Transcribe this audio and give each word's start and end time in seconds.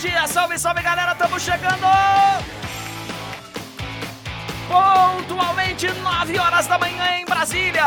dia, 0.00 0.26
salve, 0.26 0.58
salve 0.58 0.82
galera, 0.82 1.12
estamos 1.12 1.42
chegando! 1.42 1.86
Pontualmente 4.66 5.88
9 5.88 6.38
horas 6.38 6.66
da 6.66 6.78
manhã 6.78 7.18
em 7.18 7.24
Brasília. 7.26 7.84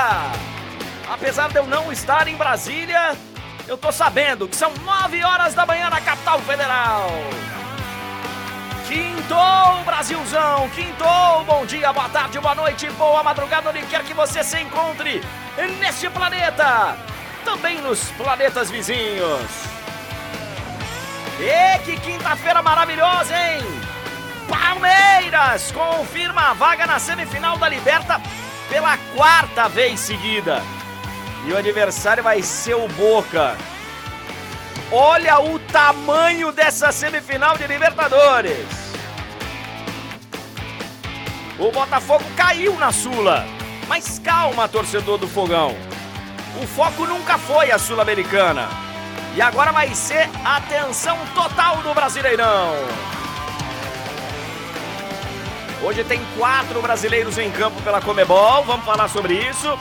Apesar 1.12 1.50
de 1.50 1.58
eu 1.58 1.66
não 1.66 1.92
estar 1.92 2.28
em 2.28 2.36
Brasília, 2.36 3.18
eu 3.68 3.78
tô 3.78 3.92
sabendo 3.92 4.48
que 4.48 4.56
são 4.56 4.72
9 4.86 5.24
horas 5.24 5.56
da 5.56 5.66
manhã 5.66 5.90
na 5.90 6.00
capital 6.02 6.40
federal. 6.42 7.10
Quintou, 8.88 9.84
Brasilzão! 9.84 10.70
Quintou! 10.70 11.44
Bom 11.46 11.66
dia, 11.66 11.92
boa 11.92 12.10
tarde, 12.10 12.40
boa 12.40 12.54
noite, 12.54 12.92
boa 12.92 13.24
madrugada, 13.24 13.70
onde 13.70 13.82
quer 13.88 14.04
que 14.04 14.14
você 14.14 14.44
se 14.44 14.60
encontre 14.60 15.20
neste 15.80 16.08
planeta, 16.12 16.96
também 17.44 17.82
nos 17.82 18.12
planetas 18.12 18.70
vizinhos. 18.70 19.73
E 21.46 21.78
que 21.80 22.00
quinta-feira 22.00 22.62
maravilhosa, 22.62 23.36
hein? 23.36 23.62
Palmeiras 24.48 25.74
confirma 25.74 26.52
a 26.52 26.54
vaga 26.54 26.88
na 26.88 27.00
semifinal 27.00 27.58
da 27.58 27.68
Liberta 27.68 28.22
pela 28.70 28.98
quarta 29.14 29.68
vez 29.68 30.00
seguida. 30.00 30.64
E 31.46 31.52
o 31.52 31.58
adversário 31.58 32.24
vai 32.24 32.42
ser 32.42 32.76
o 32.76 32.88
Boca. 32.88 33.58
Olha 34.90 35.38
o 35.42 35.60
tamanho 35.60 36.50
dessa 36.54 36.94
semifinal 36.94 37.58
de 37.58 37.68
Libertadores. 37.68 38.66
O 41.60 41.72
Botafogo 41.74 42.24
caiu 42.38 42.80
na 42.80 42.94
Sula. 42.94 43.46
Mas 43.90 44.18
calma, 44.18 44.70
torcedor 44.70 45.18
do 45.18 45.28
Fogão. 45.28 45.76
O 46.62 46.66
foco 46.66 47.06
nunca 47.06 47.38
foi 47.38 47.70
a 47.70 47.78
Sul-Americana. 47.78 48.83
E 49.36 49.42
agora 49.42 49.72
vai 49.72 49.96
ser 49.96 50.30
atenção 50.46 51.18
total 51.34 51.78
do 51.78 51.92
Brasileirão. 51.94 52.76
Hoje 55.82 56.04
tem 56.04 56.24
quatro 56.38 56.82
brasileiros 56.82 57.38
em 57.40 57.52
campo 57.52 57.82
pela 57.82 58.00
Comebol, 58.00 58.64
vamos 58.64 58.86
falar 58.86 59.08
sobre 59.10 59.34
isso. 59.34 59.78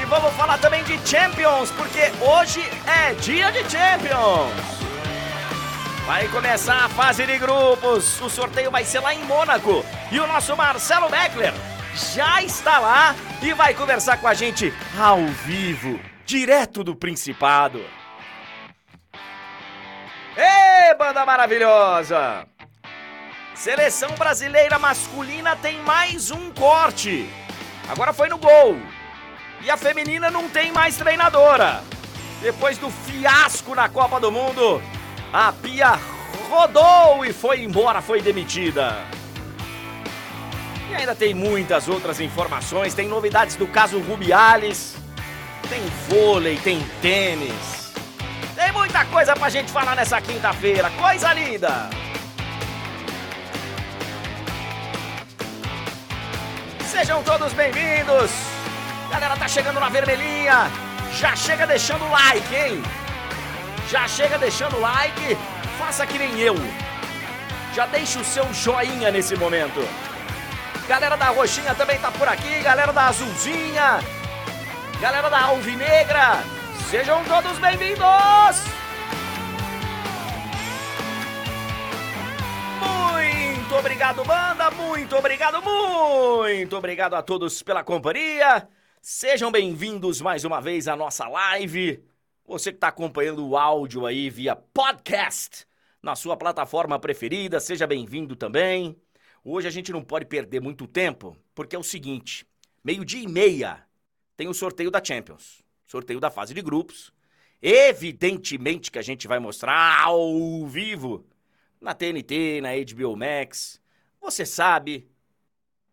E 0.00 0.04
vamos 0.04 0.32
falar 0.34 0.58
também 0.58 0.84
de 0.84 0.98
Champions, 1.08 1.70
porque 1.70 2.12
hoje 2.20 2.62
é 2.86 3.14
dia 3.14 3.50
de 3.50 3.60
Champions. 3.60 4.52
Vai 6.06 6.28
começar 6.28 6.84
a 6.84 6.88
fase 6.88 7.24
de 7.26 7.38
grupos. 7.38 8.20
O 8.20 8.28
sorteio 8.28 8.70
vai 8.70 8.84
ser 8.84 9.00
lá 9.00 9.14
em 9.14 9.24
Mônaco. 9.24 9.84
E 10.10 10.20
o 10.20 10.26
nosso 10.26 10.54
Marcelo 10.54 11.08
Beckler 11.08 11.54
já 12.14 12.42
está 12.42 12.78
lá 12.78 13.14
e 13.40 13.54
vai 13.54 13.72
conversar 13.72 14.18
com 14.18 14.28
a 14.28 14.34
gente 14.34 14.72
ao 14.98 15.24
vivo, 15.26 15.98
direto 16.26 16.84
do 16.84 16.94
Principado. 16.94 17.82
Ê, 20.36 20.94
banda 20.94 21.26
maravilhosa! 21.26 22.46
Seleção 23.54 24.10
brasileira 24.12 24.78
masculina 24.78 25.54
tem 25.54 25.82
mais 25.82 26.30
um 26.30 26.50
corte. 26.50 27.28
Agora 27.88 28.14
foi 28.14 28.28
no 28.30 28.38
gol. 28.38 28.78
E 29.60 29.70
a 29.70 29.76
feminina 29.76 30.30
não 30.30 30.48
tem 30.48 30.72
mais 30.72 30.96
treinadora. 30.96 31.84
Depois 32.40 32.78
do 32.78 32.90
fiasco 32.90 33.74
na 33.74 33.90
Copa 33.90 34.18
do 34.18 34.32
Mundo, 34.32 34.82
a 35.32 35.52
Pia 35.52 36.00
rodou 36.48 37.24
e 37.26 37.32
foi 37.32 37.62
embora, 37.62 38.00
foi 38.00 38.22
demitida. 38.22 39.04
E 40.90 40.94
ainda 40.94 41.14
tem 41.14 41.34
muitas 41.34 41.88
outras 41.88 42.20
informações, 42.20 42.94
tem 42.94 43.06
novidades 43.06 43.54
do 43.54 43.66
caso 43.66 44.00
Rubiales, 44.00 44.96
tem 45.68 45.82
vôlei, 46.08 46.56
tem 46.56 46.80
tênis. 47.02 47.81
Muita 48.72 49.04
coisa 49.04 49.34
pra 49.34 49.50
gente 49.50 49.70
falar 49.70 49.94
nessa 49.94 50.20
quinta-feira, 50.20 50.90
coisa 50.98 51.32
linda! 51.34 51.90
Sejam 56.86 57.22
todos 57.22 57.52
bem-vindos! 57.52 58.30
Galera, 59.10 59.36
tá 59.36 59.46
chegando 59.46 59.78
na 59.78 59.90
vermelhinha! 59.90 60.70
Já 61.18 61.36
chega 61.36 61.66
deixando 61.66 62.04
o 62.04 62.10
like, 62.10 62.54
hein? 62.54 62.82
Já 63.90 64.08
chega 64.08 64.38
deixando 64.38 64.76
o 64.76 64.80
like, 64.80 65.36
faça 65.78 66.06
que 66.06 66.18
nem 66.18 66.40
eu. 66.40 66.56
Já 67.74 67.84
deixa 67.86 68.18
o 68.18 68.24
seu 68.24 68.52
joinha 68.54 69.10
nesse 69.10 69.36
momento. 69.36 69.86
Galera 70.88 71.16
da 71.16 71.26
roxinha 71.26 71.74
também 71.74 71.98
tá 71.98 72.10
por 72.10 72.26
aqui, 72.26 72.62
galera 72.62 72.92
da 72.92 73.08
azulzinha, 73.08 74.00
galera 75.00 75.28
da 75.28 75.40
alvinegra, 75.42 76.42
sejam 76.92 77.24
todos 77.24 77.58
bem-vindos! 77.58 78.02
Muito 82.82 83.74
obrigado, 83.76 84.22
banda, 84.22 84.70
muito 84.72 85.16
obrigado, 85.16 85.62
muito 85.62 86.76
obrigado 86.76 87.14
a 87.14 87.22
todos 87.22 87.62
pela 87.62 87.82
companhia. 87.82 88.68
Sejam 89.00 89.50
bem-vindos 89.50 90.20
mais 90.20 90.44
uma 90.44 90.60
vez 90.60 90.86
à 90.86 90.94
nossa 90.94 91.26
live. 91.26 92.04
Você 92.44 92.70
que 92.70 92.76
está 92.76 92.88
acompanhando 92.88 93.48
o 93.48 93.56
áudio 93.56 94.04
aí 94.04 94.28
via 94.28 94.54
podcast 94.54 95.64
na 96.02 96.14
sua 96.14 96.36
plataforma 96.36 96.98
preferida, 96.98 97.58
seja 97.58 97.86
bem-vindo 97.86 98.36
também. 98.36 99.00
Hoje 99.42 99.66
a 99.66 99.70
gente 99.70 99.90
não 99.92 100.04
pode 100.04 100.26
perder 100.26 100.60
muito 100.60 100.86
tempo, 100.86 101.34
porque 101.54 101.74
é 101.74 101.78
o 101.78 101.82
seguinte: 101.82 102.46
meio-dia 102.84 103.22
e 103.22 103.26
meia 103.26 103.82
tem 104.36 104.46
o 104.46 104.52
sorteio 104.52 104.90
da 104.90 105.02
Champions, 105.02 105.62
sorteio 105.92 106.18
da 106.18 106.30
fase 106.30 106.54
de 106.54 106.62
grupos. 106.62 107.12
Evidentemente 107.60 108.90
que 108.90 108.98
a 108.98 109.02
gente 109.02 109.28
vai 109.28 109.38
mostrar 109.38 110.02
ao 110.02 110.66
vivo 110.66 111.26
na 111.78 111.92
TNT, 111.92 112.60
na 112.62 112.70
HBO 112.70 113.14
Max. 113.14 113.80
Você 114.20 114.46
sabe, 114.46 115.06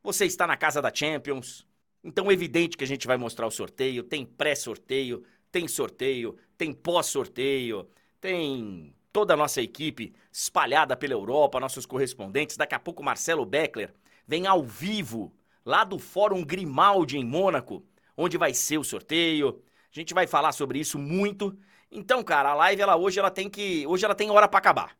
você 0.01 0.25
está 0.25 0.47
na 0.47 0.55
casa 0.55 0.81
da 0.81 0.93
Champions. 0.93 1.67
Então 2.01 2.31
é 2.31 2.33
evidente 2.33 2.77
que 2.77 2.83
a 2.85 2.87
gente 2.87 3.05
vai 3.05 3.17
mostrar 3.17 3.45
o 3.45 3.51
sorteio, 3.51 4.01
tem 4.01 4.25
pré-sorteio, 4.25 5.21
tem 5.51 5.67
sorteio, 5.67 6.37
tem 6.57 6.71
pós-sorteio, 6.71 7.85
tem 8.21 8.95
toda 9.11 9.33
a 9.33 9.37
nossa 9.37 9.61
equipe 9.61 10.13
espalhada 10.31 10.95
pela 10.95 11.13
Europa, 11.13 11.59
nossos 11.59 11.85
correspondentes. 11.85 12.55
Daqui 12.55 12.73
a 12.73 12.79
pouco 12.79 13.03
Marcelo 13.03 13.45
Beckler 13.45 13.93
vem 14.25 14.47
ao 14.47 14.63
vivo 14.63 15.35
lá 15.65 15.83
do 15.83 15.99
Fórum 15.99 16.41
Grimaldi 16.41 17.17
em 17.17 17.25
Mônaco, 17.25 17.85
onde 18.15 18.37
vai 18.37 18.53
ser 18.53 18.77
o 18.77 18.83
sorteio. 18.83 19.61
A 19.91 19.99
gente 19.99 20.13
vai 20.13 20.27
falar 20.27 20.51
sobre 20.51 20.79
isso 20.79 20.99
muito. 20.99 21.57
Então, 21.91 22.23
cara, 22.23 22.51
a 22.51 22.53
live 22.53 22.81
ela 22.81 22.95
hoje 22.95 23.19
ela 23.19 23.31
tem 23.31 23.49
que, 23.49 23.85
hoje 23.87 24.05
ela 24.05 24.15
tem 24.15 24.29
hora 24.29 24.47
para 24.47 24.59
acabar. 24.59 24.97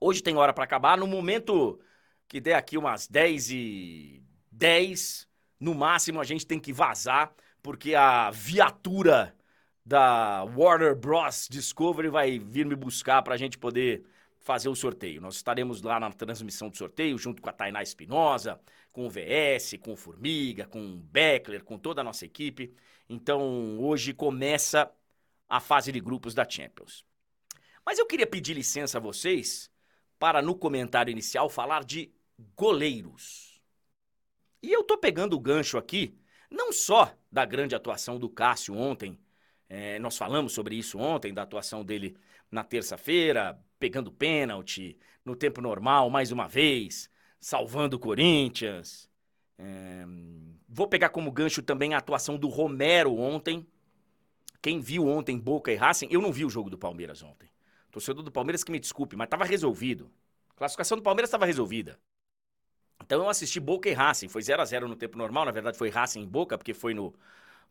Hoje 0.00 0.22
tem 0.22 0.36
hora 0.36 0.52
para 0.52 0.64
acabar 0.64 0.96
no 0.98 1.06
momento 1.06 1.80
que 2.28 2.40
der 2.40 2.54
aqui 2.54 2.76
umas 2.76 3.08
10 3.08 3.50
e 3.50 4.22
10, 4.52 5.26
no 5.58 5.74
máximo 5.74 6.20
a 6.20 6.24
gente 6.24 6.46
tem 6.46 6.60
que 6.60 6.72
vazar 6.72 7.32
porque 7.62 7.94
a 7.94 8.30
viatura 8.30 9.34
da 9.84 10.44
Warner 10.44 10.94
Bros. 10.94 11.48
Discovery 11.50 12.08
vai 12.08 12.38
vir 12.38 12.66
me 12.66 12.76
buscar 12.76 13.22
para 13.22 13.34
a 13.34 13.38
gente 13.38 13.56
poder 13.56 14.04
fazer 14.38 14.68
o 14.68 14.74
sorteio. 14.74 15.20
Nós 15.20 15.36
estaremos 15.36 15.82
lá 15.82 15.98
na 15.98 16.12
transmissão 16.12 16.68
do 16.68 16.76
sorteio, 16.76 17.18
junto 17.18 17.42
com 17.42 17.48
a 17.48 17.52
Tainá 17.52 17.82
Espinosa, 17.82 18.60
com 18.92 19.06
o 19.06 19.10
VS, 19.10 19.78
com 19.80 19.92
o 19.92 19.96
Formiga, 19.96 20.66
com 20.66 20.80
o 20.80 20.96
Beckler, 20.96 21.64
com 21.64 21.78
toda 21.78 22.00
a 22.00 22.04
nossa 22.04 22.24
equipe. 22.24 22.74
Então, 23.08 23.78
hoje 23.80 24.12
começa 24.12 24.92
a 25.48 25.60
fase 25.60 25.90
de 25.90 26.00
grupos 26.00 26.34
da 26.34 26.48
Champions. 26.48 27.04
Mas 27.84 27.98
eu 27.98 28.06
queria 28.06 28.26
pedir 28.26 28.54
licença 28.54 28.98
a 28.98 29.00
vocês 29.00 29.70
para, 30.18 30.42
no 30.42 30.54
comentário 30.54 31.10
inicial, 31.10 31.48
falar 31.48 31.84
de 31.84 32.12
goleiros. 32.54 33.62
E 34.62 34.72
eu 34.72 34.84
tô 34.84 34.98
pegando 34.98 35.34
o 35.34 35.40
gancho 35.40 35.78
aqui, 35.78 36.18
não 36.50 36.72
só 36.72 37.16
da 37.30 37.44
grande 37.44 37.74
atuação 37.74 38.18
do 38.18 38.28
Cássio 38.28 38.74
ontem 38.74 39.18
é, 39.68 39.98
nós 39.98 40.16
falamos 40.16 40.52
sobre 40.52 40.76
isso 40.76 40.98
ontem, 40.98 41.34
da 41.34 41.42
atuação 41.42 41.84
dele 41.84 42.16
na 42.50 42.64
terça-feira, 42.64 43.60
pegando 43.78 44.10
pênalti, 44.10 44.98
no 45.24 45.36
tempo 45.36 45.60
normal, 45.60 46.08
mais 46.08 46.32
uma 46.32 46.48
vez, 46.48 47.10
salvando 47.38 47.96
o 47.96 48.00
Corinthians. 48.00 49.10
É, 49.58 50.04
vou 50.68 50.86
pegar 50.86 51.08
como 51.08 51.32
gancho 51.32 51.62
também 51.62 51.94
a 51.94 51.98
atuação 51.98 52.36
do 52.36 52.48
Romero 52.48 53.16
ontem. 53.16 53.66
Quem 54.60 54.80
viu 54.80 55.06
ontem 55.06 55.38
Boca 55.38 55.72
e 55.72 55.76
Racing, 55.76 56.08
eu 56.10 56.20
não 56.20 56.32
vi 56.32 56.44
o 56.44 56.50
jogo 56.50 56.68
do 56.68 56.76
Palmeiras 56.76 57.22
ontem. 57.22 57.48
Torcedor 57.90 58.22
do 58.22 58.30
Palmeiras 58.30 58.62
que 58.62 58.70
me 58.70 58.78
desculpe, 58.78 59.16
mas 59.16 59.26
estava 59.26 59.44
resolvido. 59.44 60.10
A 60.50 60.54
classificação 60.54 60.96
do 60.98 61.02
Palmeiras 61.02 61.28
estava 61.28 61.46
resolvida. 61.46 61.98
Então 63.02 63.22
eu 63.22 63.28
assisti 63.28 63.58
Boca 63.58 63.88
e 63.88 63.92
Racing. 63.92 64.28
Foi 64.28 64.42
0 64.42 64.60
a 64.60 64.64
0 64.64 64.88
no 64.88 64.96
tempo 64.96 65.16
normal, 65.16 65.44
na 65.44 65.52
verdade 65.52 65.78
foi 65.78 65.88
Racing 65.88 66.20
em 66.20 66.26
Boca, 66.26 66.58
porque 66.58 66.74
foi 66.74 66.92
no, 66.92 67.14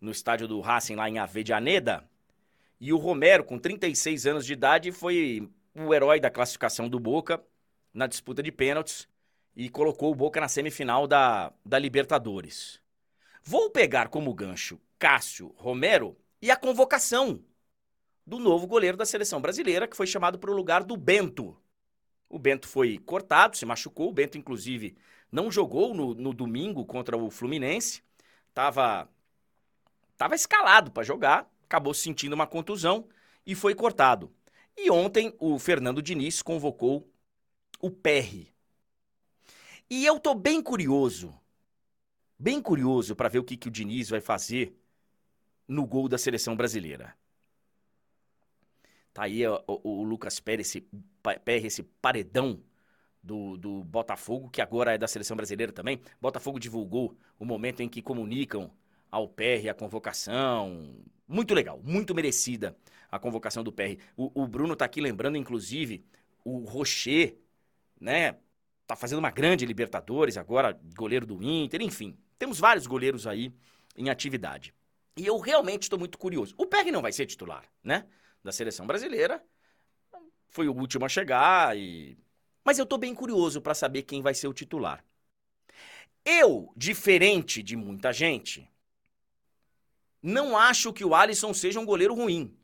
no 0.01 0.11
estádio 0.11 0.47
do 0.47 0.59
Racing 0.59 0.95
lá 0.95 1.09
em 1.09 1.19
Avedianeda. 1.19 2.03
E 2.79 2.93
o 2.93 2.97
Romero, 2.97 3.43
com 3.43 3.57
36 3.57 4.25
anos 4.25 4.45
de 4.45 4.53
idade, 4.53 4.91
foi 4.91 5.49
o 5.75 5.93
herói 5.93 6.19
da 6.19 6.29
classificação 6.29 6.89
do 6.89 6.99
Boca 6.99 7.43
na 7.93 8.07
disputa 8.07 8.41
de 8.41 8.51
pênaltis 8.51 9.07
e 9.55 9.69
colocou 9.69 10.11
o 10.11 10.15
Boca 10.15 10.39
na 10.39 10.47
semifinal 10.47 11.07
da, 11.07 11.51
da 11.65 11.79
Libertadores. 11.79 12.79
Vou 13.49 13.69
pegar 13.69 14.09
como 14.09 14.33
gancho 14.33 14.77
Cássio 14.99 15.55
Romero 15.55 16.17
e 16.41 16.51
a 16.51 16.57
convocação 16.57 17.41
do 18.25 18.39
novo 18.39 18.67
goleiro 18.67 18.97
da 18.97 19.05
seleção 19.05 19.39
brasileira, 19.39 19.87
que 19.87 19.95
foi 19.95 20.05
chamado 20.05 20.37
para 20.37 20.51
o 20.51 20.53
lugar 20.53 20.83
do 20.83 20.97
Bento. 20.97 21.57
O 22.27 22.37
Bento 22.37 22.67
foi 22.67 22.97
cortado, 22.97 23.55
se 23.55 23.65
machucou. 23.65 24.09
O 24.09 24.11
Bento, 24.11 24.37
inclusive, 24.37 24.97
não 25.31 25.49
jogou 25.49 25.93
no, 25.93 26.13
no 26.13 26.33
domingo 26.33 26.85
contra 26.85 27.15
o 27.15 27.31
Fluminense. 27.31 28.03
Tava, 28.53 29.07
tava 30.17 30.35
escalado 30.35 30.91
para 30.91 31.03
jogar, 31.03 31.49
acabou 31.63 31.93
sentindo 31.93 32.33
uma 32.33 32.47
contusão 32.47 33.07
e 33.45 33.55
foi 33.55 33.73
cortado. 33.73 34.29
E 34.75 34.91
ontem 34.91 35.33
o 35.39 35.57
Fernando 35.57 36.01
Diniz 36.01 36.41
convocou 36.41 37.09
o 37.79 37.89
PR. 37.89 38.51
E 39.89 40.05
eu 40.05 40.19
tô 40.19 40.35
bem 40.35 40.61
curioso, 40.61 41.33
bem 42.37 42.61
curioso 42.61 43.15
para 43.15 43.29
ver 43.29 43.39
o 43.39 43.43
que, 43.43 43.57
que 43.57 43.67
o 43.67 43.71
Diniz 43.71 44.09
vai 44.09 44.21
fazer 44.21 44.75
no 45.67 45.85
gol 45.85 46.07
da 46.07 46.17
seleção 46.17 46.55
brasileira. 46.55 47.15
Tá 49.13 49.23
aí 49.23 49.45
o, 49.47 49.63
o, 49.65 50.03
Lucas 50.03 50.39
Pérez, 50.39 50.67
esse, 50.67 50.87
Pérez, 51.43 51.65
esse 51.65 51.83
paredão 51.83 52.61
do, 53.21 53.57
do 53.57 53.83
Botafogo, 53.83 54.49
que 54.49 54.61
agora 54.61 54.93
é 54.93 54.97
da 54.97 55.07
seleção 55.07 55.35
brasileira 55.35 55.71
também. 55.71 55.99
Botafogo 56.21 56.59
divulgou 56.59 57.17
o 57.39 57.45
momento 57.45 57.81
em 57.81 57.89
que 57.89 58.01
comunicam 58.01 58.71
ao 59.11 59.27
PR 59.27 59.69
a 59.69 59.73
convocação. 59.73 60.95
Muito 61.27 61.53
legal, 61.53 61.81
muito 61.83 62.13
merecida 62.13 62.77
a 63.11 63.19
convocação 63.19 63.63
do 63.63 63.71
PR. 63.71 63.97
O, 64.15 64.43
o 64.43 64.47
Bruno 64.47 64.75
tá 64.75 64.85
aqui 64.85 65.01
lembrando, 65.01 65.37
inclusive, 65.37 66.05
o 66.43 66.59
Rocher, 66.59 67.37
né? 67.99 68.37
Tá 68.85 68.95
fazendo 68.95 69.19
uma 69.19 69.31
grande 69.31 69.65
Libertadores, 69.65 70.37
agora 70.37 70.79
goleiro 70.95 71.25
do 71.25 71.43
Inter, 71.43 71.81
enfim. 71.81 72.17
Temos 72.37 72.59
vários 72.59 72.87
goleiros 72.87 73.25
aí 73.25 73.51
em 73.95 74.09
atividade. 74.09 74.73
E 75.15 75.25
eu 75.25 75.37
realmente 75.39 75.83
estou 75.83 75.97
muito 75.97 76.17
curioso. 76.17 76.53
O 76.57 76.65
PR 76.65 76.91
não 76.91 77.01
vai 77.01 77.11
ser 77.11 77.25
titular, 77.25 77.63
né? 77.83 78.05
da 78.47 78.51
seleção 78.51 78.87
brasileira. 78.87 79.43
Foi 80.47 80.67
o 80.67 80.73
último 80.73 81.05
a 81.05 81.09
chegar 81.09 81.77
e 81.77 82.17
mas 82.63 82.77
eu 82.77 82.85
tô 82.85 82.97
bem 82.97 83.15
curioso 83.15 83.61
para 83.61 83.73
saber 83.73 84.03
quem 84.03 84.21
vai 84.21 84.33
ser 84.33 84.47
o 84.47 84.53
titular. 84.53 85.03
Eu, 86.25 86.73
diferente 86.75 87.63
de 87.63 87.77
muita 87.77 88.11
gente, 88.11 88.69
não 90.21 90.57
acho 90.57 90.91
que 90.91 91.05
o 91.05 91.15
Alisson 91.15 91.53
seja 91.53 91.79
um 91.79 91.85
goleiro 91.85 92.13
ruim. 92.13 92.57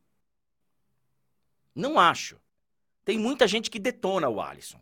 Não 1.73 1.97
acho. 1.97 2.37
Tem 3.05 3.17
muita 3.17 3.47
gente 3.47 3.71
que 3.71 3.79
detona 3.79 4.27
o 4.27 4.41
Alisson. 4.41 4.81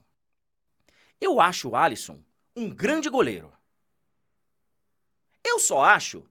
Eu 1.19 1.39
acho 1.39 1.69
o 1.69 1.75
Alisson 1.75 2.23
um 2.55 2.67
grande 2.67 3.07
goleiro. 3.07 3.53
Eu 5.51 5.59
só 5.59 5.83
acho 5.83 6.25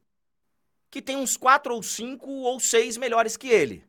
que 0.90 1.02
tem 1.02 1.14
uns 1.14 1.36
quatro 1.36 1.74
ou 1.74 1.82
cinco 1.82 2.26
ou 2.30 2.58
seis 2.58 2.96
melhores 2.96 3.36
que 3.36 3.48
ele. 3.48 3.84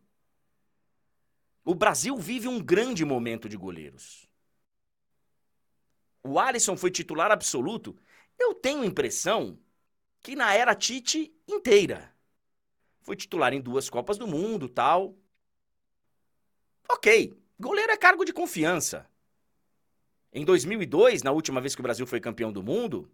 O 1.63 1.73
Brasil 1.73 2.17
vive 2.17 2.49
um 2.49 2.61
grande 2.61 3.05
momento 3.05 3.47
de 3.47 3.55
goleiros. 3.55 4.27
O 6.21 6.37
Alisson 6.37 6.75
foi 6.75 6.91
titular 6.91 7.31
absoluto. 7.31 7.95
Eu 8.37 8.53
tenho 8.53 8.83
impressão 8.83 9.57
que 10.21 10.35
na 10.35 10.53
era 10.53 10.75
Tite 10.75 11.33
inteira. 11.47 12.13
Foi 12.99 13.15
titular 13.15 13.53
em 13.53 13.61
duas 13.61 13.89
Copas 13.89 14.17
do 14.17 14.27
Mundo, 14.27 14.67
tal. 14.67 15.15
Ok, 16.89 17.33
goleiro 17.57 17.93
é 17.93 17.97
cargo 17.97 18.25
de 18.25 18.33
confiança. 18.33 19.09
Em 20.33 20.43
2002, 20.43 21.23
na 21.23 21.31
última 21.31 21.61
vez 21.61 21.73
que 21.73 21.81
o 21.81 21.83
Brasil 21.83 22.05
foi 22.05 22.19
campeão 22.19 22.51
do 22.51 22.61
mundo, 22.61 23.09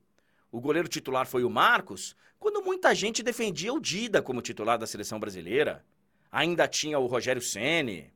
o 0.52 0.62
goleiro 0.62 0.88
titular 0.88 1.28
foi 1.28 1.44
o 1.44 1.50
Marcos, 1.50 2.16
quando 2.40 2.64
muita 2.64 2.94
gente 2.96 3.24
defendia 3.24 3.74
o 3.74 3.80
Dida 3.80 4.22
como 4.22 4.42
titular 4.42 4.78
da 4.78 4.88
seleção 4.88 5.20
brasileira. 5.20 5.86
Ainda 6.32 6.68
tinha 6.68 7.00
o 7.00 7.08
Rogério 7.08 7.42
Ceni. 7.42 8.14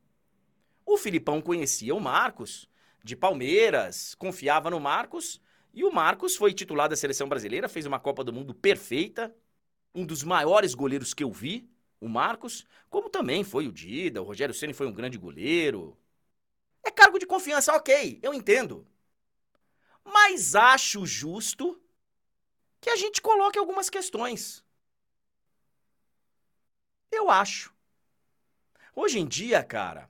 O 0.85 0.97
Filipão 0.97 1.41
conhecia 1.41 1.93
o 1.93 1.99
Marcos, 1.99 2.69
de 3.03 3.15
Palmeiras, 3.15 4.15
confiava 4.15 4.69
no 4.69 4.79
Marcos, 4.79 5.41
e 5.73 5.83
o 5.83 5.91
Marcos 5.91 6.35
foi 6.35 6.53
titular 6.53 6.89
da 6.89 6.95
seleção 6.95 7.27
brasileira, 7.27 7.69
fez 7.69 7.85
uma 7.85 7.99
Copa 7.99 8.23
do 8.23 8.33
Mundo 8.33 8.53
perfeita, 8.53 9.33
um 9.93 10.05
dos 10.05 10.23
maiores 10.23 10.73
goleiros 10.73 11.13
que 11.13 11.23
eu 11.23 11.31
vi, 11.31 11.69
o 11.99 12.07
Marcos, 12.07 12.65
como 12.89 13.09
também 13.09 13.43
foi 13.43 13.67
o 13.67 13.71
Dida, 13.71 14.21
o 14.21 14.25
Rogério 14.25 14.55
Ceni 14.55 14.73
foi 14.73 14.87
um 14.87 14.93
grande 14.93 15.17
goleiro. 15.17 15.97
É 16.83 16.91
cargo 16.91 17.19
de 17.19 17.25
confiança, 17.25 17.73
ok, 17.73 18.19
eu 18.21 18.33
entendo. 18.33 18.87
Mas 20.03 20.55
acho 20.55 21.05
justo 21.05 21.80
que 22.81 22.89
a 22.89 22.95
gente 22.95 23.21
coloque 23.21 23.59
algumas 23.59 23.89
questões. 23.89 24.65
Eu 27.11 27.29
acho. 27.29 27.73
Hoje 28.95 29.19
em 29.19 29.27
dia, 29.27 29.63
cara, 29.63 30.09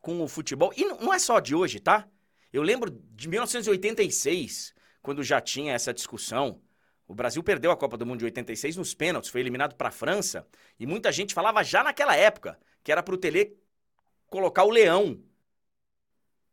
com 0.00 0.20
o 0.20 0.28
futebol. 0.28 0.72
E 0.76 0.84
não 0.84 1.14
é 1.14 1.18
só 1.18 1.38
de 1.40 1.54
hoje, 1.54 1.78
tá? 1.80 2.08
Eu 2.52 2.62
lembro 2.62 2.90
de 2.90 3.28
1986, 3.28 4.74
quando 5.00 5.22
já 5.22 5.40
tinha 5.40 5.72
essa 5.72 5.94
discussão. 5.94 6.60
O 7.06 7.14
Brasil 7.14 7.42
perdeu 7.42 7.70
a 7.70 7.76
Copa 7.76 7.96
do 7.96 8.06
Mundo 8.06 8.20
de 8.20 8.24
86 8.24 8.76
nos 8.76 8.94
pênaltis, 8.94 9.30
foi 9.30 9.40
eliminado 9.40 9.74
para 9.74 9.88
a 9.88 9.92
França. 9.92 10.46
E 10.78 10.86
muita 10.86 11.12
gente 11.12 11.34
falava 11.34 11.62
já 11.62 11.84
naquela 11.84 12.16
época 12.16 12.58
que 12.82 12.90
era 12.90 13.02
para 13.02 13.14
o 13.14 13.18
Tele 13.18 13.56
colocar 14.26 14.64
o 14.64 14.70
Leão. 14.70 15.22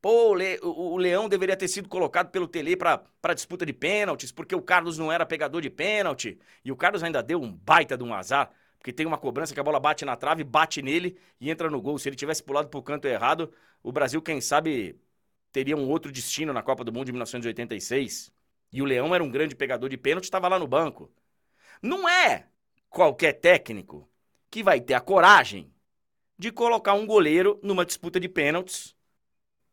Pô, 0.01 0.29
o, 0.31 0.33
Le... 0.33 0.59
o 0.63 0.97
Leão 0.97 1.29
deveria 1.29 1.55
ter 1.55 1.67
sido 1.67 1.87
colocado 1.87 2.31
pelo 2.31 2.47
Tele 2.47 2.75
para 2.75 3.33
disputa 3.35 3.65
de 3.65 3.71
pênaltis, 3.73 4.31
porque 4.31 4.55
o 4.55 4.61
Carlos 4.61 4.97
não 4.97 5.11
era 5.11 5.25
pegador 5.25 5.61
de 5.61 5.69
pênalti. 5.69 6.39
E 6.65 6.71
o 6.71 6.75
Carlos 6.75 7.03
ainda 7.03 7.21
deu 7.21 7.39
um 7.41 7.51
baita 7.51 7.97
de 7.97 8.03
um 8.03 8.13
azar. 8.13 8.51
Porque 8.79 8.91
tem 8.91 9.05
uma 9.05 9.17
cobrança 9.17 9.53
que 9.53 9.59
a 9.59 9.63
bola 9.63 9.79
bate 9.79 10.03
na 10.03 10.15
trave, 10.15 10.43
bate 10.43 10.81
nele 10.81 11.15
e 11.39 11.51
entra 11.51 11.69
no 11.69 11.79
gol. 11.79 11.99
Se 11.99 12.09
ele 12.09 12.15
tivesse 12.15 12.43
pulado 12.43 12.67
pro 12.67 12.81
canto 12.81 13.05
errado, 13.07 13.53
o 13.83 13.91
Brasil, 13.91 14.19
quem 14.23 14.41
sabe, 14.41 14.99
teria 15.51 15.77
um 15.77 15.87
outro 15.87 16.11
destino 16.11 16.51
na 16.51 16.63
Copa 16.63 16.83
do 16.83 16.91
Mundo 16.91 17.05
de 17.05 17.11
1986. 17.11 18.31
E 18.73 18.81
o 18.81 18.85
Leão 18.85 19.13
era 19.13 19.23
um 19.23 19.29
grande 19.29 19.55
pegador 19.55 19.87
de 19.87 19.97
pênalti, 19.97 20.23
estava 20.23 20.47
lá 20.47 20.57
no 20.57 20.67
banco. 20.67 21.11
Não 21.79 22.09
é 22.09 22.47
qualquer 22.89 23.33
técnico 23.33 24.09
que 24.49 24.63
vai 24.63 24.81
ter 24.81 24.95
a 24.95 25.01
coragem 25.01 25.71
de 26.37 26.51
colocar 26.51 26.93
um 26.93 27.05
goleiro 27.05 27.59
numa 27.61 27.85
disputa 27.85 28.19
de 28.19 28.27
pênaltis, 28.27 28.95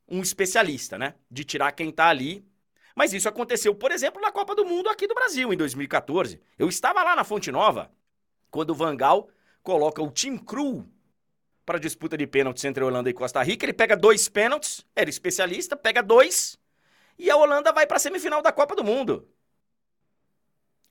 um 0.08 0.22
especialista, 0.22 0.98
né? 0.98 1.14
De 1.30 1.44
tirar 1.44 1.72
quem 1.72 1.90
tá 1.90 2.08
ali. 2.08 2.46
Mas 2.94 3.12
isso 3.12 3.28
aconteceu, 3.28 3.74
por 3.74 3.92
exemplo, 3.92 4.20
na 4.20 4.32
Copa 4.32 4.54
do 4.54 4.64
Mundo 4.64 4.88
aqui 4.88 5.06
do 5.06 5.14
Brasil, 5.14 5.52
em 5.52 5.56
2014. 5.56 6.40
Eu 6.58 6.68
estava 6.68 7.02
lá 7.02 7.14
na 7.14 7.24
Fonte 7.24 7.52
Nova 7.52 7.90
quando 8.50 8.70
o 8.70 8.74
Vangal 8.74 9.28
coloca 9.62 10.02
o 10.02 10.10
Team 10.10 10.38
Crew 10.38 10.88
para 11.64 11.78
disputa 11.78 12.16
de 12.16 12.26
pênaltis 12.26 12.64
entre 12.64 12.82
Holanda 12.82 13.10
e 13.10 13.12
Costa 13.12 13.42
Rica. 13.42 13.66
Ele 13.66 13.74
pega 13.74 13.96
dois 13.96 14.28
pênaltis, 14.28 14.86
era 14.96 15.10
especialista, 15.10 15.76
pega 15.76 16.02
dois, 16.02 16.58
e 17.18 17.30
a 17.30 17.36
Holanda 17.36 17.72
vai 17.72 17.86
para 17.86 17.98
a 17.98 18.00
semifinal 18.00 18.40
da 18.40 18.50
Copa 18.50 18.74
do 18.74 18.82
Mundo. 18.82 19.28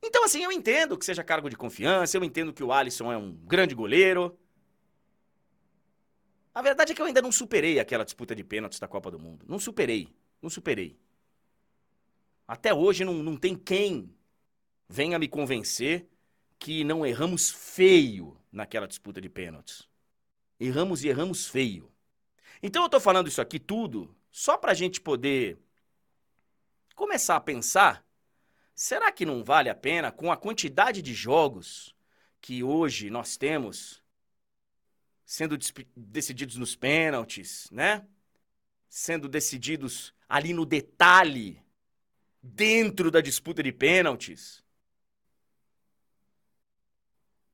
Então, 0.03 0.23
assim, 0.23 0.43
eu 0.43 0.51
entendo 0.51 0.97
que 0.97 1.03
seja 1.03 1.23
cargo 1.23 1.49
de 1.49 1.55
confiança, 1.55 2.15
eu 2.15 2.23
entendo 2.23 2.53
que 2.53 2.63
o 2.63 2.71
Alisson 2.71 3.11
é 3.11 3.17
um 3.17 3.31
grande 3.31 3.73
goleiro. 3.73 4.37
A 6.57 6.61
verdade 6.63 6.91
é 6.91 6.95
que 6.95 6.99
eu 6.99 7.05
ainda 7.05 7.21
não 7.21 7.31
superei 7.31 7.79
aquela 7.79 8.03
disputa 8.03 8.35
de 8.35 8.43
pênaltis 8.43 8.79
da 8.79 8.87
Copa 8.87 9.11
do 9.11 9.19
Mundo. 9.19 9.45
Não 9.47 9.59
superei, 9.59 10.11
não 10.41 10.49
superei. 10.49 10.97
Até 12.47 12.73
hoje 12.73 13.05
não, 13.05 13.13
não 13.13 13.37
tem 13.37 13.55
quem 13.55 14.11
venha 14.89 15.19
me 15.19 15.27
convencer 15.27 16.09
que 16.57 16.83
não 16.83 17.05
erramos 17.05 17.51
feio 17.51 18.35
naquela 18.51 18.87
disputa 18.87 19.21
de 19.21 19.29
pênaltis. 19.29 19.87
Erramos 20.59 21.03
e 21.03 21.09
erramos 21.09 21.45
feio. 21.45 21.91
Então 22.63 22.81
eu 22.81 22.87
estou 22.87 22.99
falando 22.99 23.27
isso 23.27 23.39
aqui 23.39 23.59
tudo 23.59 24.17
só 24.31 24.57
para 24.57 24.71
a 24.71 24.75
gente 24.75 24.99
poder 24.99 25.59
começar 26.95 27.35
a 27.35 27.39
pensar: 27.39 28.03
será 28.73 29.11
que 29.11 29.27
não 29.27 29.43
vale 29.43 29.69
a 29.69 29.75
pena, 29.75 30.11
com 30.11 30.31
a 30.31 30.35
quantidade 30.35 31.03
de 31.03 31.13
jogos 31.13 31.95
que 32.41 32.63
hoje 32.63 33.11
nós 33.11 33.37
temos, 33.37 34.01
sendo 35.27 35.57
decididos 35.93 36.55
nos 36.55 36.73
pênaltis, 36.73 37.69
né? 37.69 38.07
Sendo 38.87 39.27
decididos 39.27 40.15
ali 40.27 40.53
no 40.53 40.65
detalhe, 40.65 41.61
dentro 42.41 43.11
da 43.11 43.19
disputa 43.19 43.61
de 43.61 43.73
pênaltis. 43.73 44.63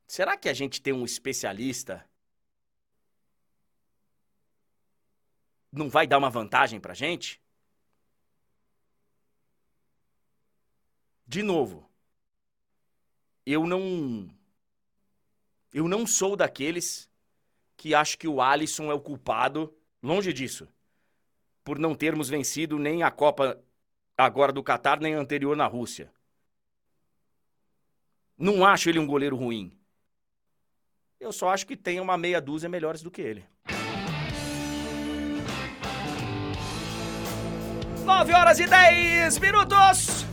Será 0.06 0.38
que 0.38 0.48
a 0.48 0.53
gente 0.53 0.80
tem 0.80 0.94
um 0.94 1.03
especialista? 1.03 2.08
Não 5.72 5.89
vai 5.89 6.06
dar 6.06 6.20
uma 6.20 6.30
vantagem 6.30 6.80
pra 6.80 6.94
gente? 6.94 7.42
De 11.25 11.42
novo, 11.42 11.89
eu 13.44 13.65
não. 13.65 14.30
Eu 15.74 15.88
não 15.88 16.06
sou 16.06 16.36
daqueles 16.36 17.12
que 17.83 17.93
acho 17.93 18.17
que 18.17 18.29
o 18.29 18.41
Alisson 18.41 18.89
é 18.89 18.93
o 18.93 18.99
culpado, 19.01 19.75
longe 20.01 20.31
disso, 20.31 20.69
por 21.65 21.77
não 21.77 21.93
termos 21.93 22.29
vencido 22.29 22.79
nem 22.79 23.03
a 23.03 23.11
Copa 23.11 23.61
agora 24.17 24.53
do 24.53 24.63
Catar, 24.63 25.01
nem 25.01 25.15
a 25.15 25.19
anterior 25.19 25.53
na 25.53 25.67
Rússia. 25.67 26.09
Não 28.37 28.65
acho 28.65 28.87
ele 28.87 28.99
um 28.99 29.05
goleiro 29.05 29.35
ruim. 29.35 29.77
Eu 31.19 31.33
só 31.33 31.49
acho 31.49 31.67
que 31.67 31.75
tem 31.75 31.99
uma 31.99 32.17
meia 32.17 32.39
dúzia 32.39 32.69
melhores 32.69 33.01
do 33.01 33.11
que 33.11 33.21
ele. 33.21 33.43
9 38.05 38.33
horas 38.33 38.59
e 38.61 38.65
10 38.65 39.39
minutos. 39.39 40.25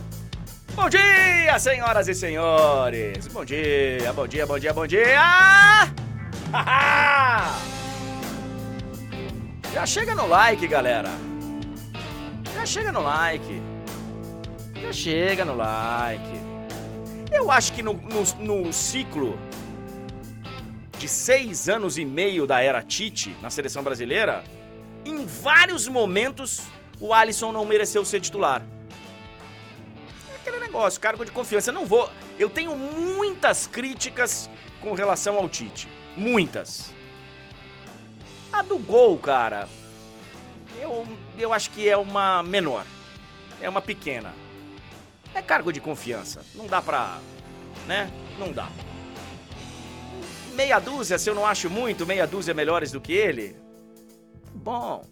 Bom 0.73 0.87
dia, 0.87 1.59
senhoras 1.59 2.07
e 2.07 2.15
senhores. 2.15 3.27
Bom 3.27 3.43
dia, 3.43 4.13
bom 4.13 4.25
dia, 4.25 4.47
bom 4.47 4.57
dia, 4.57 4.73
bom 4.73 4.87
dia. 4.87 6.00
Já 9.73 9.85
chega 9.85 10.13
no 10.13 10.27
like, 10.27 10.67
galera. 10.67 11.09
Já 12.53 12.65
chega 12.65 12.91
no 12.91 13.01
like. 13.01 13.61
Já 14.81 14.91
chega 14.91 15.45
no 15.45 15.55
like. 15.55 16.41
Eu 17.31 17.49
acho 17.49 17.71
que 17.71 17.81
no, 17.81 17.93
no, 17.93 18.23
no 18.39 18.73
ciclo 18.73 19.39
de 20.97 21.07
seis 21.07 21.69
anos 21.69 21.97
e 21.97 22.03
meio 22.03 22.45
da 22.45 22.61
era 22.61 22.83
Tite 22.83 23.35
na 23.41 23.49
seleção 23.49 23.81
brasileira, 23.81 24.43
em 25.05 25.25
vários 25.25 25.87
momentos 25.87 26.61
o 26.99 27.13
Alisson 27.13 27.51
não 27.51 27.65
mereceu 27.65 28.03
ser 28.03 28.19
titular. 28.19 28.61
É 30.31 30.35
aquele 30.35 30.59
negócio, 30.59 30.99
cargo 30.99 31.23
de 31.23 31.31
confiança. 31.31 31.69
Eu 31.69 31.75
não 31.75 31.85
vou. 31.85 32.09
Eu 32.37 32.49
tenho 32.49 32.75
muitas 32.75 33.65
críticas 33.65 34.49
com 34.81 34.93
relação 34.93 35.37
ao 35.37 35.47
Tite. 35.47 35.87
Muitas. 36.15 36.93
A 38.51 38.61
do 38.61 38.77
gol, 38.77 39.17
cara, 39.17 39.67
eu, 40.79 41.07
eu 41.37 41.53
acho 41.53 41.69
que 41.71 41.87
é 41.87 41.95
uma 41.95 42.43
menor. 42.43 42.85
É 43.61 43.69
uma 43.69 43.81
pequena. 43.81 44.33
É 45.33 45.41
cargo 45.41 45.71
de 45.71 45.79
confiança. 45.79 46.43
Não 46.55 46.67
dá 46.67 46.81
pra. 46.81 47.19
né? 47.87 48.11
Não 48.37 48.51
dá. 48.51 48.69
Meia 50.53 50.79
dúzia, 50.79 51.17
se 51.17 51.29
eu 51.29 51.35
não 51.35 51.45
acho 51.45 51.69
muito, 51.69 52.05
meia 52.05 52.27
dúzia 52.27 52.53
melhores 52.53 52.91
do 52.91 52.99
que 52.99 53.13
ele. 53.13 53.55
Bom, 54.53 55.05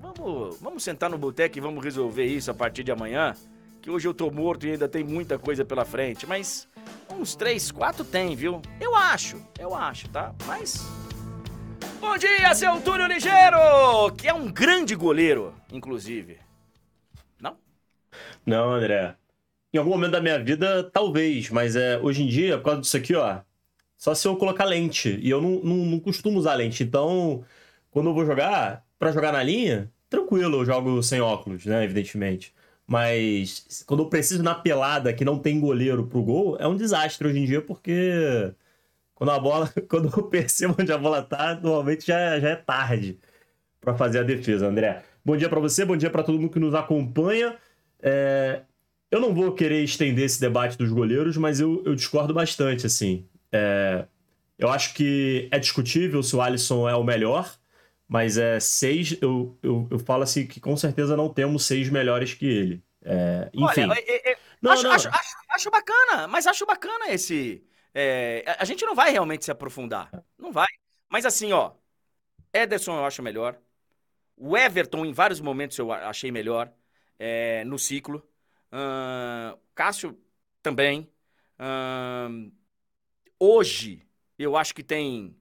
vamos, 0.00 0.58
vamos 0.58 0.82
sentar 0.82 1.10
no 1.10 1.18
boteco 1.18 1.58
e 1.58 1.60
vamos 1.60 1.84
resolver 1.84 2.24
isso 2.24 2.50
a 2.50 2.54
partir 2.54 2.82
de 2.82 2.90
amanhã. 2.90 3.34
Que 3.82 3.90
hoje 3.90 4.08
eu 4.08 4.14
tô 4.14 4.30
morto 4.30 4.66
e 4.66 4.72
ainda 4.72 4.88
tem 4.88 5.04
muita 5.04 5.38
coisa 5.38 5.64
pela 5.64 5.84
frente. 5.84 6.26
Mas 6.26 6.66
uns 7.20 7.34
três, 7.34 7.70
quatro 7.70 8.02
tem, 8.02 8.34
viu? 8.34 8.62
Eu 8.80 8.96
acho, 8.96 9.36
eu 9.58 9.74
acho, 9.74 10.08
tá? 10.08 10.34
Mas. 10.46 10.82
Bom 12.00 12.16
dia, 12.16 12.54
seu 12.54 12.80
Túlio 12.80 13.06
Ligeiro! 13.06 14.10
Que 14.16 14.28
é 14.28 14.32
um 14.32 14.50
grande 14.50 14.94
goleiro, 14.94 15.54
inclusive. 15.70 16.38
Não? 17.38 17.58
Não, 18.46 18.72
André. 18.72 19.14
Em 19.72 19.76
algum 19.76 19.90
momento 19.90 20.12
da 20.12 20.20
minha 20.20 20.42
vida, 20.42 20.82
talvez, 20.82 21.50
mas 21.50 21.76
é, 21.76 21.98
hoje 21.98 22.22
em 22.22 22.26
dia, 22.26 22.56
por 22.56 22.64
causa 22.64 22.80
disso 22.80 22.96
aqui, 22.96 23.14
ó, 23.14 23.40
só 23.98 24.14
se 24.14 24.26
eu 24.26 24.34
colocar 24.36 24.64
lente. 24.64 25.18
E 25.20 25.28
eu 25.28 25.42
não, 25.42 25.60
não, 25.62 25.76
não 25.76 26.00
costumo 26.00 26.38
usar 26.38 26.54
lente. 26.54 26.82
Então, 26.82 27.44
quando 27.90 28.08
eu 28.08 28.14
vou 28.14 28.24
jogar, 28.24 28.82
para 28.98 29.12
jogar 29.12 29.30
na 29.30 29.42
linha, 29.42 29.92
tranquilo, 30.08 30.62
eu 30.62 30.64
jogo 30.64 31.02
sem 31.02 31.20
óculos, 31.20 31.66
né? 31.66 31.84
Evidentemente. 31.84 32.54
Mas 32.90 33.84
quando 33.86 34.02
eu 34.02 34.08
preciso 34.08 34.42
na 34.42 34.52
pelada 34.52 35.12
que 35.12 35.24
não 35.24 35.38
tem 35.38 35.60
goleiro 35.60 36.08
pro 36.08 36.24
gol, 36.24 36.56
é 36.58 36.66
um 36.66 36.76
desastre 36.76 37.28
hoje 37.28 37.38
em 37.38 37.44
dia, 37.44 37.62
porque 37.62 38.52
quando 39.14 39.30
a 39.30 39.38
bola, 39.38 39.72
quando 39.88 40.12
eu 40.12 40.24
percebo 40.24 40.74
onde 40.76 40.92
a 40.92 40.98
bola 40.98 41.22
tá, 41.22 41.54
normalmente 41.54 42.04
já, 42.04 42.40
já 42.40 42.48
é 42.48 42.56
tarde 42.56 43.16
para 43.80 43.94
fazer 43.94 44.18
a 44.18 44.22
defesa, 44.24 44.66
André. 44.66 45.04
Bom 45.24 45.36
dia 45.36 45.48
para 45.48 45.60
você, 45.60 45.84
bom 45.84 45.96
dia 45.96 46.10
para 46.10 46.24
todo 46.24 46.40
mundo 46.40 46.50
que 46.50 46.58
nos 46.58 46.74
acompanha. 46.74 47.56
É, 48.02 48.62
eu 49.08 49.20
não 49.20 49.32
vou 49.32 49.52
querer 49.52 49.84
estender 49.84 50.24
esse 50.24 50.40
debate 50.40 50.76
dos 50.76 50.90
goleiros, 50.90 51.36
mas 51.36 51.60
eu, 51.60 51.84
eu 51.86 51.94
discordo 51.94 52.34
bastante, 52.34 52.86
assim. 52.86 53.24
É, 53.52 54.04
eu 54.58 54.68
acho 54.68 54.94
que 54.94 55.46
é 55.52 55.60
discutível 55.60 56.24
se 56.24 56.34
o 56.34 56.42
Alisson 56.42 56.88
é 56.88 56.96
o 56.96 57.04
melhor, 57.04 57.56
mas 58.10 58.36
é 58.36 58.58
seis. 58.58 59.16
Eu, 59.22 59.56
eu, 59.62 59.86
eu 59.88 59.98
falo 60.00 60.24
assim 60.24 60.44
que 60.44 60.58
com 60.58 60.76
certeza 60.76 61.16
não 61.16 61.32
temos 61.32 61.64
seis 61.64 61.88
melhores 61.88 62.34
que 62.34 62.44
ele. 62.44 62.84
É, 63.02 63.48
enfim. 63.54 63.84
Olha, 63.88 63.96
não, 64.60 64.72
acho, 64.72 64.82
não. 64.82 64.90
Acho, 64.90 65.08
acho, 65.08 65.36
acho, 65.48 65.70
bacana, 65.70 66.26
mas 66.26 66.44
acho 66.44 66.66
bacana 66.66 67.08
esse. 67.08 67.64
É, 67.94 68.44
a 68.58 68.64
gente 68.64 68.84
não 68.84 68.96
vai 68.96 69.12
realmente 69.12 69.44
se 69.44 69.52
aprofundar. 69.52 70.10
Não 70.36 70.50
vai. 70.50 70.66
Mas 71.08 71.24
assim, 71.24 71.52
ó. 71.52 71.70
Ederson 72.52 72.96
eu 72.96 73.04
acho 73.04 73.22
melhor. 73.22 73.56
O 74.36 74.56
Everton, 74.56 75.06
em 75.06 75.12
vários 75.12 75.40
momentos, 75.40 75.78
eu 75.78 75.92
achei 75.92 76.32
melhor 76.32 76.72
é, 77.16 77.62
no 77.64 77.78
ciclo. 77.78 78.26
Uh, 78.72 79.56
Cássio 79.72 80.18
também. 80.60 81.08
Uh, 81.60 82.50
hoje, 83.38 84.04
eu 84.36 84.56
acho 84.56 84.74
que 84.74 84.82
tem 84.82 85.36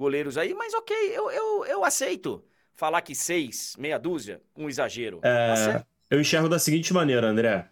goleiros 0.00 0.38
aí, 0.38 0.54
mas 0.54 0.72
ok, 0.72 0.96
eu, 1.12 1.30
eu, 1.30 1.66
eu 1.66 1.84
aceito 1.84 2.42
falar 2.74 3.02
que 3.02 3.14
seis, 3.14 3.76
meia 3.78 3.98
dúzia, 3.98 4.40
um 4.56 4.66
exagero. 4.66 5.20
É, 5.22 5.84
eu 6.08 6.18
enxergo 6.18 6.48
da 6.48 6.58
seguinte 6.58 6.94
maneira, 6.94 7.28
André. 7.28 7.68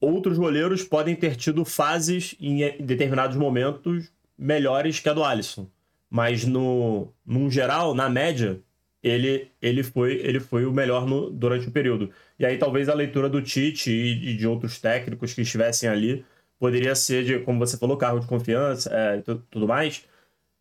Outros 0.00 0.38
goleiros 0.38 0.84
podem 0.84 1.16
ter 1.16 1.34
tido 1.34 1.64
fases 1.64 2.36
em 2.40 2.58
determinados 2.78 3.36
momentos 3.36 4.12
melhores 4.38 5.00
que 5.00 5.08
a 5.08 5.12
do 5.12 5.24
Alisson. 5.24 5.68
Mas 6.08 6.44
no, 6.44 7.12
no 7.26 7.50
geral, 7.50 7.92
na 7.92 8.08
média, 8.08 8.60
ele, 9.02 9.50
ele, 9.60 9.82
foi, 9.82 10.12
ele 10.22 10.38
foi 10.38 10.64
o 10.66 10.72
melhor 10.72 11.08
no, 11.08 11.28
durante 11.28 11.66
o 11.66 11.72
período. 11.72 12.10
E 12.38 12.46
aí 12.46 12.56
talvez 12.56 12.88
a 12.88 12.94
leitura 12.94 13.28
do 13.28 13.42
Tite 13.42 13.90
e, 13.90 14.30
e 14.30 14.36
de 14.36 14.46
outros 14.46 14.78
técnicos 14.78 15.34
que 15.34 15.42
estivessem 15.42 15.88
ali 15.88 16.24
poderia 16.56 16.94
ser 16.94 17.24
de, 17.24 17.40
como 17.40 17.58
você 17.58 17.76
falou, 17.76 17.96
carro 17.96 18.20
de 18.20 18.28
confiança 18.28 18.88
é, 18.94 19.16
e 19.18 19.22
tudo 19.22 19.66
mais. 19.66 20.04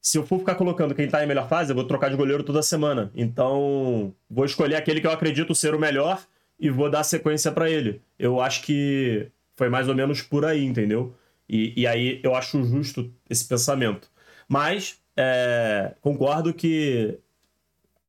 Se 0.04 0.18
eu 0.20 0.28
for 0.28 0.40
ficar 0.40 0.56
colocando 0.56 0.96
quem 0.96 1.10
tá 1.10 1.24
em 1.24 1.28
melhor 1.28 1.50
fase, 1.50 1.72
eu 1.72 1.76
vou 1.76 1.88
trocar 1.88 2.10
de 2.10 2.18
goleiro 2.18 2.44
toda 2.44 2.62
semana. 2.62 3.12
Então, 3.16 4.14
vou 4.30 4.46
escolher 4.46 4.76
aquele 4.76 5.02
que 5.02 5.08
eu 5.08 5.12
acredito 5.12 5.56
ser 5.56 5.74
o 5.76 5.80
melhor 5.80 6.22
e 6.60 6.70
vou 6.70 6.90
dar 6.92 7.04
sequência 7.06 7.52
para 7.54 7.70
ele. 7.70 8.02
Eu 8.20 8.42
acho 8.42 8.64
que 8.64 9.32
foi 9.56 9.70
mais 9.70 9.90
ou 9.90 9.96
menos 9.96 10.22
por 10.22 10.46
aí, 10.46 10.66
entendeu? 10.66 11.16
E, 11.50 11.82
e 11.82 11.88
aí 11.88 12.22
eu 12.24 12.36
acho 12.36 12.64
justo 12.66 13.14
esse 13.30 13.46
pensamento. 13.48 14.12
Mas 14.48 15.02
é, 15.18 15.96
concordo 16.02 16.54
que 16.54 17.20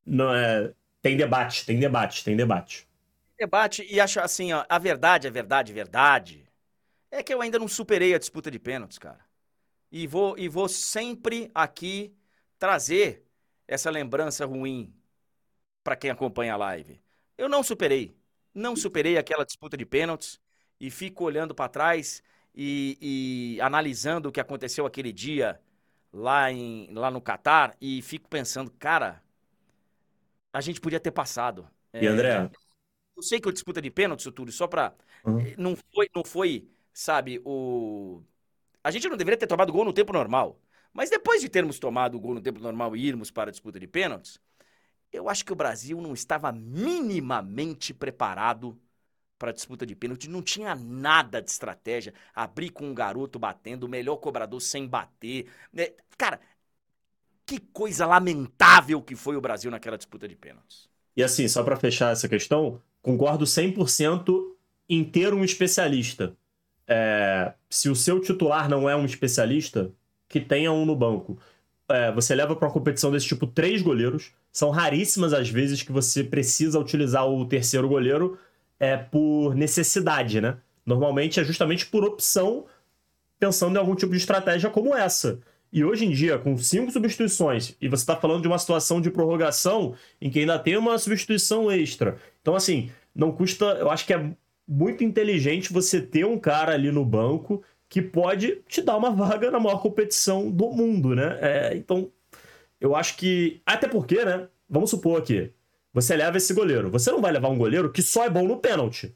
não 0.05 0.35
é, 0.35 0.73
tem 1.01 1.17
debate, 1.17 1.65
tem 1.65 1.79
debate, 1.79 2.23
tem 2.25 2.35
debate. 2.35 2.87
Debate, 3.37 3.85
e 3.89 3.99
acho 3.99 4.19
assim, 4.19 4.53
ó, 4.53 4.65
a 4.69 4.79
verdade, 4.79 5.27
a 5.27 5.31
verdade, 5.31 5.71
a 5.71 5.75
verdade, 5.75 6.45
é 7.11 7.23
que 7.23 7.33
eu 7.33 7.41
ainda 7.41 7.59
não 7.59 7.67
superei 7.67 8.13
a 8.15 8.19
disputa 8.19 8.51
de 8.51 8.59
pênaltis, 8.59 8.99
cara. 8.99 9.19
E 9.91 10.07
vou, 10.07 10.37
e 10.37 10.47
vou 10.47 10.67
sempre 10.67 11.49
aqui 11.53 12.13
trazer 12.57 13.25
essa 13.67 13.89
lembrança 13.89 14.45
ruim 14.45 14.93
para 15.83 15.95
quem 15.95 16.09
acompanha 16.09 16.53
a 16.53 16.57
live. 16.57 16.99
Eu 17.37 17.47
não 17.47 17.63
superei. 17.63 18.15
Não 18.53 18.75
superei 18.75 19.17
aquela 19.17 19.45
disputa 19.45 19.77
de 19.77 19.85
pênaltis 19.85 20.39
e 20.79 20.89
fico 20.89 21.23
olhando 21.23 21.53
para 21.53 21.69
trás 21.69 22.23
e, 22.53 22.97
e, 23.57 23.61
analisando 23.61 24.29
o 24.29 24.31
que 24.31 24.39
aconteceu 24.39 24.85
aquele 24.85 25.11
dia 25.11 25.59
lá, 26.11 26.51
em, 26.51 26.89
lá 26.93 27.11
no 27.11 27.21
Catar 27.21 27.75
e 27.81 28.01
fico 28.01 28.29
pensando, 28.29 28.71
cara, 28.71 29.21
a 30.53 30.61
gente 30.61 30.79
podia 30.79 30.99
ter 30.99 31.11
passado. 31.11 31.67
E 31.93 32.07
André? 32.07 32.29
É, 32.29 32.49
eu 33.15 33.21
sei 33.21 33.39
que 33.39 33.47
o 33.47 33.51
disputa 33.51 33.81
de 33.81 33.91
pênalti, 33.91 34.31
Túlio, 34.31 34.53
só 34.53 34.67
pra. 34.67 34.93
Uhum. 35.25 35.53
Não, 35.57 35.75
foi, 35.93 36.09
não 36.15 36.23
foi, 36.23 36.67
sabe, 36.93 37.41
o. 37.45 38.21
A 38.85 38.91
gente 38.91 39.09
não 39.09 39.17
deveria 39.17 39.35
ter 39.35 39.47
tomado 39.47 39.73
gol 39.73 39.83
no 39.83 39.91
tempo 39.91 40.13
normal. 40.13 40.61
Mas 40.93 41.09
depois 41.09 41.41
de 41.41 41.49
termos 41.49 41.79
tomado 41.79 42.17
o 42.17 42.19
gol 42.19 42.35
no 42.35 42.39
tempo 42.39 42.59
normal 42.59 42.95
e 42.95 43.03
irmos 43.03 43.31
para 43.31 43.49
a 43.49 43.51
disputa 43.51 43.79
de 43.79 43.87
pênaltis, 43.87 44.39
eu 45.11 45.27
acho 45.27 45.43
que 45.43 45.51
o 45.51 45.55
Brasil 45.55 45.99
não 45.99 46.13
estava 46.13 46.51
minimamente 46.51 47.95
preparado 47.95 48.79
para 49.39 49.49
a 49.49 49.53
disputa 49.53 49.87
de 49.87 49.95
pênalti. 49.95 50.29
Não 50.29 50.39
tinha 50.39 50.75
nada 50.75 51.41
de 51.41 51.49
estratégia. 51.49 52.13
Abrir 52.31 52.69
com 52.69 52.85
um 52.85 52.93
garoto 52.93 53.39
batendo, 53.39 53.85
o 53.85 53.89
melhor 53.89 54.17
cobrador 54.17 54.61
sem 54.61 54.87
bater. 54.87 55.47
Né? 55.73 55.89
Cara, 56.15 56.39
que 57.43 57.59
coisa 57.59 58.05
lamentável 58.05 59.01
que 59.01 59.15
foi 59.15 59.35
o 59.35 59.41
Brasil 59.41 59.71
naquela 59.71 59.97
disputa 59.97 60.27
de 60.27 60.35
pênaltis. 60.35 60.87
E 61.17 61.23
assim, 61.23 61.47
só 61.47 61.63
para 61.63 61.75
fechar 61.75 62.11
essa 62.11 62.29
questão, 62.29 62.79
concordo 63.01 63.45
100% 63.45 64.55
em 64.87 65.03
ter 65.03 65.33
um 65.33 65.43
especialista. 65.43 66.37
É, 66.87 67.53
se 67.69 67.89
o 67.89 67.95
seu 67.95 68.19
titular 68.19 68.69
não 68.69 68.89
é 68.89 68.95
um 68.95 69.05
especialista, 69.05 69.91
que 70.27 70.39
tenha 70.39 70.71
um 70.71 70.85
no 70.85 70.95
banco. 70.95 71.37
É, 71.87 72.11
você 72.11 72.33
leva 72.33 72.55
para 72.55 72.67
uma 72.67 72.73
competição 72.73 73.11
desse 73.11 73.27
tipo 73.27 73.45
três 73.45 73.81
goleiros. 73.81 74.31
São 74.51 74.69
raríssimas 74.69 75.33
as 75.33 75.49
vezes 75.49 75.83
que 75.83 75.91
você 75.91 76.23
precisa 76.23 76.79
utilizar 76.79 77.27
o 77.27 77.45
terceiro 77.45 77.87
goleiro 77.87 78.37
é, 78.79 78.97
por 78.97 79.55
necessidade, 79.55 80.41
né? 80.41 80.57
Normalmente 80.85 81.39
é 81.39 81.43
justamente 81.43 81.85
por 81.85 82.03
opção, 82.03 82.65
pensando 83.39 83.75
em 83.75 83.79
algum 83.79 83.95
tipo 83.95 84.11
de 84.11 84.17
estratégia 84.17 84.69
como 84.69 84.95
essa. 84.95 85.39
E 85.71 85.83
hoje 85.83 86.05
em 86.05 86.11
dia, 86.11 86.37
com 86.37 86.57
cinco 86.57 86.91
substituições, 86.91 87.75
e 87.81 87.89
você 87.89 88.03
está 88.03 88.15
falando 88.15 88.41
de 88.41 88.47
uma 88.47 88.57
situação 88.57 89.01
de 89.01 89.11
prorrogação 89.11 89.93
em 90.21 90.29
que 90.29 90.39
ainda 90.39 90.57
tem 90.57 90.77
uma 90.77 90.97
substituição 90.97 91.69
extra. 91.71 92.17
Então, 92.41 92.55
assim, 92.55 92.89
não 93.13 93.31
custa. 93.31 93.65
Eu 93.79 93.89
acho 93.89 94.05
que 94.05 94.13
é 94.13 94.31
muito 94.67 95.03
inteligente 95.03 95.71
você 95.71 96.01
ter 96.01 96.25
um 96.25 96.39
cara 96.39 96.73
ali 96.73 96.91
no 96.91 97.05
banco 97.05 97.63
que 97.87 98.01
pode 98.01 98.61
te 98.67 98.81
dar 98.81 98.97
uma 98.97 99.11
vaga 99.15 99.51
na 99.51 99.59
maior 99.59 99.81
competição 99.81 100.49
do 100.49 100.69
mundo, 100.71 101.15
né? 101.15 101.37
É, 101.41 101.73
então, 101.75 102.11
eu 102.79 102.95
acho 102.95 103.15
que. 103.17 103.61
Até 103.65 103.87
porque, 103.87 104.23
né? 104.23 104.47
Vamos 104.69 104.89
supor 104.89 105.19
aqui. 105.19 105.51
Você 105.93 106.15
leva 106.15 106.37
esse 106.37 106.53
goleiro. 106.53 106.89
Você 106.89 107.11
não 107.11 107.21
vai 107.21 107.31
levar 107.31 107.49
um 107.49 107.57
goleiro 107.57 107.91
que 107.91 108.01
só 108.01 108.25
é 108.25 108.29
bom 108.29 108.47
no 108.47 108.57
pênalti. 108.57 109.15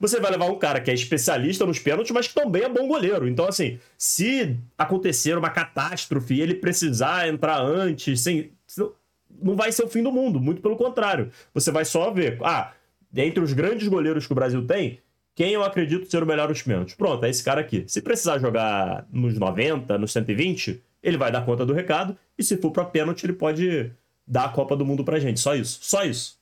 Você 0.00 0.20
vai 0.20 0.30
levar 0.30 0.46
um 0.46 0.58
cara 0.58 0.80
que 0.80 0.90
é 0.90 0.94
especialista 0.94 1.66
nos 1.66 1.78
pênaltis, 1.78 2.12
mas 2.12 2.28
que 2.28 2.34
também 2.34 2.62
é 2.62 2.68
bom 2.68 2.86
goleiro. 2.86 3.26
Então, 3.26 3.48
assim, 3.48 3.80
se 3.96 4.56
acontecer 4.76 5.36
uma 5.36 5.50
catástrofe 5.50 6.34
e 6.34 6.40
ele 6.40 6.54
precisar 6.54 7.28
entrar 7.28 7.60
antes, 7.60 8.20
sem, 8.20 8.52
não 9.42 9.56
vai 9.56 9.72
ser 9.72 9.84
o 9.84 9.88
fim 9.88 10.02
do 10.02 10.12
mundo. 10.12 10.40
Muito 10.40 10.62
pelo 10.62 10.76
contrário. 10.76 11.30
Você 11.54 11.72
vai 11.72 11.84
só 11.84 12.10
ver. 12.12 12.38
Ah, 12.42 12.72
dentre 13.10 13.42
os 13.42 13.52
grandes 13.52 13.88
goleiros 13.88 14.26
que 14.26 14.32
o 14.32 14.36
Brasil 14.36 14.66
tem, 14.66 15.00
quem 15.34 15.52
eu 15.52 15.62
acredito 15.62 16.10
ser 16.10 16.22
o 16.22 16.26
melhor 16.26 16.48
nos 16.48 16.62
pênaltis? 16.62 16.94
Pronto, 16.94 17.24
é 17.24 17.30
esse 17.30 17.44
cara 17.44 17.60
aqui. 17.60 17.84
Se 17.86 18.02
precisar 18.02 18.38
jogar 18.38 19.06
nos 19.12 19.38
90, 19.38 19.96
nos 19.96 20.12
120, 20.12 20.82
ele 21.02 21.16
vai 21.16 21.30
dar 21.30 21.44
conta 21.44 21.64
do 21.64 21.72
recado. 21.72 22.18
E 22.36 22.42
se 22.42 22.56
for 22.56 22.72
para 22.72 22.84
pênalti, 22.84 23.24
ele 23.24 23.34
pode 23.34 23.92
dar 24.26 24.46
a 24.46 24.48
Copa 24.48 24.76
do 24.76 24.84
Mundo 24.84 25.04
pra 25.04 25.20
gente. 25.20 25.38
Só 25.38 25.54
isso. 25.54 25.78
Só 25.80 26.04
isso. 26.04 26.38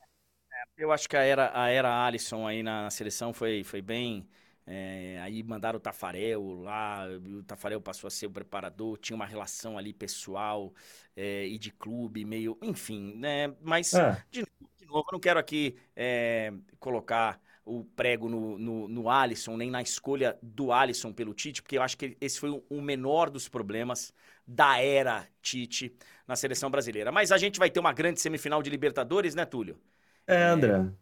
É, 0.50 0.82
eu 0.82 0.90
acho 0.90 1.08
que 1.08 1.16
a 1.16 1.22
era, 1.22 1.50
a 1.54 1.68
era 1.68 2.06
Alisson 2.06 2.46
aí 2.46 2.62
na 2.62 2.88
seleção 2.90 3.32
foi, 3.32 3.62
foi 3.64 3.82
bem. 3.82 4.26
É, 4.66 5.20
aí 5.22 5.42
mandaram 5.44 5.76
o 5.76 5.80
Tafarel 5.80 6.62
lá, 6.62 7.06
o 7.38 7.42
Tafarel 7.44 7.80
passou 7.80 8.08
a 8.08 8.10
ser 8.10 8.26
o 8.26 8.30
preparador, 8.30 8.98
tinha 8.98 9.14
uma 9.14 9.24
relação 9.24 9.78
ali 9.78 9.92
pessoal 9.92 10.74
é, 11.14 11.46
e 11.46 11.56
de 11.56 11.70
clube, 11.70 12.24
meio. 12.24 12.58
Enfim, 12.60 13.14
né? 13.16 13.54
Mas, 13.62 13.94
é. 13.94 14.20
de, 14.28 14.44
de, 14.86 14.92
novo, 14.92 15.06
eu 15.08 15.12
não 15.12 15.20
quero 15.20 15.38
aqui 15.38 15.76
é, 15.94 16.52
colocar 16.78 17.40
o 17.64 17.84
prego 17.84 18.28
no, 18.28 18.56
no, 18.56 18.88
no 18.88 19.10
Alisson, 19.10 19.56
nem 19.56 19.70
na 19.70 19.82
escolha 19.82 20.38
do 20.40 20.70
Alisson 20.72 21.12
pelo 21.12 21.34
Tite, 21.34 21.60
porque 21.60 21.76
eu 21.76 21.82
acho 21.82 21.96
que 21.98 22.16
esse 22.20 22.38
foi 22.38 22.62
o 22.68 22.80
menor 22.80 23.28
dos 23.28 23.48
problemas 23.48 24.14
da 24.46 24.78
era 24.78 25.26
Tite 25.42 25.92
na 26.26 26.36
seleção 26.36 26.70
brasileira. 26.70 27.10
Mas 27.10 27.32
a 27.32 27.38
gente 27.38 27.58
vai 27.58 27.68
ter 27.68 27.80
uma 27.80 27.92
grande 27.92 28.20
semifinal 28.20 28.62
de 28.62 28.70
Libertadores, 28.70 29.34
né, 29.34 29.44
Túlio? 29.44 29.80
É, 30.26 30.44
André. 30.44 30.74
É, 30.74 30.92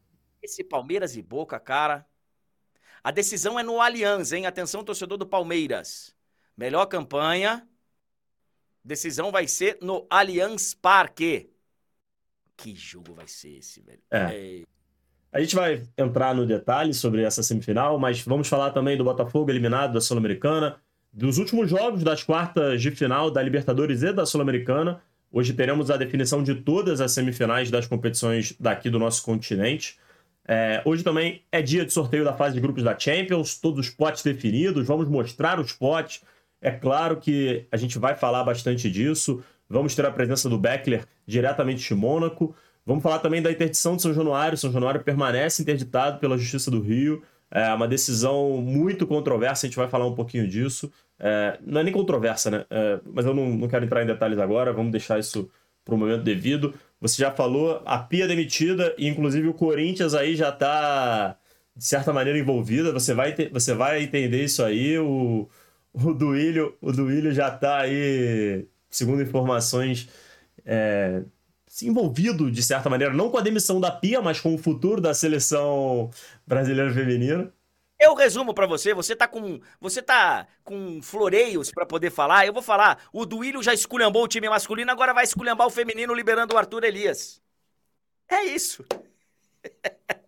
esse 0.43 0.65
Palmeiras 0.65 1.17
e 1.17 1.23
Boca, 1.23 1.61
cara. 1.61 2.07
A 3.03 3.11
decisão 3.11 3.59
é 3.59 3.63
no 3.63 3.81
Allianz, 3.81 4.33
hein? 4.33 4.47
Atenção, 4.47 4.83
torcedor 4.83 5.19
do 5.19 5.27
Palmeiras. 5.27 6.17
Melhor 6.57 6.87
campanha. 6.87 7.69
Decisão 8.83 9.31
vai 9.31 9.47
ser 9.47 9.79
no 9.83 10.07
Allianz 10.09 10.73
Parque. 10.73 11.54
Que 12.57 12.75
jogo 12.75 13.15
vai 13.15 13.27
ser 13.27 13.59
esse, 13.59 13.81
velho? 13.81 14.01
É. 14.11 14.19
é... 14.19 14.63
A 15.33 15.41
gente 15.41 15.57
vai 15.57 15.83
entrar 15.99 16.35
no 16.35 16.47
detalhe 16.47 16.95
sobre 16.95 17.23
essa 17.23 17.43
semifinal, 17.43 17.99
mas 17.99 18.23
vamos 18.23 18.47
falar 18.47 18.71
também 18.71 18.97
do 18.97 19.03
Botafogo 19.03 19.51
eliminado 19.51 19.95
da 19.95 20.01
Sul-Americana, 20.01 20.77
dos 21.13 21.39
últimos 21.39 21.69
jogos 21.69 22.05
das 22.05 22.23
quartas 22.23 22.81
de 22.81 22.91
final 22.93 23.31
da 23.31 23.43
Libertadores 23.43 24.03
e 24.05 24.13
da 24.13 24.25
Sul-Americana. 24.25 25.03
Hoje 25.33 25.53
teremos 25.53 25.91
a 25.91 25.97
definição 25.97 26.41
de 26.41 26.55
todas 26.55 27.01
as 27.01 27.11
semifinais 27.11 27.69
das 27.69 27.85
competições 27.87 28.55
daqui 28.61 28.89
do 28.89 29.01
nosso 29.01 29.25
continente. 29.25 29.99
É, 30.47 30.81
hoje 30.85 31.03
também 31.03 31.43
é 31.51 31.61
dia 31.61 31.85
de 31.85 31.93
sorteio 31.93 32.25
da 32.25 32.35
fase 32.35 32.55
de 32.55 32.61
grupos 32.61 32.85
da 32.85 32.97
Champions, 32.97 33.59
todos 33.59 33.89
os 33.89 33.93
potes 33.93 34.23
definidos, 34.23 34.87
vamos 34.87 35.09
mostrar 35.09 35.59
os 35.59 35.73
potes. 35.73 36.23
É 36.61 36.71
claro 36.71 37.17
que 37.17 37.67
a 37.73 37.77
gente 37.77 37.99
vai 37.99 38.15
falar 38.15 38.45
bastante 38.45 38.91
disso. 38.91 39.43
Vamos 39.69 39.95
ter 39.95 40.05
a 40.07 40.11
presença 40.11 40.49
do 40.49 40.59
Beckler 40.59 41.07
diretamente 41.27 41.87
de 41.87 41.95
Mônaco. 41.95 42.55
Vamos 42.87 43.03
falar 43.03 43.19
também 43.19 43.41
da 43.41 43.51
interdição 43.51 43.97
de 43.97 44.03
São 44.03 44.13
Januário. 44.13 44.59
São 44.59 44.71
Januário 44.71 45.03
permanece 45.03 45.63
interditado 45.63 46.19
pela 46.19 46.37
Justiça 46.37 46.71
do 46.71 46.81
Rio. 46.81 47.23
É 47.51 47.73
uma 47.73 47.87
decisão 47.87 48.61
muito 48.61 49.07
controversa, 49.07 49.67
a 49.67 49.69
gente 49.69 49.77
vai 49.77 49.89
falar 49.89 50.07
um 50.07 50.15
pouquinho 50.15 50.47
disso. 50.49 50.91
É, 51.19 51.59
não 51.65 51.81
é 51.81 51.85
nem 51.85 51.93
controversa, 51.93 52.51
né? 52.51 52.67
É, 52.69 53.01
mas 53.05 53.25
eu 53.25 53.33
não, 53.33 53.49
não 53.51 53.69
quero 53.69 53.85
entrar 53.85 54.03
em 54.03 54.07
detalhes 54.07 54.39
agora, 54.39 54.73
vamos 54.73 54.91
deixar 54.91 55.19
isso 55.19 55.49
para 55.85 55.95
o 55.95 55.99
momento 55.99 56.23
devido. 56.23 56.75
Você 57.01 57.23
já 57.23 57.31
falou, 57.31 57.83
a 57.85 57.99
Pia 57.99 58.27
demitida, 58.27 58.95
e 58.99 59.07
inclusive 59.07 59.47
o 59.47 59.55
Corinthians 59.55 60.15
aí 60.15 60.35
já 60.35 60.49
está, 60.49 61.37
de 61.77 61.85
certa 61.85 62.13
maneira, 62.13 62.39
envolvida. 62.39 62.93
Você 62.93 63.15
vai, 63.15 63.35
você 63.53 63.75
vai 63.75 64.03
entender 64.03 64.43
isso 64.43 64.63
aí. 64.65 64.99
O, 64.99 65.49
o 65.93 66.13
Duílio, 66.13 66.77
o 66.81 66.91
Duílio 66.91 67.33
já 67.33 67.49
está 67.49 67.81
aí, 67.81 68.67
segundo 68.95 69.23
informações, 69.23 70.09
é, 70.65 71.23
envolvido, 71.83 72.51
de 72.51 72.63
certa 72.63 72.89
maneira, 72.89 73.13
não 73.13 73.31
com 73.31 73.37
a 73.37 73.43
demissão 73.43 73.81
da 73.81 73.91
Pia, 73.91 74.23
mas 74.23 74.41
com 74.41 74.55
o 74.55 74.59
futuro 74.59 75.01
da 75.01 75.13
seleção 75.13 76.11
brasileira 76.47 76.93
feminina. 76.93 77.53
Eu 77.99 78.15
resumo 78.15 78.53
para 78.55 78.67
você, 78.67 78.93
você 78.93 79.17
tá 79.17 79.27
com 79.27 79.61
você 79.81 80.03
tá 80.03 80.47
com 80.63 81.01
floreios 81.03 81.71
para 81.71 81.87
poder 81.87 82.11
falar. 82.11 82.47
Eu 82.47 82.53
vou 82.53 82.63
falar, 82.63 82.99
o 83.13 83.25
Duílio 83.25 83.63
já 83.63 83.73
esculhambou 83.73 84.25
o 84.25 84.29
time 84.29 84.49
masculino, 84.49 84.91
agora 84.91 85.15
vai 85.15 85.25
esculhambar 85.25 85.67
o 85.67 85.71
feminino 85.71 86.15
liberando 86.15 86.55
o 86.55 86.59
Arthur 86.59 86.85
Elias. 86.85 87.41
É 88.29 88.45
isso. 88.45 88.85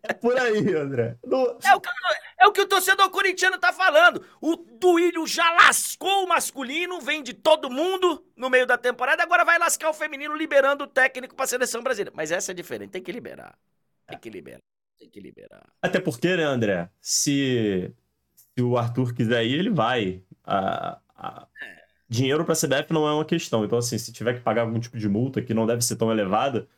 É 0.02 0.12
por 0.12 0.38
aí, 0.38 0.74
André. 0.74 1.16
No... 1.24 1.58
É, 1.62 1.74
o 1.74 1.80
que, 1.80 1.90
é, 2.38 2.46
o 2.46 2.52
que, 2.52 2.60
o 2.60 2.68
torcedor 2.68 3.08
corintiano 3.10 3.58
tá 3.58 3.72
falando. 3.72 4.24
O 4.40 4.56
Duílio 4.56 5.26
já 5.26 5.50
lascou 5.52 6.24
o 6.24 6.28
masculino, 6.28 7.00
vem 7.00 7.22
de 7.22 7.32
todo 7.32 7.70
mundo 7.70 8.24
no 8.36 8.50
meio 8.50 8.66
da 8.66 8.76
temporada, 8.76 9.22
agora 9.22 9.44
vai 9.44 9.58
lascar 9.58 9.88
o 9.88 9.94
feminino 9.94 10.36
liberando 10.36 10.84
o 10.84 10.86
técnico 10.86 11.34
pra 11.34 11.46
seleção 11.46 11.82
brasileira. 11.82 12.12
Mas 12.14 12.30
essa 12.30 12.52
é 12.52 12.54
diferente, 12.54 12.90
tem 12.90 13.02
que 13.02 13.12
liberar. 13.12 13.58
Tem 14.06 14.18
que 14.18 14.30
liberar. 14.30 14.60
Tem 14.98 15.08
que 15.08 15.20
liberar. 15.20 15.66
Até 15.80 16.00
porque, 16.00 16.36
né, 16.36 16.44
André? 16.44 16.90
Se, 17.00 17.92
se 18.34 18.62
o 18.62 18.76
Arthur 18.76 19.14
quiser 19.14 19.44
ir, 19.44 19.58
ele 19.58 19.70
vai. 19.70 20.22
A, 20.44 20.98
a... 21.14 21.46
É. 21.62 21.86
Dinheiro 22.08 22.44
pra 22.44 22.54
CBF 22.54 22.92
não 22.92 23.06
é 23.06 23.12
uma 23.12 23.24
questão. 23.24 23.64
Então, 23.64 23.78
assim, 23.78 23.98
se 23.98 24.12
tiver 24.12 24.34
que 24.34 24.40
pagar 24.40 24.62
algum 24.62 24.78
tipo 24.78 24.96
de 24.96 25.08
multa 25.08 25.42
que 25.42 25.52
não 25.52 25.66
deve 25.66 25.82
ser 25.82 25.96
tão 25.96 26.10
elevada, 26.10 26.68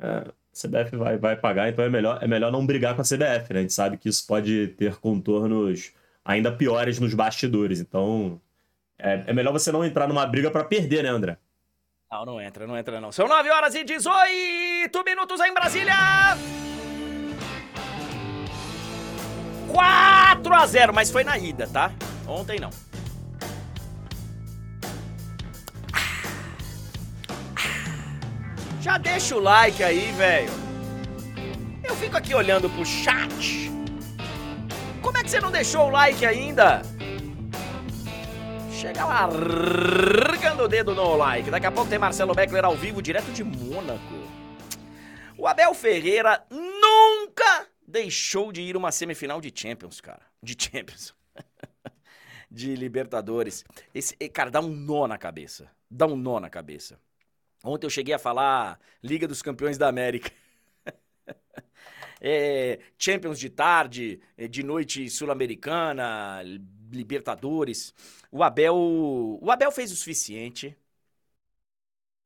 é, 0.00 0.32
CBF 0.60 0.96
vai, 0.96 1.16
vai 1.16 1.36
pagar, 1.36 1.68
então 1.68 1.84
é 1.84 1.88
melhor, 1.88 2.18
é 2.20 2.26
melhor 2.26 2.50
não 2.50 2.66
brigar 2.66 2.94
com 2.94 3.00
a 3.00 3.04
CBF, 3.04 3.52
né? 3.52 3.60
A 3.60 3.62
gente 3.62 3.72
sabe 3.72 3.96
que 3.96 4.08
isso 4.08 4.26
pode 4.26 4.68
ter 4.76 4.96
contornos 4.96 5.92
ainda 6.24 6.50
piores 6.50 6.98
nos 6.98 7.14
bastidores. 7.14 7.80
Então, 7.80 8.40
é, 8.98 9.24
é 9.26 9.32
melhor 9.32 9.52
você 9.52 9.70
não 9.70 9.84
entrar 9.84 10.08
numa 10.08 10.26
briga 10.26 10.50
para 10.50 10.64
perder, 10.64 11.04
né, 11.04 11.08
André? 11.10 11.38
Não, 12.10 12.24
não 12.24 12.40
entra, 12.40 12.66
não 12.66 12.76
entra 12.76 13.00
não. 13.00 13.12
São 13.12 13.28
9 13.28 13.50
horas 13.50 13.74
e 13.74 13.84
18 13.84 15.04
minutos 15.04 15.40
em 15.40 15.52
Brasília! 15.52 15.94
4 19.68 20.54
a 20.54 20.66
0, 20.66 20.94
mas 20.94 21.10
foi 21.10 21.22
na 21.22 21.38
ida, 21.38 21.66
tá? 21.66 21.92
Ontem 22.26 22.58
não. 22.58 22.70
Já 28.80 28.96
deixa 28.96 29.36
o 29.36 29.40
like 29.40 29.82
aí, 29.82 30.12
velho. 30.12 30.50
Eu 31.82 31.96
fico 31.96 32.16
aqui 32.16 32.34
olhando 32.34 32.70
pro 32.70 32.84
chat. 32.84 33.70
Como 35.02 35.16
é 35.18 35.22
que 35.22 35.30
você 35.30 35.40
não 35.40 35.50
deixou 35.50 35.88
o 35.88 35.90
like 35.90 36.24
ainda? 36.24 36.82
Chega 38.70 39.04
lá, 39.04 39.24
arrancando 39.24 40.62
o 40.62 40.68
dedo 40.68 40.94
no 40.94 41.16
like. 41.16 41.50
Daqui 41.50 41.66
a 41.66 41.72
pouco 41.72 41.90
tem 41.90 41.98
Marcelo 41.98 42.34
Beckler 42.34 42.64
ao 42.64 42.76
vivo, 42.76 43.02
direto 43.02 43.32
de 43.32 43.42
Mônaco. 43.42 44.14
O 45.36 45.48
Abel 45.48 45.74
Ferreira 45.74 46.44
nunca 46.50 47.66
deixou 47.86 48.52
de 48.52 48.60
ir 48.60 48.76
uma 48.76 48.92
semifinal 48.92 49.40
de 49.40 49.52
Champions, 49.54 50.00
cara. 50.00 50.22
De 50.40 50.56
Champions. 50.56 51.14
de 52.50 52.76
Libertadores. 52.76 53.64
Esse, 53.92 54.14
cara, 54.28 54.50
dá 54.50 54.60
um 54.60 54.68
nó 54.68 55.08
na 55.08 55.18
cabeça. 55.18 55.68
Dá 55.90 56.06
um 56.06 56.16
nó 56.16 56.38
na 56.38 56.48
cabeça. 56.48 57.00
Ontem 57.64 57.86
eu 57.86 57.90
cheguei 57.90 58.14
a 58.14 58.18
falar 58.18 58.78
Liga 59.02 59.26
dos 59.26 59.42
Campeões 59.42 59.76
da 59.78 59.88
América. 59.88 60.30
é, 62.20 62.78
Champions 62.98 63.38
de 63.38 63.50
tarde, 63.50 64.20
é, 64.36 64.46
de 64.48 64.62
noite 64.62 65.08
sul-americana, 65.10 66.42
Libertadores. 66.90 67.94
O 68.30 68.42
Abel, 68.42 68.76
o 68.76 69.50
Abel 69.50 69.72
fez 69.72 69.92
o 69.92 69.96
suficiente 69.96 70.76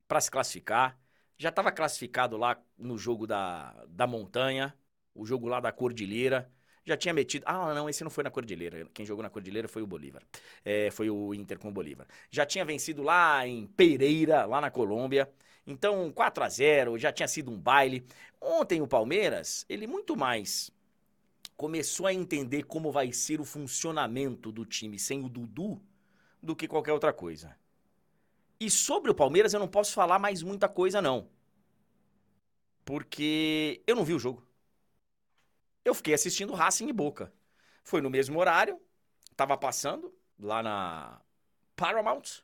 para 0.07 0.21
se 0.21 0.31
classificar. 0.31 0.99
Já 1.39 1.49
estava 1.49 1.73
classificado 1.73 2.37
lá 2.37 2.61
no 2.79 2.99
jogo 2.99 3.27
da, 3.27 3.73
da 3.89 4.07
montanha, 4.07 4.75
o 5.15 5.25
jogo 5.27 5.49
lá 5.49 5.61
da 5.61 5.73
Cordilheira 5.73 6.51
já 6.85 6.97
tinha 6.97 7.15
metido. 7.15 7.45
Ah, 7.47 7.75
não, 7.75 7.89
esse 7.89 8.03
não 8.03 8.11
foi 8.11 8.25
na 8.25 8.31
Cordilheira. 8.31 8.87
Quem 8.93 9.07
jogou 9.07 9.23
na 9.23 9.31
Cordilheira 9.31 9.69
foi 9.69 9.83
o 9.83 9.87
Bolívar. 9.87 10.23
É, 10.65 10.91
foi 10.91 11.09
o 11.11 11.35
Inter 11.35 11.59
com 11.59 11.69
o 11.69 11.73
Bolívar. 11.73 12.07
Já 12.31 12.45
tinha 12.45 12.65
vencido 12.65 13.03
lá 13.03 13.47
em 13.47 13.67
Pereira, 13.67 14.45
lá 14.45 14.61
na 14.61 14.71
Colômbia. 14.71 15.31
Então, 15.67 16.11
4 16.13 16.43
a 16.43 16.49
0 16.49 16.99
já 16.99 17.13
tinha 17.13 17.29
sido 17.29 17.51
um 17.51 17.59
baile. 17.59 18.05
Ontem 18.41 18.83
o 18.83 18.89
Palmeiras, 18.89 19.65
ele 19.69 19.87
muito 19.87 20.17
mais 20.17 20.73
começou 21.57 22.07
a 22.07 22.15
entender 22.15 22.65
como 22.65 22.91
vai 22.91 23.13
ser 23.13 23.41
o 23.41 23.45
funcionamento 23.45 24.51
do 24.51 24.67
time 24.67 24.99
sem 24.99 25.25
o 25.25 25.29
Dudu 25.29 25.81
do 26.43 26.57
que 26.57 26.67
qualquer 26.67 26.93
outra 26.93 27.13
coisa. 27.13 27.57
E 28.59 28.69
sobre 28.69 29.11
o 29.11 29.15
Palmeiras 29.15 29.55
eu 29.55 29.61
não 29.61 29.69
posso 29.69 29.93
falar 29.93 30.19
mais 30.19 30.43
muita 30.43 30.69
coisa 30.69 31.01
não. 31.01 31.29
Porque 32.85 33.81
eu 33.87 33.95
não 33.95 34.05
vi 34.05 34.15
o 34.15 34.19
jogo 34.19 34.43
eu 35.85 35.95
fiquei 35.95 36.15
assistindo 36.15 36.53
Racing 36.55 36.89
e 36.89 36.93
Boca. 36.93 37.33
Foi 37.83 38.01
no 38.01 38.11
mesmo 38.11 38.39
horário, 38.39 38.81
tava 39.37 39.57
passando 39.57 40.15
lá 40.39 40.63
na 40.63 41.21
Paramount, 41.77 42.43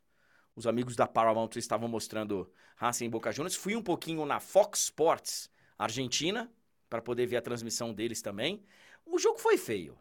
Os 0.57 0.67
amigos 0.67 0.97
da 0.97 1.07
Paramount 1.07 1.51
estavam 1.57 1.89
mostrando 1.89 2.51
Racing 2.77 3.07
e 3.07 3.09
Boca 3.09 3.31
Juniors. 3.31 3.55
Fui 3.55 3.77
um 3.77 3.83
pouquinho 3.83 4.27
na 4.27 4.41
Fox 4.41 4.85
Sports 4.85 5.51
Argentina 5.79 6.51
para 6.91 7.01
poder 7.01 7.27
ver 7.27 7.37
a 7.37 7.43
transmissão 7.43 7.93
deles 7.93 8.21
também. 8.21 8.65
O 9.07 9.19
jogo 9.19 9.39
foi 9.39 9.57
feio. 9.57 9.97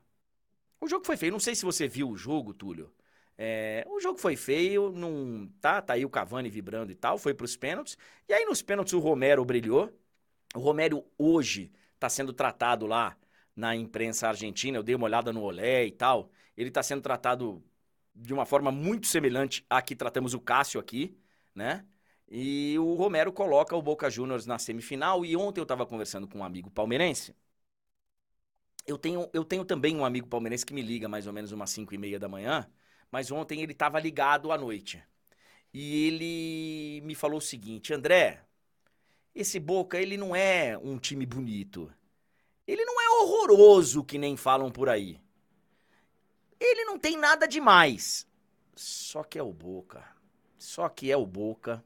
O 0.81 0.87
jogo 0.87 1.05
foi 1.05 1.17
feio. 1.17 1.31
Não 1.31 1.39
sei 1.39 1.53
se 1.55 1.65
você 1.65 1.87
viu 1.87 2.09
o 2.09 2.17
jogo, 2.17 2.53
Túlio. 2.53 2.91
É, 3.37 3.85
o 3.87 3.99
jogo 3.99 4.17
foi 4.17 4.35
feio, 4.35 4.91
não 4.91 5.47
tá, 5.61 5.79
tá 5.81 5.93
aí 5.93 6.03
o 6.03 6.09
Cavani 6.09 6.49
vibrando 6.49 6.91
e 6.91 6.95
tal, 6.95 7.19
foi 7.19 7.33
para 7.35 7.45
os 7.45 7.55
pênaltis. 7.55 7.95
E 8.27 8.33
aí 8.33 8.45
nos 8.45 8.63
pênaltis 8.63 8.93
o 8.93 8.99
Romero 8.99 9.45
brilhou. 9.45 9.93
O 10.55 10.59
Romero 10.59 11.05
hoje 11.17 11.71
está 11.93 12.09
sendo 12.09 12.33
tratado 12.33 12.87
lá 12.87 13.15
na 13.57 13.75
imprensa 13.75 14.29
argentina. 14.29 14.77
Eu 14.77 14.83
dei 14.83 14.95
uma 14.95 15.05
olhada 15.05 15.33
no 15.33 15.43
Olé 15.43 15.85
e 15.85 15.91
tal. 15.91 16.31
Ele 16.55 16.69
está 16.69 16.83
sendo 16.83 17.01
tratado 17.01 17.63
de 18.15 18.33
uma 18.33 18.45
forma 18.45 18.71
muito 18.71 19.07
semelhante 19.07 19.65
a 19.69 19.81
que 19.81 19.95
tratamos 19.95 20.33
o 20.33 20.39
Cássio 20.39 20.79
aqui, 20.79 21.17
né? 21.55 21.85
E 22.29 22.77
o 22.79 22.95
Romero 22.95 23.31
coloca 23.33 23.75
o 23.75 23.81
Boca 23.81 24.09
Juniors 24.09 24.45
na 24.45 24.59
semifinal. 24.59 25.25
E 25.25 25.35
ontem 25.35 25.59
eu 25.61 25.63
estava 25.63 25.85
conversando 25.85 26.27
com 26.27 26.39
um 26.39 26.43
amigo 26.43 26.71
palmeirense. 26.71 27.35
Eu 28.85 28.97
tenho, 28.97 29.29
eu 29.33 29.43
tenho 29.43 29.65
também 29.65 29.95
um 29.95 30.05
amigo 30.05 30.27
palmeirense 30.27 30.65
que 30.65 30.73
me 30.73 30.81
liga 30.81 31.09
mais 31.09 31.27
ou 31.27 31.33
menos 31.33 31.51
umas 31.51 31.69
5 31.71 31.93
e 31.93 31.97
meia 31.97 32.19
da 32.19 32.29
manhã 32.29 32.67
mas 33.11 33.31
ontem 33.31 33.61
ele 33.61 33.71
estava 33.71 33.99
ligado 33.99 34.51
à 34.51 34.57
noite. 34.57 35.03
E 35.73 36.07
ele 36.07 37.01
me 37.05 37.15
falou 37.15 37.39
o 37.39 37.41
seguinte: 37.41 37.93
André, 37.93 38.43
esse 39.35 39.59
Boca, 39.59 39.99
ele 39.99 40.17
não 40.17 40.35
é 40.35 40.77
um 40.77 40.97
time 40.99 41.25
bonito. 41.25 41.91
Ele 42.67 42.83
não 42.83 43.01
é 43.01 43.09
horroroso, 43.21 44.03
que 44.03 44.17
nem 44.17 44.35
falam 44.35 44.69
por 44.69 44.89
aí. 44.89 45.19
Ele 46.59 46.83
não 46.85 46.99
tem 46.99 47.17
nada 47.17 47.47
demais. 47.47 48.27
Só 48.75 49.23
que 49.23 49.39
é 49.39 49.43
o 49.43 49.53
Boca. 49.53 50.03
Só 50.57 50.89
que 50.89 51.11
é 51.11 51.15
o 51.15 51.25
Boca. 51.25 51.83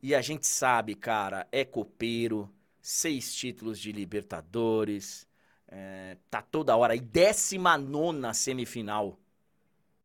E 0.00 0.14
a 0.14 0.20
gente 0.20 0.46
sabe, 0.46 0.94
cara, 0.94 1.48
é 1.50 1.64
copeiro, 1.64 2.52
seis 2.80 3.34
títulos 3.34 3.78
de 3.78 3.90
Libertadores, 3.90 5.26
é, 5.66 6.18
tá 6.30 6.42
toda 6.42 6.76
hora. 6.76 6.94
E 6.94 7.00
19 7.00 8.34
semifinal 8.34 9.18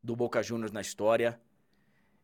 do 0.02 0.16
Boca 0.16 0.42
Juniors 0.42 0.72
na 0.72 0.82
história. 0.82 1.40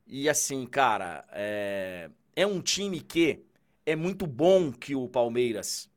E 0.08 0.30
assim, 0.30 0.66
cara, 0.66 1.26
é, 1.32 2.10
é 2.36 2.48
um 2.48 2.62
time 2.62 3.02
que 3.02 3.46
é 3.86 3.96
muito 3.96 4.26
bom 4.26 4.72
que 4.72 4.96
o 4.96 5.08
Palmeiras 5.08 5.90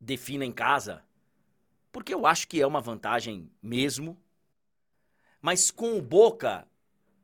defina 0.00 0.44
em 0.44 0.52
casa, 0.52 1.04
porque 1.96 2.12
eu 2.12 2.26
acho 2.26 2.46
que 2.46 2.60
é 2.60 2.66
uma 2.66 2.82
vantagem 2.82 3.50
mesmo. 3.62 4.20
Mas 5.40 5.70
com 5.70 5.96
o 5.96 6.02
Boca, 6.02 6.68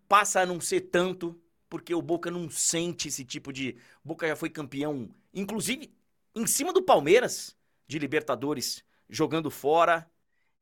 passa 0.09 0.41
a 0.41 0.47
não 0.47 0.63
ser 0.63 0.81
tanto, 0.81 1.39
porque 1.69 1.95
o 1.95 2.01
Boca 2.01 2.31
não 2.31 2.49
sente 2.49 3.09
esse 3.09 3.23
tipo 3.23 3.53
de. 3.53 3.77
O 4.03 4.09
Boca 4.09 4.27
já 4.27 4.35
foi 4.35 4.49
campeão, 4.49 5.15
inclusive 5.35 5.93
em 6.35 6.47
cima 6.47 6.73
do 6.73 6.83
Palmeiras, 6.83 7.55
de 7.87 7.99
Libertadores, 7.99 8.83
jogando 9.11 9.51
fora. 9.51 10.11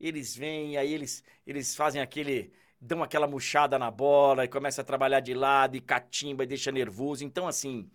Eles 0.01 0.35
vêm, 0.37 0.77
aí 0.77 0.92
eles, 0.92 1.23
eles 1.46 1.77
fazem 1.77 2.03
aquele 2.03 2.53
dão 2.81 3.05
aquela 3.05 3.29
murchada 3.29 3.79
na 3.79 3.92
bola 3.92 4.44
e 4.44 4.49
começa 4.49 4.81
a 4.81 4.85
trabalhar 4.85 5.20
de 5.20 5.35
lado 5.35 5.77
e 5.77 5.81
catimba 5.81 6.42
e 6.42 6.49
deixa 6.49 6.73
nervoso. 6.73 7.25
Então, 7.25 7.46
assim, 7.46 7.88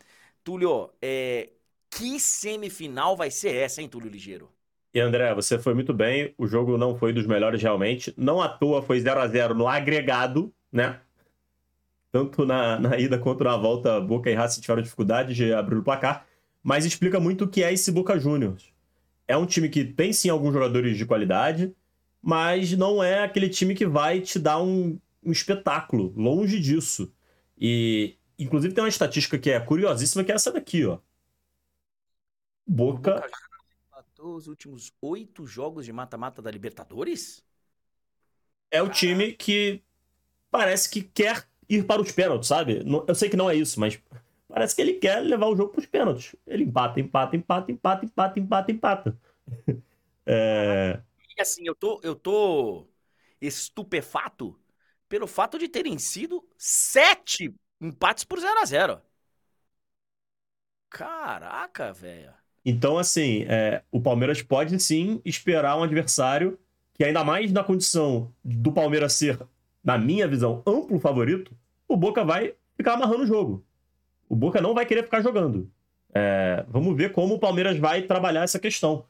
Túlio, 0.45 0.93
é... 1.01 1.51
que 1.89 2.21
semifinal 2.21 3.17
vai 3.17 3.29
ser 3.29 3.53
essa, 3.53 3.81
hein, 3.81 3.89
Túlio 3.89 4.09
Ligeiro? 4.09 4.54
E 4.95 4.99
André, 5.01 5.35
você 5.35 5.59
foi 5.59 5.73
muito 5.73 5.93
bem. 5.93 6.33
O 6.37 6.47
jogo 6.47 6.77
não 6.77 6.95
foi 6.95 7.11
dos 7.11 7.27
melhores 7.27 7.61
realmente. 7.61 8.13
Não 8.15 8.41
à 8.41 8.47
toa 8.47 8.81
foi 8.81 8.97
0 8.97 9.19
a 9.19 9.27
0 9.27 9.53
no 9.53 9.67
agregado, 9.67 10.53
né? 10.71 11.01
Tanto 12.13 12.45
na, 12.45 12.79
na 12.79 12.97
ida 12.97 13.19
quanto 13.19 13.43
na 13.43 13.57
volta, 13.57 13.99
Boca 13.99 14.31
e 14.31 14.33
Racing 14.33 14.61
tiveram 14.61 14.81
dificuldade 14.81 15.35
de 15.35 15.53
abrir 15.53 15.75
o 15.75 15.83
placar. 15.83 16.25
Mas 16.63 16.85
explica 16.85 17.19
muito 17.19 17.43
o 17.43 17.47
que 17.49 17.61
é 17.61 17.73
esse 17.73 17.91
Boca 17.91 18.17
Juniors. 18.17 18.71
É 19.27 19.35
um 19.35 19.45
time 19.45 19.67
que 19.67 19.83
tem 19.83 20.13
sim 20.13 20.29
alguns 20.29 20.53
jogadores 20.53 20.97
de 20.97 21.05
qualidade, 21.05 21.75
mas 22.21 22.71
não 22.71 23.03
é 23.03 23.21
aquele 23.21 23.49
time 23.49 23.75
que 23.75 23.85
vai 23.85 24.21
te 24.21 24.39
dar 24.39 24.61
um, 24.61 24.97
um 25.21 25.31
espetáculo. 25.33 26.13
Longe 26.15 26.57
disso. 26.57 27.11
E, 27.59 28.15
inclusive, 28.39 28.73
tem 28.73 28.81
uma 28.81 28.89
estatística 28.89 29.37
que 29.37 29.51
é 29.51 29.59
curiosíssima, 29.59 30.23
que 30.23 30.31
é 30.31 30.35
essa 30.35 30.53
daqui, 30.53 30.85
ó. 30.85 30.99
Boca. 32.65 33.21
Os 34.25 34.47
últimos 34.47 34.91
oito 35.01 35.45
jogos 35.45 35.85
de 35.85 35.93
mata-mata 35.93 36.41
da 36.41 36.49
Libertadores? 36.49 37.45
É 38.71 38.81
o 38.81 38.89
time 38.89 39.33
que 39.33 39.83
parece 40.49 40.89
que 40.89 41.03
quer 41.03 41.47
ir 41.69 41.85
para 41.85 42.01
os 42.01 42.11
pênaltis, 42.11 42.47
sabe? 42.47 42.83
Eu 43.07 43.13
sei 43.13 43.29
que 43.29 43.37
não 43.37 43.49
é 43.49 43.55
isso, 43.55 43.79
mas 43.79 44.01
parece 44.47 44.75
que 44.75 44.81
ele 44.81 44.93
quer 44.93 45.19
levar 45.19 45.47
o 45.47 45.55
jogo 45.55 45.71
para 45.73 45.79
os 45.79 45.85
pênaltis. 45.85 46.35
Ele 46.47 46.63
empata, 46.63 46.99
empata, 46.99 47.35
empata, 47.35 47.71
empata, 47.71 48.05
empata, 48.05 48.39
empata, 48.39 48.71
empata. 48.71 49.19
é 50.25 50.99
assim, 51.39 51.67
eu 51.67 51.75
tô, 51.75 51.99
eu 52.01 52.15
tô 52.15 52.87
estupefato 53.39 54.59
pelo 55.07 55.27
fato 55.27 55.59
de 55.59 55.69
terem 55.69 55.99
sido 55.99 56.43
sete 56.57 57.53
empates 57.79 58.23
por 58.23 58.39
0 58.39 58.59
a 58.59 58.65
0 58.65 59.01
Caraca, 60.89 61.93
velho. 61.93 62.33
Então, 62.65 62.97
assim, 62.97 63.45
é, 63.47 63.83
o 63.91 64.01
Palmeiras 64.01 64.41
pode 64.41 64.79
sim 64.81 65.21
esperar 65.23 65.77
um 65.77 65.83
adversário 65.83 66.57
que, 66.93 67.03
ainda 67.03 67.23
mais 67.23 67.51
na 67.51 67.63
condição 67.63 68.33
do 68.43 68.71
Palmeiras 68.71 69.13
ser, 69.13 69.39
na 69.83 69.97
minha 69.97 70.27
visão, 70.27 70.63
amplo 70.65 70.99
favorito, 70.99 71.55
o 71.87 71.95
Boca 71.95 72.23
vai 72.25 72.55
ficar 72.75 72.93
amarrando 72.93 73.23
o 73.23 73.27
jogo. 73.27 73.63
O 74.27 74.35
Boca 74.35 74.59
não 74.59 74.73
vai 74.73 74.85
querer 74.85 75.03
ficar 75.03 75.21
jogando. 75.21 75.71
É, 76.13 76.65
vamos 76.67 76.95
ver 76.97 77.11
como 77.11 77.35
o 77.35 77.39
Palmeiras 77.39 77.77
vai 77.77 78.01
trabalhar 78.01 78.43
essa 78.43 78.59
questão. 78.59 79.05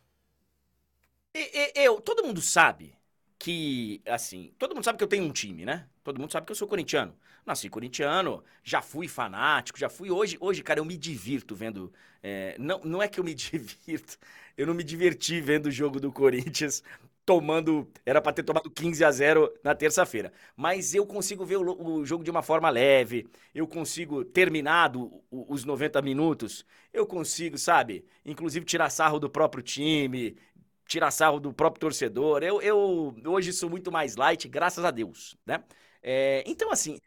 Eu, 1.74 2.02
todo 2.02 2.24
mundo 2.26 2.42
sabe 2.42 2.94
que, 3.38 4.02
assim, 4.08 4.54
todo 4.58 4.74
mundo 4.74 4.84
sabe 4.84 4.98
que 4.98 5.04
eu 5.04 5.08
tenho 5.08 5.24
um 5.24 5.32
time, 5.32 5.66
né? 5.66 5.88
Todo 6.04 6.20
mundo 6.20 6.32
sabe 6.32 6.46
que 6.46 6.52
eu 6.52 6.56
sou 6.56 6.68
corintiano. 6.68 7.16
Nasci 7.46 7.70
corintiano, 7.70 8.44
já 8.64 8.82
fui 8.82 9.08
fanático, 9.08 9.78
já 9.78 9.88
fui. 9.88 10.10
Hoje, 10.10 10.38
hoje 10.40 10.64
cara, 10.64 10.80
eu 10.80 10.86
me 10.86 10.98
divirto 10.98 11.56
vendo. 11.56 11.94
É, 12.28 12.56
não, 12.58 12.80
não 12.84 13.04
é 13.04 13.08
que 13.08 13.20
eu 13.20 13.24
me 13.24 13.36
divirto, 13.36 14.18
eu 14.58 14.66
não 14.66 14.74
me 14.74 14.84
diverti 14.84 15.40
vendo 15.40 15.68
o 15.68 15.72
jogo 15.72 16.00
do 16.00 16.12
Corinthians 16.12 16.82
tomando. 17.24 17.88
Era 18.04 18.20
para 18.20 18.34
ter 18.34 18.42
tomado 18.42 18.70
15 18.72 19.06
a 19.06 19.12
0 19.12 19.54
na 19.64 19.76
terça-feira. 19.76 20.34
Mas 20.56 20.96
eu 20.96 21.06
consigo 21.06 21.46
ver 21.46 21.58
o, 21.58 22.00
o, 22.00 22.06
jogo 22.06 22.24
de 22.24 22.32
uma 22.32 22.42
forma 22.42 22.68
leve. 22.72 23.28
Eu 23.54 23.68
consigo, 23.68 24.26
terminado 24.26 25.24
os 25.30 25.66
90 25.66 26.02
minutos, 26.02 26.66
eu 26.92 27.06
consigo, 27.06 27.60
sabe? 27.60 28.04
Inclusive 28.26 28.66
tirar 28.66 28.90
sarro 28.90 29.20
do 29.20 29.30
próprio 29.30 29.62
time, 29.62 30.36
tirar 30.88 31.12
sarro 31.12 31.40
do 31.40 31.54
próprio 31.54 31.82
torcedor. 31.82 32.42
Eu, 32.42 32.60
eu 32.60 33.16
hoje 33.28 33.54
sou 33.54 33.70
muito 33.70 33.92
mais 33.92 34.16
light, 34.16 34.48
graças 34.48 34.84
a 34.84 34.90
Deus, 34.90 35.38
né? 35.46 35.64
É, 36.02 36.44
então, 36.48 36.72
assim, 36.72 37.00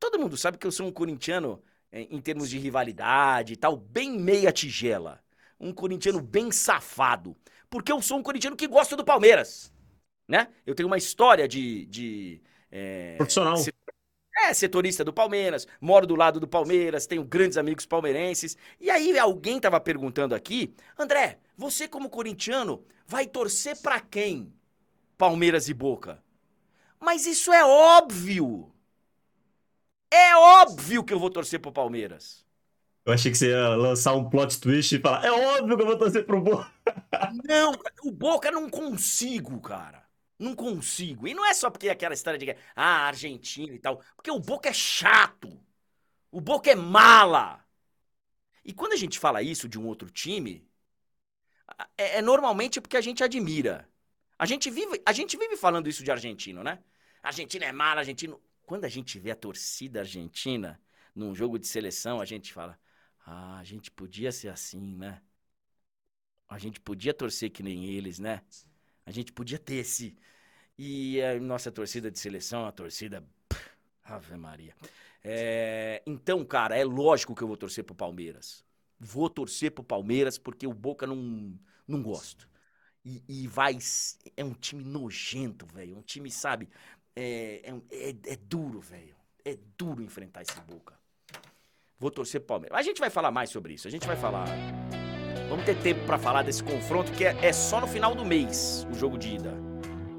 todo 0.00 0.18
mundo 0.18 0.36
sabe 0.36 0.56
que 0.56 0.66
eu 0.66 0.72
sou 0.72 0.86
um 0.86 0.92
corintiano 0.92 1.62
em 1.92 2.20
termos 2.20 2.48
de 2.48 2.58
rivalidade 2.58 3.52
e 3.52 3.56
tal, 3.56 3.76
bem 3.76 4.18
meia 4.18 4.52
tigela. 4.52 5.22
Um 5.60 5.72
corintiano 5.72 6.20
bem 6.20 6.50
safado. 6.50 7.36
Porque 7.70 7.92
eu 7.92 8.00
sou 8.02 8.18
um 8.18 8.22
corintiano 8.22 8.56
que 8.56 8.66
gosta 8.66 8.96
do 8.96 9.04
Palmeiras, 9.04 9.72
né? 10.26 10.48
Eu 10.66 10.74
tenho 10.74 10.86
uma 10.88 10.98
história 10.98 11.46
de... 11.48 11.86
de 11.86 12.42
é, 12.70 13.16
Profissional. 13.16 13.56
É, 14.44 14.54
setorista 14.54 15.04
do 15.04 15.12
Palmeiras, 15.12 15.68
moro 15.80 16.06
do 16.06 16.16
lado 16.16 16.40
do 16.40 16.48
Palmeiras, 16.48 17.06
tenho 17.06 17.22
grandes 17.22 17.58
amigos 17.58 17.86
palmeirenses. 17.86 18.56
E 18.80 18.90
aí 18.90 19.16
alguém 19.18 19.60
tava 19.60 19.78
perguntando 19.78 20.34
aqui, 20.34 20.74
André, 20.98 21.38
você 21.56 21.86
como 21.86 22.10
corintiano 22.10 22.84
vai 23.06 23.26
torcer 23.26 23.76
para 23.76 24.00
quem? 24.00 24.52
Palmeiras 25.18 25.68
e 25.68 25.74
Boca. 25.74 26.22
Mas 27.00 27.26
isso 27.26 27.52
é 27.52 27.64
óbvio. 27.64 28.72
É 30.12 30.36
óbvio 30.36 31.02
que 31.02 31.14
eu 31.14 31.18
vou 31.18 31.30
torcer 31.30 31.58
pro 31.58 31.72
Palmeiras. 31.72 32.44
Eu 33.06 33.14
achei 33.14 33.32
que 33.32 33.38
você 33.38 33.48
ia 33.48 33.68
lançar 33.70 34.12
um 34.12 34.28
plot 34.28 34.60
twist 34.60 34.94
e 34.94 35.00
falar, 35.00 35.24
é 35.24 35.32
óbvio 35.32 35.74
que 35.74 35.82
eu 35.82 35.86
vou 35.86 35.96
torcer 35.96 36.26
pro 36.26 36.38
Boca. 36.38 36.70
Não, 37.48 37.72
o 38.04 38.10
Boca 38.12 38.50
não 38.50 38.68
consigo, 38.68 39.58
cara. 39.62 40.06
Não 40.38 40.54
consigo. 40.54 41.26
E 41.26 41.32
não 41.32 41.46
é 41.46 41.54
só 41.54 41.70
porque 41.70 41.88
é 41.88 41.92
aquela 41.92 42.12
história 42.12 42.38
de 42.38 42.54
ah, 42.76 43.06
Argentina 43.06 43.74
e 43.74 43.78
tal. 43.78 44.02
Porque 44.14 44.30
o 44.30 44.38
Boca 44.38 44.68
é 44.68 44.72
chato. 44.74 45.58
O 46.30 46.42
Boca 46.42 46.70
é 46.70 46.74
mala. 46.74 47.64
E 48.62 48.72
quando 48.74 48.92
a 48.92 48.96
gente 48.96 49.18
fala 49.18 49.42
isso 49.42 49.66
de 49.66 49.78
um 49.78 49.86
outro 49.86 50.10
time, 50.10 50.68
é, 51.96 52.18
é 52.18 52.22
normalmente 52.22 52.82
porque 52.82 52.98
a 52.98 53.00
gente 53.00 53.24
admira. 53.24 53.88
A 54.38 54.44
gente 54.44 54.70
vive, 54.70 55.00
a 55.06 55.12
gente 55.12 55.38
vive 55.38 55.56
falando 55.56 55.88
isso 55.88 56.04
de 56.04 56.10
argentino, 56.10 56.62
né? 56.62 56.80
Argentina 57.22 57.64
é 57.64 57.72
mala, 57.72 58.00
argentino. 58.00 58.40
Quando 58.66 58.84
a 58.84 58.88
gente 58.88 59.18
vê 59.18 59.30
a 59.30 59.36
torcida 59.36 60.00
argentina 60.00 60.80
num 61.14 61.34
jogo 61.34 61.58
de 61.58 61.66
seleção, 61.66 62.20
a 62.20 62.24
gente 62.24 62.52
fala: 62.52 62.78
"Ah, 63.26 63.58
a 63.58 63.64
gente 63.64 63.90
podia 63.90 64.32
ser 64.32 64.48
assim, 64.48 64.96
né? 64.96 65.20
A 66.48 66.58
gente 66.58 66.80
podia 66.80 67.14
torcer 67.14 67.50
que 67.50 67.62
nem 67.62 67.86
eles, 67.86 68.18
né? 68.18 68.42
A 69.06 69.10
gente 69.10 69.32
podia 69.32 69.58
ter 69.58 69.76
esse 69.76 70.16
e 70.78 71.22
a 71.22 71.40
nossa 71.40 71.72
torcida 71.72 72.10
de 72.10 72.18
seleção, 72.18 72.66
a 72.66 72.72
torcida 72.72 73.24
Ave 74.04 74.36
Maria. 74.36 74.74
É, 75.24 76.02
então, 76.06 76.44
cara, 76.44 76.76
é 76.76 76.84
lógico 76.84 77.34
que 77.34 77.42
eu 77.42 77.48
vou 77.48 77.56
torcer 77.56 77.84
pro 77.84 77.94
Palmeiras. 77.94 78.64
Vou 78.98 79.30
torcer 79.30 79.72
pro 79.72 79.84
Palmeiras 79.84 80.38
porque 80.38 80.66
o 80.66 80.74
Boca 80.74 81.06
não, 81.06 81.58
não 81.86 82.02
gosto. 82.02 82.48
E, 83.04 83.22
e 83.28 83.48
vai. 83.48 83.78
É 84.36 84.44
um 84.44 84.54
time 84.54 84.84
nojento, 84.84 85.66
velho. 85.66 85.96
Um 85.98 86.02
time, 86.02 86.30
sabe? 86.30 86.68
É, 87.14 87.60
é, 87.64 88.08
é, 88.10 88.14
é 88.32 88.36
duro, 88.36 88.80
velho. 88.80 89.14
É 89.44 89.56
duro 89.76 90.02
enfrentar 90.02 90.42
esse 90.42 90.58
Boca. 90.62 90.94
Vou 91.98 92.10
torcer 92.10 92.40
Palmeiras. 92.40 92.78
A 92.78 92.82
gente 92.82 93.00
vai 93.00 93.10
falar 93.10 93.30
mais 93.30 93.50
sobre 93.50 93.74
isso. 93.74 93.86
A 93.86 93.90
gente 93.90 94.06
vai 94.06 94.16
falar. 94.16 94.46
Vamos 95.48 95.64
ter 95.64 95.76
tempo 95.78 96.04
para 96.06 96.18
falar 96.18 96.42
desse 96.42 96.62
confronto 96.62 97.12
que 97.12 97.24
é, 97.24 97.36
é 97.46 97.52
só 97.52 97.80
no 97.80 97.86
final 97.86 98.14
do 98.14 98.24
mês 98.24 98.86
o 98.90 98.94
jogo 98.94 99.18
de 99.18 99.34
ida, 99.34 99.54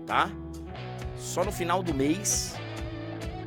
tá? 0.06 0.30
Só 1.18 1.44
no 1.44 1.52
final 1.52 1.82
do 1.82 1.94
mês. 1.94 2.56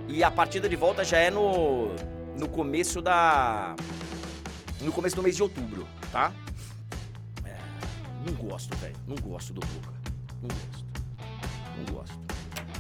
E 0.09 0.23
a 0.23 0.31
partida 0.31 0.69
de 0.69 0.77
volta 0.77 1.05
já 1.05 1.19
é 1.19 1.31
no, 1.31 1.95
no 2.37 2.49
começo 2.49 3.01
da. 3.01 3.75
No 4.81 4.93
começo 4.93 5.17
do 5.17 5.23
mês 5.23 5.37
de 5.37 5.43
outubro, 5.43 5.87
tá? 6.13 6.33
É, 7.45 7.57
não 8.27 8.35
gosto, 8.35 8.77
velho. 8.77 8.97
Não 9.07 9.17
gosto 9.17 9.53
do 9.53 9.61
Boca. 9.61 9.95
Não 10.43 10.49
gosto. 10.49 10.85
Não 11.77 11.95
gosto. 11.95 12.26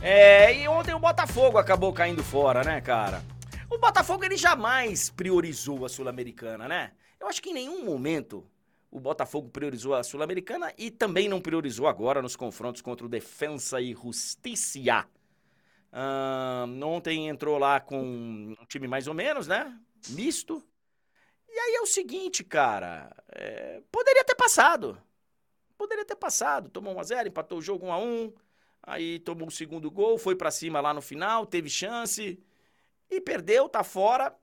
É, 0.08 0.54
e 0.54 0.68
ontem 0.68 0.94
o 0.94 1.00
Botafogo 1.00 1.58
acabou 1.58 1.92
caindo 1.92 2.22
fora, 2.22 2.62
né, 2.62 2.80
cara? 2.80 3.24
O 3.68 3.76
Botafogo 3.76 4.24
ele 4.24 4.36
jamais 4.36 5.10
priorizou 5.10 5.84
a 5.84 5.88
Sul-Americana, 5.88 6.68
né? 6.68 6.92
Eu 7.18 7.26
acho 7.26 7.42
que 7.42 7.50
em 7.50 7.54
nenhum 7.54 7.84
momento 7.84 8.48
o 8.88 9.00
Botafogo 9.00 9.48
priorizou 9.48 9.96
a 9.96 10.04
Sul-Americana 10.04 10.72
e 10.78 10.92
também 10.92 11.28
não 11.28 11.40
priorizou 11.40 11.88
agora 11.88 12.22
nos 12.22 12.36
confrontos 12.36 12.80
contra 12.80 13.04
o 13.04 13.08
Defensa 13.08 13.80
e 13.80 13.94
Justiça. 13.94 15.08
Uh, 15.92 16.84
ontem 16.84 17.26
entrou 17.26 17.58
lá 17.58 17.80
com 17.80 18.00
um 18.00 18.64
time 18.68 18.86
mais 18.86 19.08
ou 19.08 19.14
menos, 19.14 19.48
né? 19.48 19.76
Misto. 20.10 20.62
E 21.48 21.58
aí 21.58 21.74
é 21.74 21.80
o 21.80 21.86
seguinte, 21.86 22.44
cara. 22.44 23.10
É, 23.32 23.82
poderia 23.90 24.22
ter 24.22 24.36
passado. 24.36 25.02
Poderia 25.76 26.04
ter 26.04 26.14
passado. 26.14 26.70
Tomou 26.70 26.94
1x0, 26.94 27.26
empatou 27.26 27.58
o 27.58 27.62
jogo 27.62 27.86
1x1. 27.86 28.45
Aí 28.86 29.18
tomou 29.18 29.48
o 29.48 29.50
segundo 29.50 29.90
gol, 29.90 30.16
foi 30.16 30.36
para 30.36 30.50
cima 30.50 30.80
lá 30.80 30.94
no 30.94 31.02
final, 31.02 31.44
teve 31.44 31.68
chance. 31.68 32.40
E 33.10 33.20
perdeu, 33.20 33.68
tá 33.68 33.82
fora. 33.82 34.34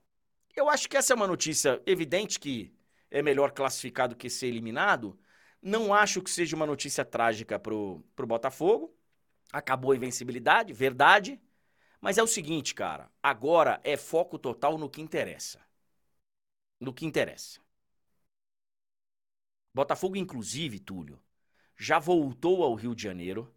Eu 0.54 0.68
acho 0.68 0.88
que 0.88 0.96
essa 0.96 1.14
é 1.14 1.16
uma 1.16 1.26
notícia 1.26 1.82
evidente 1.86 2.38
que 2.38 2.74
é 3.10 3.22
melhor 3.22 3.52
classificar 3.52 4.08
do 4.08 4.16
que 4.16 4.28
ser 4.28 4.48
eliminado. 4.48 5.18
Não 5.62 5.94
acho 5.94 6.20
que 6.22 6.30
seja 6.30 6.54
uma 6.56 6.66
notícia 6.66 7.04
trágica 7.04 7.58
pro, 7.58 8.04
pro 8.14 8.26
Botafogo. 8.26 8.94
Acabou 9.52 9.92
a 9.92 9.96
invencibilidade, 9.96 10.72
verdade. 10.72 11.40
Mas 12.00 12.18
é 12.18 12.22
o 12.22 12.26
seguinte, 12.26 12.74
cara. 12.74 13.10
Agora 13.22 13.80
é 13.82 13.96
foco 13.96 14.38
total 14.38 14.76
no 14.76 14.90
que 14.90 15.00
interessa. 15.00 15.60
No 16.78 16.92
que 16.92 17.06
interessa. 17.06 17.60
Botafogo, 19.72 20.16
inclusive, 20.16 20.78
Túlio, 20.80 21.20
já 21.76 21.98
voltou 21.98 22.62
ao 22.62 22.74
Rio 22.74 22.94
de 22.94 23.02
Janeiro, 23.02 23.53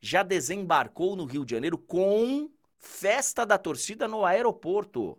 já 0.00 0.22
desembarcou 0.22 1.14
no 1.16 1.24
Rio 1.24 1.44
de 1.44 1.52
Janeiro 1.52 1.76
com 1.76 2.50
festa 2.78 3.44
da 3.44 3.58
torcida 3.58 4.08
no 4.08 4.24
aeroporto. 4.24 5.18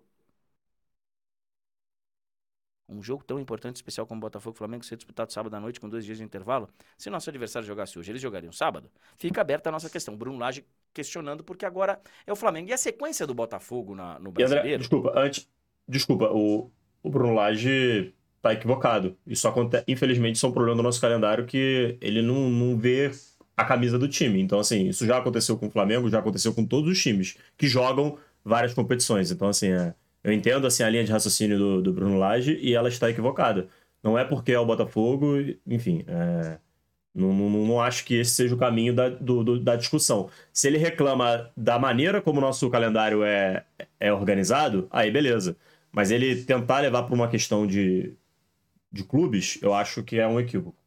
Um 2.89 3.01
jogo 3.01 3.23
tão 3.23 3.39
importante 3.39 3.77
e 3.77 3.79
especial 3.79 4.05
como 4.05 4.19
Botafogo 4.19 4.53
e 4.53 4.57
Flamengo 4.57 4.83
ser 4.83 4.97
disputado 4.97 5.31
sábado 5.31 5.55
à 5.55 5.59
noite 5.61 5.79
com 5.79 5.87
dois 5.87 6.03
dias 6.03 6.17
de 6.17 6.25
intervalo. 6.25 6.67
Se 6.97 7.09
nosso 7.09 7.29
adversário 7.29 7.65
jogasse 7.65 7.97
hoje, 7.97 8.11
eles 8.11 8.21
jogariam 8.21 8.51
sábado? 8.51 8.91
Fica 9.17 9.39
aberta 9.39 9.69
a 9.69 9.71
nossa 9.71 9.89
questão. 9.89 10.17
Bruno 10.17 10.37
Lage 10.37 10.65
questionando 10.93 11.41
porque 11.41 11.65
agora 11.65 12.01
é 12.27 12.33
o 12.33 12.35
Flamengo. 12.35 12.69
E 12.69 12.73
a 12.73 12.77
sequência 12.77 13.25
do 13.25 13.33
Botafogo 13.33 13.95
na, 13.95 14.19
no 14.19 14.29
brasileiro... 14.29 14.67
André, 14.67 14.77
desculpa, 14.79 15.13
antes... 15.15 15.47
Desculpa, 15.87 16.31
o, 16.33 16.69
o 17.01 17.09
Bruno 17.09 17.33
Lage 17.33 18.13
tá 18.41 18.51
equivocado. 18.51 19.17
Isso 19.25 19.47
acontece... 19.47 19.85
Infelizmente, 19.87 20.35
isso 20.35 20.45
é 20.45 20.49
um 20.49 20.53
problema 20.53 20.75
do 20.75 20.83
nosso 20.83 20.99
calendário 20.99 21.45
que 21.45 21.97
ele 22.01 22.21
não, 22.21 22.49
não 22.49 22.77
vê 22.77 23.11
a 23.61 23.65
camisa 23.65 23.97
do 23.99 24.07
time. 24.07 24.41
Então, 24.41 24.59
assim, 24.59 24.87
isso 24.89 25.05
já 25.05 25.17
aconteceu 25.17 25.57
com 25.57 25.67
o 25.67 25.71
Flamengo, 25.71 26.09
já 26.09 26.19
aconteceu 26.19 26.53
com 26.53 26.65
todos 26.65 26.91
os 26.91 27.01
times 27.01 27.37
que 27.57 27.67
jogam 27.67 28.17
várias 28.43 28.73
competições. 28.73 29.31
Então, 29.31 29.47
assim, 29.49 29.69
é 29.69 29.93
eu 30.23 30.31
entendo 30.31 30.67
assim, 30.67 30.83
a 30.83 30.89
linha 30.89 31.03
de 31.03 31.11
raciocínio 31.11 31.57
do, 31.57 31.81
do 31.81 31.93
Bruno 31.93 32.17
Lage 32.17 32.57
e 32.61 32.73
ela 32.73 32.89
está 32.89 33.09
equivocada. 33.09 33.67
Não 34.03 34.17
é 34.17 34.25
porque 34.25 34.51
é 34.51 34.59
o 34.59 34.65
Botafogo, 34.65 35.37
enfim. 35.65 36.03
É, 36.07 36.59
não, 37.13 37.33
não, 37.33 37.49
não, 37.49 37.81
acho 37.81 38.05
que 38.05 38.15
esse 38.15 38.31
seja 38.33 38.55
o 38.55 38.57
caminho 38.57 38.93
da, 38.95 39.09
do, 39.09 39.43
do, 39.43 39.59
da 39.59 39.75
discussão. 39.75 40.29
Se 40.53 40.67
ele 40.67 40.77
reclama 40.77 41.51
da 41.57 41.79
maneira 41.79 42.21
como 42.21 42.39
o 42.39 42.41
nosso 42.41 42.69
calendário 42.69 43.23
é, 43.23 43.65
é 43.99 44.13
organizado, 44.13 44.87
aí 44.91 45.11
beleza. 45.11 45.57
Mas 45.91 46.11
ele 46.11 46.43
tentar 46.45 46.79
levar 46.79 47.03
para 47.03 47.15
uma 47.15 47.27
questão 47.29 47.67
de, 47.67 48.15
de 48.91 49.03
clubes, 49.03 49.59
eu 49.61 49.73
acho 49.73 50.03
que 50.03 50.19
é 50.19 50.27
um 50.27 50.39
equívoco. 50.39 50.77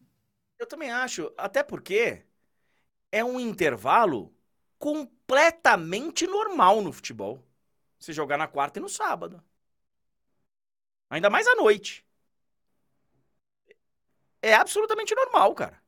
Eu 0.59 0.67
também 0.67 0.91
acho, 0.91 1.33
até 1.37 1.63
porque 1.63 2.23
é 3.15 3.25
um 3.25 3.39
intervalo 3.39 4.35
completamente 4.77 6.27
normal 6.27 6.83
no 6.83 6.93
futebol. 6.93 7.41
Você 7.97 8.13
jogar 8.13 8.37
na 8.37 8.49
quarta 8.49 8.81
e 8.81 8.83
no 8.83 8.89
sábado. 8.89 9.41
Ainda 11.09 11.31
mais 11.31 11.47
à 11.47 11.55
noite. 11.55 12.05
É 14.43 14.53
absolutamente 14.53 15.15
normal, 15.15 15.55
cara. 15.55 15.81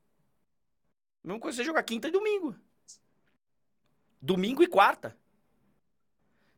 Mesma 1.25 1.41
coisa 1.41 1.57
você 1.57 1.65
jogar 1.65 1.83
quinta 1.83 2.07
e 2.07 2.12
domingo. 2.12 2.55
Domingo 4.23 4.62
e 4.62 4.69
quarta. 4.69 5.17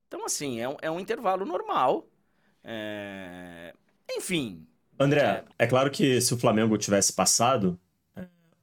Então, 0.06 0.22
assim, 0.26 0.60
é 0.60 0.68
um, 0.68 0.76
é 0.82 0.90
um 0.90 1.00
intervalo 1.00 1.46
normal. 1.46 2.06
É... 2.62 3.74
Enfim. 4.10 4.68
André, 5.00 5.22
é... 5.22 5.64
é... 5.64 5.66
claro 5.66 5.90
que 5.90 6.20
se 6.20 6.34
o 6.34 6.38
Flamengo 6.38 6.76
tivesse 6.76 7.14
passado, 7.14 7.80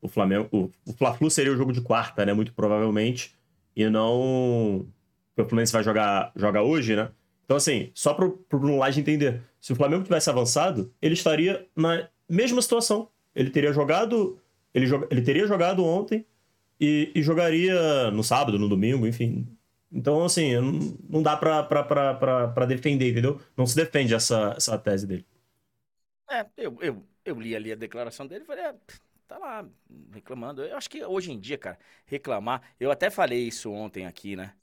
o 0.06 0.10
Flamengo. 0.10 0.48
O, 0.52 0.72
o 0.86 0.94
Fla-Flu 0.94 1.30
seria 1.30 1.54
o 1.54 1.58
jogo 1.58 1.72
de 1.72 1.82
quarta, 1.82 2.26
né? 2.26 2.34
Muito 2.34 2.54
provavelmente. 2.54 3.36
E 3.76 3.90
não 3.90 4.88
o 5.38 5.46
Fluminense 5.46 5.74
vai 5.74 5.84
jogar, 5.84 6.32
jogar 6.36 6.64
hoje, 6.64 6.96
né? 6.96 7.10
Então, 7.44 7.58
assim, 7.58 7.92
só 7.94 8.14
pro, 8.14 8.38
pro 8.50 8.60
Bruno 8.60 8.78
Lage 8.78 9.00
entender, 9.00 9.42
se 9.60 9.72
o 9.74 9.76
Flamengo 9.76 10.04
tivesse 10.04 10.30
avançado, 10.30 10.92
ele 11.02 11.14
estaria 11.14 11.68
na 11.76 12.08
mesma 12.28 12.62
situação. 12.62 13.10
Ele 13.36 13.50
teria 13.50 13.72
jogado. 13.72 14.40
Ele, 14.74 14.88
ele 15.10 15.22
teria 15.22 15.46
jogado 15.46 15.84
ontem 15.84 16.26
e, 16.80 17.12
e 17.14 17.22
jogaria 17.22 18.10
no 18.12 18.24
sábado, 18.24 18.58
no 18.58 18.68
domingo, 18.68 19.06
enfim. 19.06 19.48
Então, 19.92 20.26
assim, 20.26 20.54
não, 21.08 21.22
dá 21.22 21.38
pra 21.38 22.66
defender, 22.68 23.12
entendeu? 23.12 23.40
Não 23.56 23.66
se 23.66 23.76
defende 23.76 24.14
essa, 24.14 24.54
essa 24.58 24.78
tese 24.78 25.08
dele. 25.08 25.26
É, 26.30 26.46
eu, 26.58 26.78
eu, 26.82 27.04
eu 27.24 27.40
li 27.40 27.56
ali 27.56 27.72
a 27.72 27.76
declaração 27.76 28.26
dele 28.26 28.44
e 28.44 28.48
falei, 28.48 28.66
é, 28.66 28.76
tá 29.28 29.38
lá 29.38 29.68
reclamando. 30.12 30.64
Eu 30.64 30.78
acho 30.78 30.90
que 30.90 31.04
hoje 31.04 31.32
em 31.32 31.40
dia, 31.40 31.58
cara, 31.58 31.80
reclamar. 32.06 32.62
Eu 32.80 32.92
até 32.92 33.10
falei 33.10 33.48
isso 33.48 33.72
ontem 33.72 34.06
aqui, 34.06 34.36
né? 34.36 34.56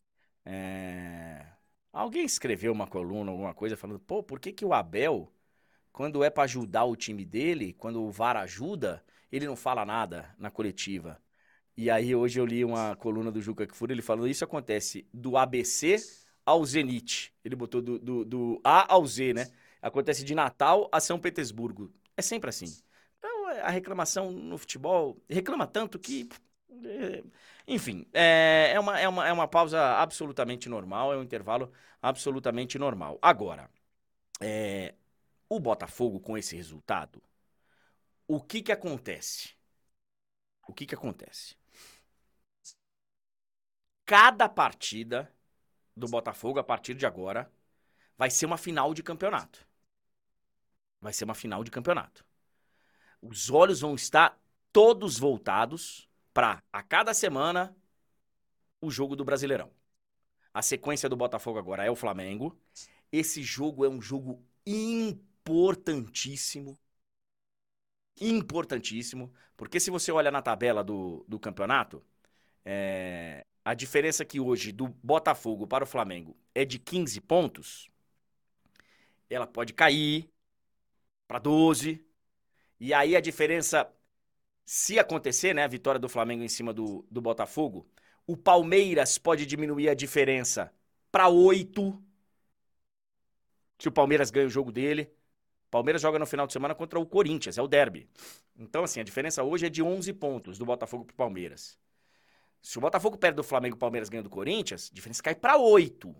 É... 0.45 1.47
Alguém 1.93 2.25
escreveu 2.25 2.73
uma 2.73 2.87
coluna, 2.87 3.31
alguma 3.31 3.55
coisa, 3.55 3.77
falando, 3.77 4.01
pô, 4.01 4.23
por 4.23 4.41
que, 4.41 4.53
que 4.53 4.65
o 4.65 4.73
Abel, 4.73 5.33
quando 5.93 6.25
é 6.25 6.31
para 6.31 6.45
ajudar 6.45 6.85
o 6.85 6.97
time 6.97 7.25
dele, 7.25 7.75
quando 7.75 8.03
o 8.03 8.11
VAR 8.11 8.37
ajuda, 8.37 9.05
ele 9.31 9.47
não 9.47 9.57
fala 9.57 9.85
nada 9.85 10.35
na 10.39 10.51
coletiva? 10.51 11.21
E 11.77 11.91
aí 11.91 12.15
hoje 12.15 12.39
eu 12.41 12.47
li 12.47 12.65
uma 12.65 12.97
coluna 12.97 13.31
do 13.33 13.41
Juca 13.41 13.67
Kfouri, 13.67 13.95
ele 13.95 14.03
falando, 14.03 14.29
isso 14.29 14.45
acontece 14.45 15.07
do 15.13 15.37
ABC 15.37 15.97
ao 16.45 16.65
Zenit. 16.65 17.35
Ele 17.45 17.57
botou 17.57 17.81
do, 17.83 17.99
do, 17.99 18.25
do 18.25 18.61
A 18.65 18.93
ao 18.93 19.07
Z, 19.07 19.33
né? 19.35 19.51
Acontece 19.81 20.25
de 20.25 20.35
Natal 20.35 20.89
a 20.93 21.01
São 21.01 21.19
Petersburgo. 21.19 21.93
É 22.17 22.23
sempre 22.23 22.51
assim. 22.51 22.77
A 23.63 23.71
reclamação 23.71 24.31
no 24.31 24.57
futebol 24.59 25.21
reclama 25.29 25.67
tanto 25.67 25.99
que 25.99 26.29
é, 26.85 27.23
enfim, 27.67 28.07
é, 28.13 28.73
é, 28.75 28.81
uma, 28.81 28.99
é, 28.99 29.09
uma, 29.09 29.29
é 29.29 29.33
uma 29.33 29.49
pausa 29.49 29.81
absolutamente 29.99 30.69
normal, 30.69 31.13
é 31.13 31.17
um 31.17 31.23
intervalo 31.23 31.73
absolutamente 32.01 32.79
normal. 32.79 33.19
Agora, 33.23 33.71
é, 34.41 34.95
o 35.49 35.61
Botafogo 35.61 36.21
com 36.21 36.37
esse 36.39 36.57
resultado, 36.57 37.23
o 38.27 38.41
que 38.41 38.63
que 38.63 38.73
acontece? 38.73 39.55
O 40.67 40.73
que 40.73 40.87
que 40.87 40.95
acontece? 40.95 41.57
Cada 44.05 44.49
partida 44.49 45.33
do 45.97 46.09
Botafogo 46.09 46.59
a 46.59 46.65
partir 46.65 46.95
de 46.95 47.07
agora 47.07 47.51
vai 48.17 48.31
ser 48.31 48.47
uma 48.47 48.57
final 48.59 48.95
de 48.95 49.03
campeonato. 49.03 49.67
Vai 51.01 51.13
ser 51.13 51.25
uma 51.25 51.35
final 51.35 51.63
de 51.65 51.71
campeonato. 51.71 52.25
Os 53.23 53.51
olhos 53.51 53.81
vão 53.81 53.95
estar 53.95 54.39
todos 54.73 55.19
voltados 55.19 56.09
para 56.35 56.63
a 56.73 56.83
cada 56.83 57.15
semana 57.15 57.77
o 58.81 58.91
jogo 58.91 59.15
do 59.15 59.25
Brasileirão. 59.25 59.71
A 60.53 60.61
sequência 60.61 61.09
do 61.09 61.17
Botafogo 61.17 61.59
agora 61.59 61.85
é 61.85 61.91
o 61.91 61.97
Flamengo. 61.97 62.59
Esse 63.11 63.43
jogo 63.43 63.85
é 63.85 63.89
um 63.89 64.03
jogo 64.03 64.45
importantíssimo. 64.67 66.79
Importantíssimo. 68.21 69.33
Porque 69.57 69.81
se 69.81 69.91
você 69.91 70.13
olha 70.13 70.31
na 70.31 70.43
tabela 70.43 70.85
do, 70.85 71.25
do 71.29 71.39
campeonato, 71.39 72.03
é, 72.65 73.47
a 73.65 73.75
diferença 73.75 74.25
que 74.25 74.41
hoje 74.41 74.73
do 74.73 74.89
Botafogo 74.89 75.67
para 75.67 75.85
o 75.85 75.87
Flamengo 75.87 76.37
é 76.55 76.65
de 76.65 76.79
15 76.79 77.21
pontos, 77.21 77.89
ela 79.31 79.47
pode 79.47 79.73
cair 79.73 80.29
para 81.27 81.39
12. 81.39 82.05
E 82.83 82.93
aí 82.93 83.15
a 83.15 83.21
diferença, 83.21 83.89
se 84.65 84.99
acontecer, 84.99 85.55
né, 85.55 85.63
a 85.63 85.69
vitória 85.69 86.01
do 86.01 86.09
Flamengo 86.09 86.43
em 86.43 86.49
cima 86.49 86.73
do, 86.75 87.07
do 87.09 87.21
Botafogo, 87.21 87.89
o 88.27 88.37
Palmeiras 88.37 89.19
pode 89.19 89.47
diminuir 89.47 89.89
a 89.89 89.95
diferença 89.95 90.75
para 91.13 91.29
8. 91.29 92.03
Se 93.79 93.87
o 93.89 93.93
Palmeiras 93.93 94.33
ganha 94.33 94.49
o 94.49 94.51
jogo 94.51 94.73
dele. 94.73 95.09
Palmeiras 95.71 96.03
joga 96.03 96.19
no 96.19 96.27
final 96.27 96.45
de 96.45 96.53
semana 96.53 96.75
contra 96.75 96.99
o 96.99 97.07
Corinthians, 97.07 97.57
é 97.57 97.63
o 97.63 97.69
derby. 97.69 98.09
Então, 98.57 98.83
assim, 98.83 98.99
a 99.01 99.05
diferença 99.05 99.45
hoje 99.45 99.67
é 99.67 99.71
de 99.71 99.81
11 99.81 100.13
pontos 100.15 100.59
do 100.59 100.67
Botafogo 100.67 101.05
pro 101.05 101.15
Palmeiras. 101.15 101.79
Se 102.63 102.79
o 102.79 102.81
Botafogo 102.81 103.17
perde 103.17 103.37
do 103.37 103.45
Flamengo 103.45 103.77
e 103.77 103.79
o 103.79 103.81
Palmeiras 103.81 104.09
ganha 104.09 104.25
do 104.25 104.31
Corinthians, 104.31 104.91
a 104.91 104.95
diferença 104.95 105.23
cai 105.23 105.37
para 105.37 105.57
8. 105.57 106.13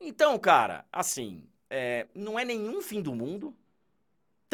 Então, 0.00 0.36
cara, 0.36 0.84
assim, 0.92 1.48
é, 1.70 2.08
não 2.12 2.36
é 2.38 2.44
nenhum 2.44 2.82
fim 2.82 3.00
do 3.00 3.14
mundo. 3.14 3.56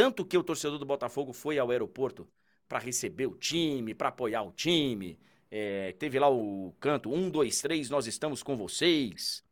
Tanto 0.01 0.25
que 0.25 0.39
o 0.39 0.43
torcedor 0.43 0.79
do 0.79 0.87
Botafogo 0.87 1.31
foi 1.31 1.59
ao 1.59 1.71
aeroporto 1.71 2.27
para 2.67 2.79
receber 2.79 3.27
o 3.27 3.35
time, 3.35 3.93
para 3.93 4.09
apoiar 4.09 4.41
o 4.41 4.51
time. 4.51 5.19
É, 5.51 5.93
teve 5.99 6.19
lá 6.19 6.27
o 6.27 6.75
canto 6.81 7.13
1, 7.13 7.29
2, 7.29 7.61
3, 7.61 7.91
nós 7.91 8.07
estamos 8.07 8.43
com 8.43 8.57
vocês. 8.57 9.45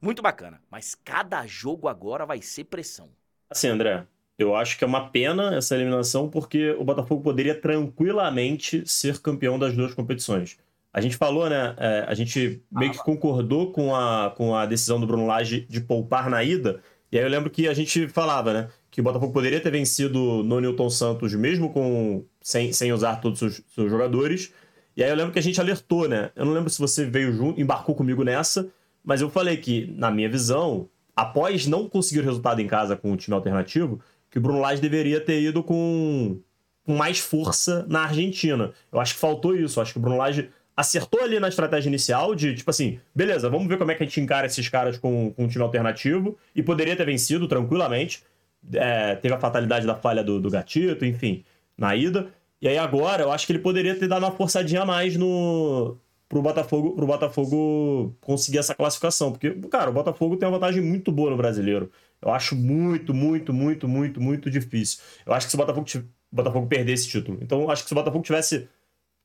Muito 0.00 0.22
bacana. 0.22 0.62
Mas 0.70 0.94
cada 0.94 1.44
jogo 1.44 1.88
agora 1.88 2.24
vai 2.24 2.40
ser 2.40 2.66
pressão. 2.66 3.08
Assim, 3.50 3.66
André, 3.66 4.06
eu 4.38 4.54
acho 4.54 4.78
que 4.78 4.84
é 4.84 4.86
uma 4.86 5.10
pena 5.10 5.56
essa 5.56 5.74
eliminação 5.74 6.30
porque 6.30 6.70
o 6.78 6.84
Botafogo 6.84 7.20
poderia 7.20 7.60
tranquilamente 7.60 8.88
ser 8.88 9.20
campeão 9.20 9.58
das 9.58 9.74
duas 9.74 9.92
competições. 9.92 10.56
A 10.92 11.00
gente 11.00 11.16
falou, 11.16 11.50
né? 11.50 11.74
É, 11.78 12.04
a 12.06 12.14
gente 12.14 12.62
meio 12.70 12.92
que 12.92 12.98
concordou 12.98 13.72
com 13.72 13.92
a, 13.92 14.32
com 14.36 14.54
a 14.54 14.66
decisão 14.66 15.00
do 15.00 15.06
Bruno 15.08 15.26
Lage 15.26 15.66
de 15.68 15.80
poupar 15.80 16.30
na 16.30 16.44
ida. 16.44 16.80
E 17.10 17.18
aí 17.18 17.24
eu 17.24 17.28
lembro 17.28 17.50
que 17.50 17.66
a 17.66 17.74
gente 17.74 18.06
falava, 18.06 18.52
né? 18.52 18.68
Que 18.96 19.02
o 19.02 19.04
Botafogo 19.04 19.30
poderia 19.30 19.60
ter 19.60 19.70
vencido 19.70 20.42
no 20.42 20.58
Newton 20.58 20.88
Santos 20.88 21.34
mesmo 21.34 21.70
com 21.70 22.24
sem, 22.40 22.72
sem 22.72 22.94
usar 22.94 23.16
todos 23.16 23.42
os 23.42 23.62
seus, 23.74 23.90
jogadores. 23.90 24.54
E 24.96 25.04
aí 25.04 25.10
eu 25.10 25.14
lembro 25.14 25.34
que 25.34 25.38
a 25.38 25.42
gente 25.42 25.60
alertou, 25.60 26.08
né? 26.08 26.30
Eu 26.34 26.46
não 26.46 26.54
lembro 26.54 26.70
se 26.70 26.78
você 26.78 27.04
veio 27.04 27.30
junto, 27.30 27.60
embarcou 27.60 27.94
comigo 27.94 28.24
nessa, 28.24 28.70
mas 29.04 29.20
eu 29.20 29.28
falei 29.28 29.58
que, 29.58 29.92
na 29.98 30.10
minha 30.10 30.30
visão, 30.30 30.88
após 31.14 31.66
não 31.66 31.90
conseguir 31.90 32.20
o 32.20 32.24
resultado 32.24 32.58
em 32.62 32.66
casa 32.66 32.96
com 32.96 33.12
o 33.12 33.16
time 33.18 33.34
alternativo, 33.34 34.00
que 34.30 34.38
o 34.38 34.40
Bruno 34.40 34.60
Lage 34.60 34.80
deveria 34.80 35.20
ter 35.20 35.42
ido 35.42 35.62
com, 35.62 36.40
com 36.82 36.96
mais 36.96 37.18
força 37.18 37.84
na 37.90 38.04
Argentina. 38.04 38.72
Eu 38.90 38.98
acho 38.98 39.12
que 39.12 39.20
faltou 39.20 39.54
isso. 39.54 39.78
Eu 39.78 39.82
acho 39.82 39.92
que 39.92 39.98
o 39.98 40.00
Bruno 40.00 40.16
Lage 40.16 40.48
acertou 40.74 41.20
ali 41.20 41.38
na 41.38 41.48
estratégia 41.48 41.90
inicial 41.90 42.34
de, 42.34 42.54
tipo 42.54 42.70
assim, 42.70 42.98
beleza, 43.14 43.50
vamos 43.50 43.68
ver 43.68 43.76
como 43.76 43.90
é 43.90 43.94
que 43.94 44.02
a 44.02 44.06
gente 44.06 44.22
encara 44.22 44.46
esses 44.46 44.70
caras 44.70 44.96
com, 44.96 45.34
com 45.34 45.46
time 45.46 45.62
alternativo. 45.62 46.38
E 46.54 46.62
poderia 46.62 46.96
ter 46.96 47.04
vencido 47.04 47.46
tranquilamente. 47.46 48.24
É, 48.72 49.14
teve 49.16 49.34
a 49.34 49.38
fatalidade 49.38 49.86
da 49.86 49.94
falha 49.94 50.22
do, 50.24 50.40
do 50.40 50.50
Gatito, 50.50 51.04
enfim, 51.04 51.44
na 51.76 51.94
ida. 51.94 52.28
E 52.60 52.68
aí 52.68 52.78
agora 52.78 53.22
eu 53.22 53.32
acho 53.32 53.46
que 53.46 53.52
ele 53.52 53.60
poderia 53.60 53.94
ter 53.98 54.08
dado 54.08 54.24
uma 54.24 54.32
forçadinha 54.32 54.82
a 54.82 54.86
mais 54.86 55.16
no 55.16 55.96
pro 56.28 56.42
Botafogo, 56.42 56.94
pro 56.96 57.06
Botafogo 57.06 58.16
conseguir 58.20 58.58
essa 58.58 58.74
classificação, 58.74 59.30
porque 59.30 59.50
cara, 59.70 59.90
o 59.90 59.92
Botafogo 59.92 60.36
tem 60.36 60.48
uma 60.48 60.58
vantagem 60.58 60.82
muito 60.82 61.12
boa 61.12 61.30
no 61.30 61.36
Brasileiro. 61.36 61.90
Eu 62.20 62.30
acho 62.32 62.56
muito, 62.56 63.14
muito, 63.14 63.52
muito, 63.52 63.86
muito, 63.86 64.20
muito 64.20 64.50
difícil. 64.50 65.00
Eu 65.24 65.32
acho 65.32 65.46
que 65.46 65.50
se 65.50 65.56
o 65.56 65.58
Botafogo, 65.58 65.86
Botafogo 66.32 66.66
perder 66.66 66.92
esse 66.92 67.08
título. 67.08 67.38
Então, 67.42 67.62
eu 67.62 67.70
acho 67.70 67.82
que 67.82 67.88
se 67.88 67.94
o 67.94 67.96
Botafogo 67.96 68.24
tivesse 68.24 68.68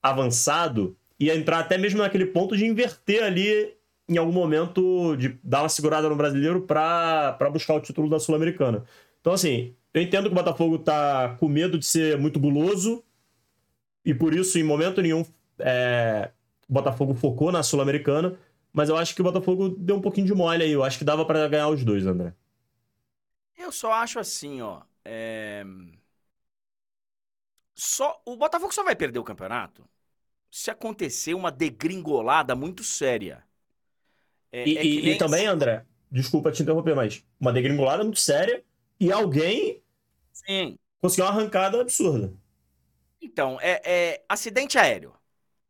avançado, 0.04 0.96
ia 1.20 1.36
entrar 1.36 1.60
até 1.60 1.78
mesmo 1.78 2.00
naquele 2.00 2.26
ponto 2.26 2.56
de 2.56 2.66
inverter 2.66 3.24
ali 3.24 3.74
em 4.10 4.18
algum 4.18 4.34
momento, 4.34 5.16
de 5.16 5.40
dar 5.42 5.62
uma 5.62 5.70
segurada 5.70 6.10
no 6.10 6.16
brasileiro 6.18 6.62
para 6.62 7.50
buscar 7.52 7.76
o 7.76 7.80
título 7.80 8.10
da 8.10 8.20
Sul-Americana. 8.20 8.84
Então, 9.22 9.34
assim, 9.34 9.76
eu 9.94 10.02
entendo 10.02 10.26
que 10.26 10.32
o 10.32 10.36
Botafogo 10.36 10.80
tá 10.80 11.36
com 11.40 11.48
medo 11.48 11.78
de 11.78 11.86
ser 11.86 12.18
muito 12.18 12.40
guloso 12.40 13.04
e 14.04 14.14
por 14.14 14.34
isso, 14.34 14.58
em 14.58 14.64
momento 14.64 15.02
nenhum, 15.02 15.24
é, 15.60 16.32
o 16.68 16.74
Botafogo 16.74 17.14
focou 17.14 17.52
na 17.52 17.64
Sul-Americana, 17.64 18.38
mas 18.74 18.90
eu 18.90 18.98
acho 18.98 19.14
que 19.14 19.22
o 19.22 19.24
Botafogo 19.24 19.70
deu 19.70 19.96
um 19.96 20.02
pouquinho 20.02 20.26
de 20.26 20.34
mole 20.34 20.64
aí. 20.64 20.72
Eu 20.72 20.84
acho 20.84 20.98
que 20.98 21.04
dava 21.04 21.26
para 21.26 21.48
ganhar 21.48 21.70
os 21.70 21.84
dois, 21.84 22.06
André. 22.06 22.34
Eu 23.58 23.72
só 23.72 23.94
acho 23.94 24.20
assim, 24.20 24.62
ó. 24.62 24.82
É... 25.06 25.64
Só, 27.76 28.22
o 28.26 28.36
Botafogo 28.36 28.74
só 28.74 28.84
vai 28.84 28.96
perder 28.96 29.20
o 29.20 29.24
campeonato 29.24 29.88
se 30.50 30.70
acontecer 30.70 31.34
uma 31.34 31.52
degringolada 31.52 32.56
muito 32.56 32.84
séria. 32.84 33.44
É, 34.52 34.68
e, 34.68 34.78
é 34.78 34.86
e, 34.86 35.10
e, 35.12 35.18
também, 35.18 35.46
André, 35.48 35.86
desculpa 36.12 36.52
te 36.52 36.62
interromper, 36.62 36.94
mas 36.94 37.24
uma 37.40 37.54
degringolada 37.54 38.04
muito 38.04 38.20
séria 38.20 38.64
e 39.02 39.12
alguém 39.12 39.84
Sim. 40.32 40.78
conseguiu 41.02 41.26
uma 41.26 41.32
arrancada 41.32 41.82
absurda. 41.82 42.32
Então, 43.20 43.60
é, 43.60 43.82
é 43.84 44.26
acidente 44.30 44.78
aéreo. 44.78 45.16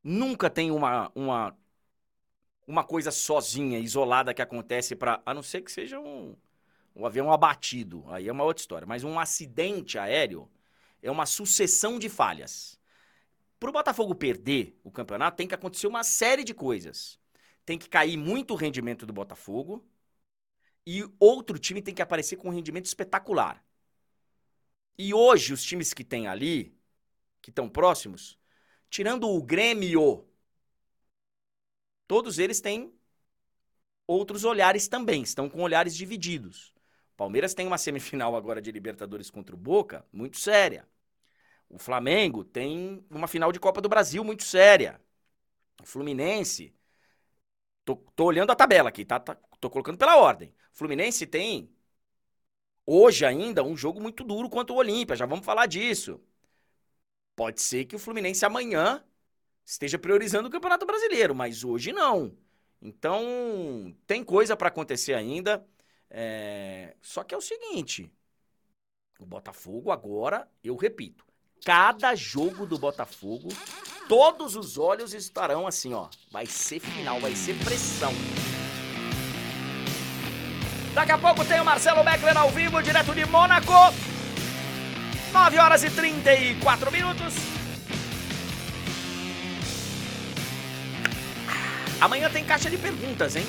Nunca 0.04 0.50
tem 0.50 0.70
uma, 0.70 1.10
uma, 1.15 1.58
uma 2.67 2.84
coisa 2.84 3.10
sozinha, 3.10 3.80
isolada 3.80 4.34
que 4.34 4.41
acontece 4.41 4.98
para, 4.98 5.22
a 5.26 5.34
não 5.34 5.41
ser 5.41 5.62
que 5.62 5.72
seja 5.72 5.98
um, 5.98 6.36
um 6.94 7.06
avião 7.06 7.32
abatido, 7.32 8.04
aí 8.10 8.28
é 8.28 8.32
uma 8.34 8.44
outra 8.44 8.60
história. 8.60 8.86
Mas 8.86 9.06
um 9.06 9.17
acidente 9.17 9.98
aéreo 9.98 10.52
é 11.02 11.10
uma 11.10 11.26
sucessão 11.26 11.98
de 11.98 12.10
falhas. 12.10 12.78
Para 13.58 13.70
o 13.70 13.74
Botafogo 13.74 14.13
perder 14.13 14.78
o 14.84 14.91
campeonato, 14.91 15.38
tem 15.38 15.48
que 15.48 15.56
acontecer 15.56 15.88
uma 15.88 16.04
série 16.04 16.44
de 16.44 16.54
coisas. 16.54 17.17
Tem 17.65 17.78
que 17.78 17.88
cair 17.88 18.17
muito 18.17 18.52
o 18.52 18.58
rendimento 18.58 19.06
do 19.06 19.13
Botafogo 19.13 19.82
e 20.86 21.04
outro 21.20 21.60
time 21.60 21.82
tem 21.82 21.94
que 21.94 22.02
aparecer 22.02 22.38
com 22.38 22.50
um 22.50 22.52
rendimento 22.52 22.86
espetacular. 22.86 23.63
E 24.98 25.13
hoje, 25.13 25.54
os 25.54 25.63
times 25.63 25.94
que 25.94 26.04
tem 26.04 26.28
ali, 26.28 26.78
que 27.41 27.50
estão 27.50 27.70
próximos, 27.70 28.38
tirando 28.89 29.30
o 29.30 29.41
Grêmio, 29.41 30.28
todos 32.08 32.39
eles 32.39 32.62
têm 32.62 32.94
outros 34.06 34.44
olhares 34.44 34.88
também, 34.88 35.24
estão 35.24 35.50
com 35.50 35.62
olhares 35.62 35.96
divididos. 35.96 36.74
Palmeiras 37.15 37.54
tem 37.54 37.67
uma 37.67 37.78
semifinal 37.78 38.36
agora 38.36 38.62
de 38.62 38.72
Libertadores 38.72 39.30
contra 39.30 39.56
o 39.56 39.58
Boca, 39.58 40.06
muito 40.12 40.38
séria. 40.39 40.88
O 41.70 41.80
Flamengo 41.80 42.44
tem 42.44 43.06
uma 43.10 43.28
final 43.28 43.52
de 43.52 43.60
Copa 43.60 43.82
do 43.82 43.88
Brasil 43.89 44.24
muito 44.24 44.44
séria. 44.44 45.00
O 45.82 45.86
Fluminense. 45.86 46.74
Tô, 47.86 47.96
tô 48.15 48.26
olhando 48.26 48.52
a 48.52 48.56
tabela 48.56 48.89
aqui, 48.89 49.06
tá, 49.06 49.20
tá? 49.20 49.36
Tô 49.60 49.70
colocando 49.70 49.98
pela 49.98 50.17
ordem. 50.17 50.54
Fluminense 50.72 51.26
tem 51.26 51.70
hoje 52.86 53.26
ainda 53.26 53.64
um 53.64 53.76
jogo 53.76 54.02
muito 54.02 54.24
duro 54.24 54.50
contra 54.50 54.74
o 54.74 54.78
Olímpia, 54.78 55.16
já 55.16 55.26
vamos 55.26 55.46
falar 55.46 55.66
disso. 55.66 56.20
Pode 57.36 57.62
ser 57.62 57.86
que 57.86 57.96
o 57.96 58.00
Fluminense 58.00 58.46
amanhã 58.46 59.04
esteja 59.66 59.98
priorizando 59.98 60.48
o 60.48 60.52
Campeonato 60.52 60.86
Brasileiro, 60.86 61.34
mas 61.34 61.64
hoje 61.64 61.92
não. 61.92 62.36
Então, 62.82 63.96
tem 64.08 64.24
coisa 64.24 64.56
para 64.58 64.68
acontecer 64.68 65.14
ainda. 65.14 65.66
É... 66.10 66.96
Só 67.02 67.24
que 67.24 67.34
é 67.34 67.38
o 67.38 67.42
seguinte: 67.42 68.12
o 69.20 69.26
Botafogo 69.26 69.92
agora, 69.92 70.50
eu 70.64 70.76
repito, 70.76 71.26
cada 71.64 72.16
jogo 72.16 72.66
do 72.66 72.78
Botafogo, 72.78 73.50
todos 74.08 74.56
os 74.56 74.78
olhos 74.78 75.13
estarão 75.13 75.67
assim, 75.67 75.94
ó. 75.94 76.10
Vai 76.32 76.46
ser 76.46 76.80
final, 76.80 77.19
vai 77.19 77.36
ser 77.36 77.56
pressão. 77.63 78.12
Daqui 80.94 81.12
a 81.13 81.17
pouco 81.17 81.46
tem 81.46 81.60
o 81.62 81.65
Marcelo 81.65 82.04
Beckler 82.04 82.37
ao 82.37 82.50
vivo, 82.50 82.81
direto 82.81 83.13
de 83.13 83.25
Mônaco. 83.25 83.71
9 85.31 85.58
horas 85.58 85.83
e 85.83 85.89
34 85.89 86.92
minutos. 86.92 87.33
Amanhã 92.02 92.29
tem 92.29 92.44
caixa 92.44 92.69
de 92.69 92.77
perguntas, 92.77 93.35
hein? 93.37 93.46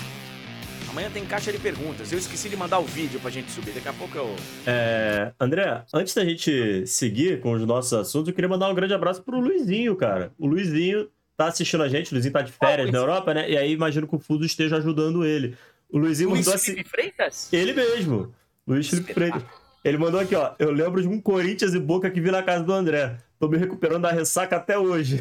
Amanhã 0.89 1.11
tem 1.11 1.25
caixa 1.25 1.51
de 1.51 1.59
perguntas. 1.59 2.13
Eu 2.13 2.19
esqueci 2.19 2.49
de 2.49 2.57
mandar 2.57 2.79
o 2.79 2.85
vídeo 2.85 3.19
pra 3.19 3.31
gente 3.31 3.51
subir. 3.51 3.73
Daqui 3.73 3.89
a 3.89 3.93
pouco 3.95 4.17
eu. 4.17 4.37
É... 4.67 5.33
André, 5.41 5.83
antes 5.93 6.15
da 6.15 6.25
gente 6.25 6.87
seguir 6.87 7.41
com 7.41 7.53
os 7.53 7.67
nossos 7.67 7.93
assuntos, 7.95 8.29
eu 8.29 8.35
queria 8.35 8.49
mandar 8.49 8.69
um 8.69 8.75
grande 8.75 8.95
abraço 8.95 9.23
pro 9.23 9.41
Luizinho, 9.41 9.97
cara. 9.97 10.33
O 10.39 10.47
Luizinho 10.47 11.09
tá 11.35 11.47
assistindo 11.47 11.83
a 11.83 11.89
gente, 11.89 12.13
o 12.13 12.15
Luizinho 12.15 12.33
tá 12.33 12.43
de 12.43 12.53
férias 12.53 12.89
oh, 12.91 12.93
na 12.93 12.99
Europa, 12.99 13.35
né? 13.35 13.51
E 13.51 13.57
aí 13.57 13.73
imagino 13.73 14.07
que 14.07 14.15
o 14.15 14.19
Fuso 14.19 14.45
esteja 14.45 14.77
ajudando 14.77 15.25
ele. 15.25 15.57
O 15.93 15.99
Luizinho 15.99 16.31
Luiz 16.31 16.47
mandou 16.47 16.55
assim. 16.55 16.83
Freitas? 16.85 17.53
Ele 17.53 17.75
mesmo. 17.75 18.35
Luiz 18.67 18.89
Felipe 18.89 19.13
Freitas. 19.13 19.43
Ele 19.85 19.99
mandou 19.99 20.19
aqui, 20.19 20.35
ó. 20.35 20.55
Eu 20.59 20.71
lembro 20.71 21.03
de 21.03 21.07
um 21.07 21.21
Corinthians 21.21 21.75
e 21.75 21.79
Boca 21.79 22.11
que 22.11 22.19
vi 22.19 22.31
na 22.31 22.43
casa 22.43 22.65
do 22.65 22.73
André. 22.73 23.19
Tô 23.39 23.47
me 23.47 23.59
recuperando 23.59 24.03
da 24.03 24.11
ressaca 24.11 24.57
até 24.57 24.79
hoje. 24.79 25.21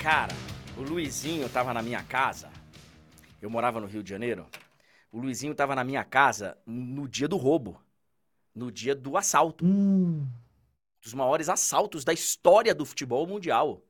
Cara, 0.00 0.32
o 0.76 0.82
Luizinho 0.82 1.48
tava 1.48 1.74
na 1.74 1.82
minha 1.82 2.04
casa. 2.04 2.50
Eu 3.42 3.50
morava 3.50 3.80
no 3.80 3.86
Rio 3.88 4.02
de 4.02 4.10
Janeiro. 4.10 4.46
O 5.10 5.18
Luizinho 5.18 5.56
tava 5.56 5.74
na 5.74 5.82
minha 5.82 6.04
casa 6.04 6.56
no 6.64 7.08
dia 7.08 7.26
do 7.26 7.36
roubo. 7.36 7.82
No 8.54 8.70
dia 8.70 8.94
do 8.94 9.16
assalto. 9.16 9.64
Hum. 9.64 10.24
Dos 11.02 11.14
maiores 11.14 11.48
assaltos 11.48 12.04
da 12.04 12.12
história 12.12 12.72
do 12.72 12.84
futebol 12.84 13.26
mundial. 13.26 13.82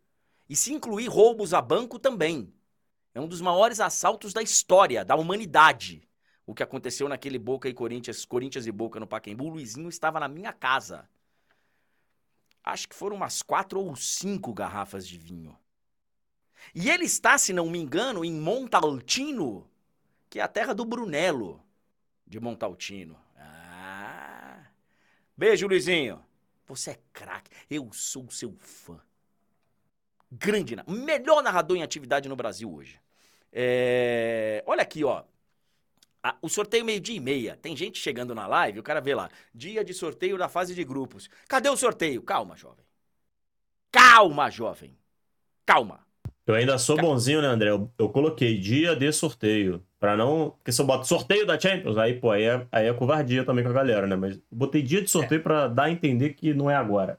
E 0.49 0.57
se 0.57 0.72
incluir 0.72 1.09
roubos 1.09 1.53
a 1.53 1.61
banco 1.61 1.99
também. 1.99 2.51
É 3.19 3.21
um 3.21 3.27
dos 3.27 3.41
maiores 3.41 3.81
assaltos 3.81 4.33
da 4.33 4.41
história, 4.41 5.05
da 5.05 5.16
humanidade. 5.16 6.09
O 6.47 6.55
que 6.55 6.62
aconteceu 6.62 7.09
naquele 7.09 7.37
Boca 7.37 7.69
e 7.69 7.75
Corinthians, 7.75 8.25
Corinthians 8.25 8.64
e 8.64 8.71
Boca 8.71 9.01
no 9.01 9.09
Pacaembu, 9.09 9.47
o 9.47 9.49
Luizinho 9.49 9.89
estava 9.89 10.21
na 10.21 10.29
minha 10.29 10.53
casa. 10.53 11.11
Acho 12.62 12.89
que 12.89 12.95
foram 12.95 13.16
umas 13.16 13.43
quatro 13.43 13.81
ou 13.81 13.97
cinco 13.97 14.55
garrafas 14.55 15.05
de 15.05 15.19
vinho. 15.19 15.59
E 16.73 16.89
ele 16.89 17.07
está, 17.07 17.37
se 17.37 17.53
não 17.53 17.69
me 17.69 17.81
engano, 17.81 18.25
em 18.25 18.33
Montaltino, 18.33 19.69
que 20.31 20.39
é 20.39 20.43
a 20.45 20.47
terra 20.47 20.73
do 20.73 20.85
Brunello 20.85 21.61
de 22.25 22.39
Montaltino. 22.39 23.19
Ah! 23.37 24.64
Beijo, 25.37 25.66
Luizinho. 25.66 26.25
Você 26.66 26.93
é 26.93 27.01
craque. 27.12 27.51
Eu 27.69 27.93
sou 27.93 28.31
seu 28.31 28.55
fã. 28.61 29.01
Grande, 30.31 30.77
melhor 30.87 31.43
narrador 31.43 31.77
em 31.77 31.83
atividade 31.83 32.29
no 32.29 32.37
Brasil 32.37 32.73
hoje. 32.73 33.01
É... 33.53 34.62
Olha 34.66 34.82
aqui, 34.82 35.05
ó. 35.05 35.22
o 36.42 36.49
sorteio 36.49 36.84
meio-dia 36.84 37.16
e 37.16 37.20
meia. 37.20 37.59
Tem 37.61 37.76
gente 37.76 37.99
chegando 37.99 38.34
na 38.34 38.46
live, 38.46 38.80
o 38.80 38.82
cara 38.82 39.01
vê 39.01 39.14
lá. 39.14 39.28
Dia 39.55 39.84
de 39.84 39.94
sorteio 39.94 40.38
da 40.38 40.49
fase 40.49 40.74
de 40.74 40.84
grupos. 40.84 41.28
Cadê 41.49 41.68
o 41.68 41.76
sorteio? 41.76 42.22
Calma, 42.22 42.57
jovem. 42.57 42.84
Calma, 43.90 44.51
jovem. 44.51 44.96
Calma. 45.64 46.07
Eu 46.46 46.55
ainda 46.55 46.78
sou 46.78 46.96
bonzinho, 46.96 47.42
né, 47.42 47.49
André? 47.49 47.68
Eu, 47.68 47.92
eu, 47.99 48.09
coloquei 48.09 48.57
dia 48.57 48.96
de 48.96 49.12
sorteio. 49.12 49.82
Pra 50.01 50.16
não. 50.16 50.55
Porque 50.57 50.72
se 50.72 50.80
eu 50.80 50.86
boto 50.86 51.07
sorteio 51.07 51.46
da 51.46 51.61
Champions, 51.61 51.99
aí, 51.99 52.14
pô, 52.14 52.30
aí 52.30 52.44
é, 52.44 52.66
aí 52.72 52.86
é 52.86 52.94
covardia 52.94 53.44
também 53.44 53.62
com 53.62 53.70
a 53.70 53.74
galera, 53.74 54.07
né? 54.07 54.16
Mas 54.16 54.40
botei 54.51 54.80
dia 54.80 55.03
de 55.03 55.11
sorteio 55.11 55.40
é. 55.40 55.42
pra 55.42 55.68
dar 55.68 55.84
a 55.84 55.90
entender 55.90 56.30
que 56.30 56.55
não 56.55 56.70
é 56.70 56.74
agora. 56.74 57.18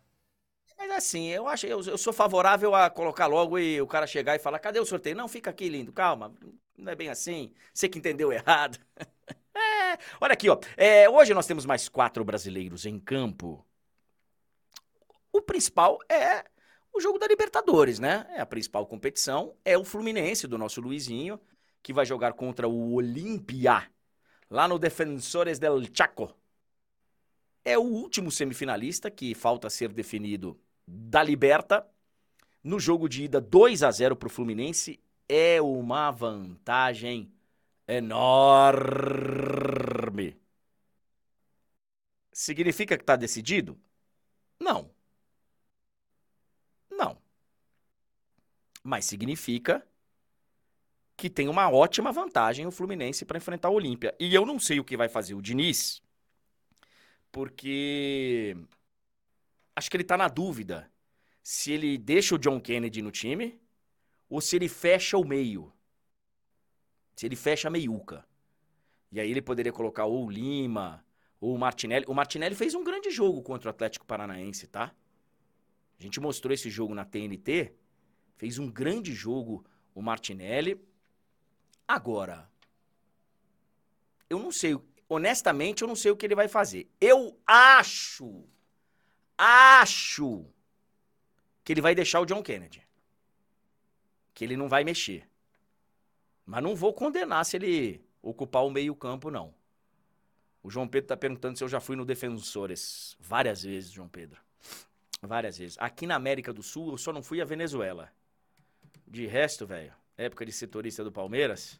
Assim, 1.00 1.30
eu 1.30 1.47
acho, 1.47 1.66
eu, 1.66 1.80
eu 1.82 1.97
sou 1.97 2.12
favorável 2.12 2.76
a 2.76 2.89
colocar 2.89 3.26
logo 3.26 3.58
e 3.58 3.82
o 3.82 3.88
cara 3.88 4.06
chegar 4.06 4.36
e 4.36 4.39
falar: 4.39 4.60
cadê 4.60 4.82
o 4.82 4.86
sorteio? 4.86 5.16
Não, 5.16 5.30
fica 5.30 5.50
aqui, 5.50 5.70
lindo, 5.70 5.93
calma. 5.93 6.34
Não 6.78 6.91
é 6.91 6.95
bem 6.95 7.08
assim. 7.08 7.54
Você 7.74 7.88
que 7.88 7.97
entendeu 7.97 8.32
errado. 8.34 8.78
é, 9.56 9.97
olha 10.20 10.34
aqui, 10.34 10.50
ó. 10.50 10.60
É, 10.76 11.10
hoje 11.10 11.34
nós 11.34 11.47
temos 11.47 11.66
mais 11.66 11.88
quatro 11.88 12.26
brasileiros 12.26 12.86
em 12.86 13.00
campo. 13.00 13.66
O 15.32 15.41
principal 15.41 16.00
é 16.10 16.43
o 16.91 17.00
jogo 17.00 17.18
da 17.18 17.28
Libertadores, 17.28 17.97
né? 17.97 18.28
É 18.32 18.41
a 18.41 18.45
principal 18.45 18.86
competição. 18.86 19.56
É 19.64 19.78
o 19.78 19.86
Fluminense, 19.86 20.47
do 20.47 20.58
nosso 20.58 20.82
Luizinho, 20.82 21.39
que 21.82 21.93
vai 21.93 22.06
jogar 22.06 22.34
contra 22.34 22.68
o 22.68 22.93
Olímpia, 22.93 23.89
lá 24.50 24.68
no 24.68 24.78
Defensores 24.78 25.60
del 25.60 25.82
Chaco. 25.93 26.36
É 27.64 27.78
o 27.78 27.84
último 27.84 28.30
semifinalista 28.30 29.10
que 29.10 29.34
falta 29.34 29.70
ser 29.70 29.93
definido 29.93 30.60
da 30.90 31.22
Liberta. 31.24 31.88
No 32.64 32.80
jogo 32.80 33.08
de 33.08 33.24
ida 33.24 33.40
2 33.40 33.84
a 33.84 33.92
0 33.92 34.16
para 34.16 34.28
o 34.28 34.30
Fluminense 34.30 35.00
é 35.28 35.62
uma 35.62 36.12
vantagem 36.12 37.32
enorme. 37.88 38.90
Significa 42.32 42.98
que 42.98 43.04
está 43.04 43.16
decidido? 43.16 43.80
Não. 44.60 44.92
Não. 46.90 47.18
Mas 48.84 49.06
significa 49.06 49.86
que 51.16 51.30
tem 51.30 51.48
uma 51.50 51.70
ótima 51.70 52.12
vantagem 52.12 52.66
o 52.66 52.72
Fluminense 52.72 53.26
para 53.26 53.38
enfrentar 53.38 53.70
o 53.70 53.74
Olímpia. 53.74 54.16
E 54.20 54.34
eu 54.34 54.46
não 54.46 54.60
sei 54.60 54.80
o 54.80 54.84
que 54.86 54.98
vai 54.98 55.10
fazer 55.10 55.34
o 55.34 55.42
Diniz, 55.42 56.02
porque 57.32 58.56
acho 59.80 59.89
que 59.89 59.95
ele 59.95 60.03
está 60.03 60.17
na 60.17 60.27
dúvida 60.27 60.91
se 61.41 61.71
ele 61.71 61.97
deixa 61.97 62.36
o 62.36 62.38
John 62.38 62.59
Kennedy 62.59 63.01
no 63.01 63.11
time 63.11 63.59
ou 64.30 64.41
se 64.41 64.57
ele 64.57 64.67
fecha 64.67 65.17
o 65.17 65.25
meio. 65.25 65.73
Se 67.15 67.25
ele 67.25 67.36
fecha 67.36 67.69
a 67.69 67.71
meiuca. 67.71 68.27
E 69.09 69.19
aí 69.19 69.32
ele 69.32 69.41
poderia 69.41 69.71
colocar 69.71 70.05
ou 70.05 70.25
o 70.25 70.30
Lima 70.30 71.03
ou 71.39 71.55
o 71.55 71.57
Martinelli. 71.57 72.05
O 72.09 72.13
Martinelli 72.13 72.55
fez 72.55 72.75
um 72.75 72.84
grande 72.84 73.09
jogo 73.09 73.41
contra 73.41 73.69
o 73.69 73.71
Atlético 73.71 74.05
Paranaense, 74.05 74.67
tá? 74.67 74.93
A 75.97 76.03
gente 76.03 76.19
mostrou 76.19 76.53
esse 76.53 76.69
jogo 76.69 76.93
na 76.93 77.05
TNT, 77.05 77.73
fez 78.36 78.59
um 78.59 78.69
grande 78.69 79.13
jogo 79.13 79.65
o 79.95 80.01
Martinelli. 80.01 80.80
Agora, 81.88 82.51
eu 84.30 84.39
não 84.39 84.51
sei, 84.51 84.77
honestamente, 85.07 85.82
eu 85.82 85.88
não 85.88 85.95
sei 85.95 86.11
o 86.11 86.17
que 86.17 86.25
ele 86.25 86.36
vai 86.36 86.49
fazer. 86.49 86.89
Eu 86.99 87.39
acho, 87.47 88.45
acho 89.40 90.46
que 91.64 91.72
ele 91.72 91.82
vai 91.82 91.96
deixar 91.96 92.20
o 92.20 92.26
John 92.26 92.44
Kennedy. 92.44 92.86
Que 94.34 94.44
ele 94.44 94.58
não 94.58 94.68
vai 94.68 94.84
mexer. 94.84 95.28
Mas 96.46 96.62
não 96.62 96.76
vou 96.76 96.94
condenar 96.94 97.46
se 97.46 97.56
ele 97.56 98.04
ocupar 98.22 98.66
o 98.66 98.70
meio-campo, 98.70 99.32
não. 99.32 99.54
O 100.62 100.70
João 100.70 100.88
Pedro 100.88 101.06
está 101.06 101.16
perguntando 101.16 101.58
se 101.58 101.64
eu 101.64 101.70
já 101.70 101.80
fui 101.80 101.96
no 101.96 102.06
Defensores. 102.06 103.16
Várias 103.20 103.64
vezes, 103.64 103.92
João 103.92 104.10
Pedro. 104.10 104.42
Várias 105.22 105.58
vezes. 105.58 105.78
Aqui 105.80 106.06
na 106.06 106.16
América 106.16 106.52
do 106.52 106.62
Sul, 106.62 106.92
eu 106.92 106.98
só 106.98 107.14
não 107.14 107.24
fui 107.24 107.42
a 107.42 107.46
Venezuela. 107.46 108.12
De 109.08 109.26
resto, 109.26 109.66
velho, 109.66 109.94
época 110.18 110.46
de 110.46 110.52
setorista 110.52 111.04
do 111.04 111.12
Palmeiras, 111.12 111.80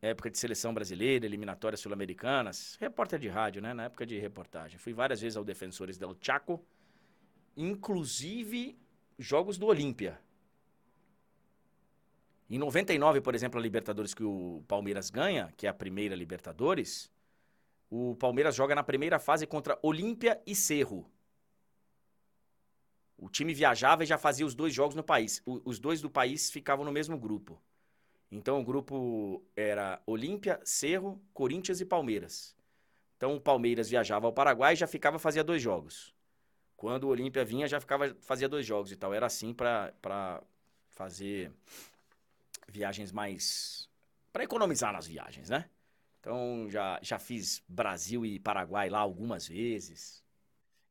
época 0.00 0.30
de 0.30 0.38
seleção 0.38 0.72
brasileira, 0.72 1.26
eliminatórias 1.26 1.80
sul-americanas, 1.80 2.76
repórter 2.80 3.18
de 3.18 3.28
rádio, 3.28 3.60
né? 3.60 3.74
Na 3.74 3.84
época 3.84 4.06
de 4.06 4.18
reportagem. 4.18 4.78
Fui 4.78 4.92
várias 4.92 5.20
vezes 5.20 5.36
ao 5.36 5.44
Defensores 5.44 5.98
del 5.98 6.16
Chaco, 6.20 6.64
inclusive 7.56 8.78
jogos 9.18 9.58
do 9.58 9.66
Olímpia. 9.66 10.20
Em 12.48 12.58
99, 12.58 13.20
por 13.20 13.34
exemplo, 13.34 13.58
a 13.58 13.62
Libertadores 13.62 14.14
que 14.14 14.24
o 14.24 14.64
Palmeiras 14.66 15.10
ganha, 15.10 15.52
que 15.56 15.66
é 15.66 15.70
a 15.70 15.74
primeira 15.74 16.14
Libertadores, 16.14 17.10
o 17.90 18.14
Palmeiras 18.16 18.54
joga 18.54 18.74
na 18.74 18.82
primeira 18.82 19.18
fase 19.18 19.46
contra 19.46 19.78
Olímpia 19.82 20.40
e 20.46 20.54
Cerro. 20.54 21.10
O 23.18 23.28
time 23.28 23.52
viajava 23.52 24.04
e 24.04 24.06
já 24.06 24.16
fazia 24.16 24.46
os 24.46 24.54
dois 24.54 24.72
jogos 24.72 24.94
no 24.94 25.02
país. 25.02 25.42
O, 25.44 25.60
os 25.64 25.78
dois 25.78 26.00
do 26.00 26.08
país 26.08 26.50
ficavam 26.50 26.84
no 26.84 26.92
mesmo 26.92 27.18
grupo. 27.18 27.60
Então 28.30 28.60
o 28.60 28.64
grupo 28.64 29.42
era 29.56 30.02
Olímpia, 30.06 30.60
Cerro, 30.64 31.20
Corinthians 31.32 31.80
e 31.80 31.84
Palmeiras. 31.84 32.54
Então 33.16 33.34
o 33.34 33.40
Palmeiras 33.40 33.88
viajava 33.88 34.26
ao 34.26 34.32
Paraguai 34.32 34.74
e 34.74 34.76
já 34.76 34.86
ficava 34.86 35.18
fazia 35.18 35.42
dois 35.42 35.62
jogos. 35.62 36.14
Quando 36.76 37.04
o 37.04 37.08
Olímpia 37.08 37.44
vinha 37.44 37.66
já 37.66 37.80
ficava 37.80 38.14
fazia 38.20 38.48
dois 38.48 38.64
jogos 38.66 38.92
e 38.92 38.96
tal. 38.96 39.12
Era 39.12 39.26
assim 39.26 39.52
para 39.54 40.42
fazer 40.90 41.50
viagens 42.68 43.10
mais 43.10 43.88
para 44.32 44.44
economizar 44.44 44.92
nas 44.92 45.06
viagens, 45.06 45.48
né? 45.48 45.68
Então 46.20 46.68
já 46.70 46.98
já 47.02 47.18
fiz 47.18 47.62
Brasil 47.66 48.24
e 48.26 48.38
Paraguai 48.38 48.90
lá 48.90 49.00
algumas 49.00 49.48
vezes. 49.48 50.22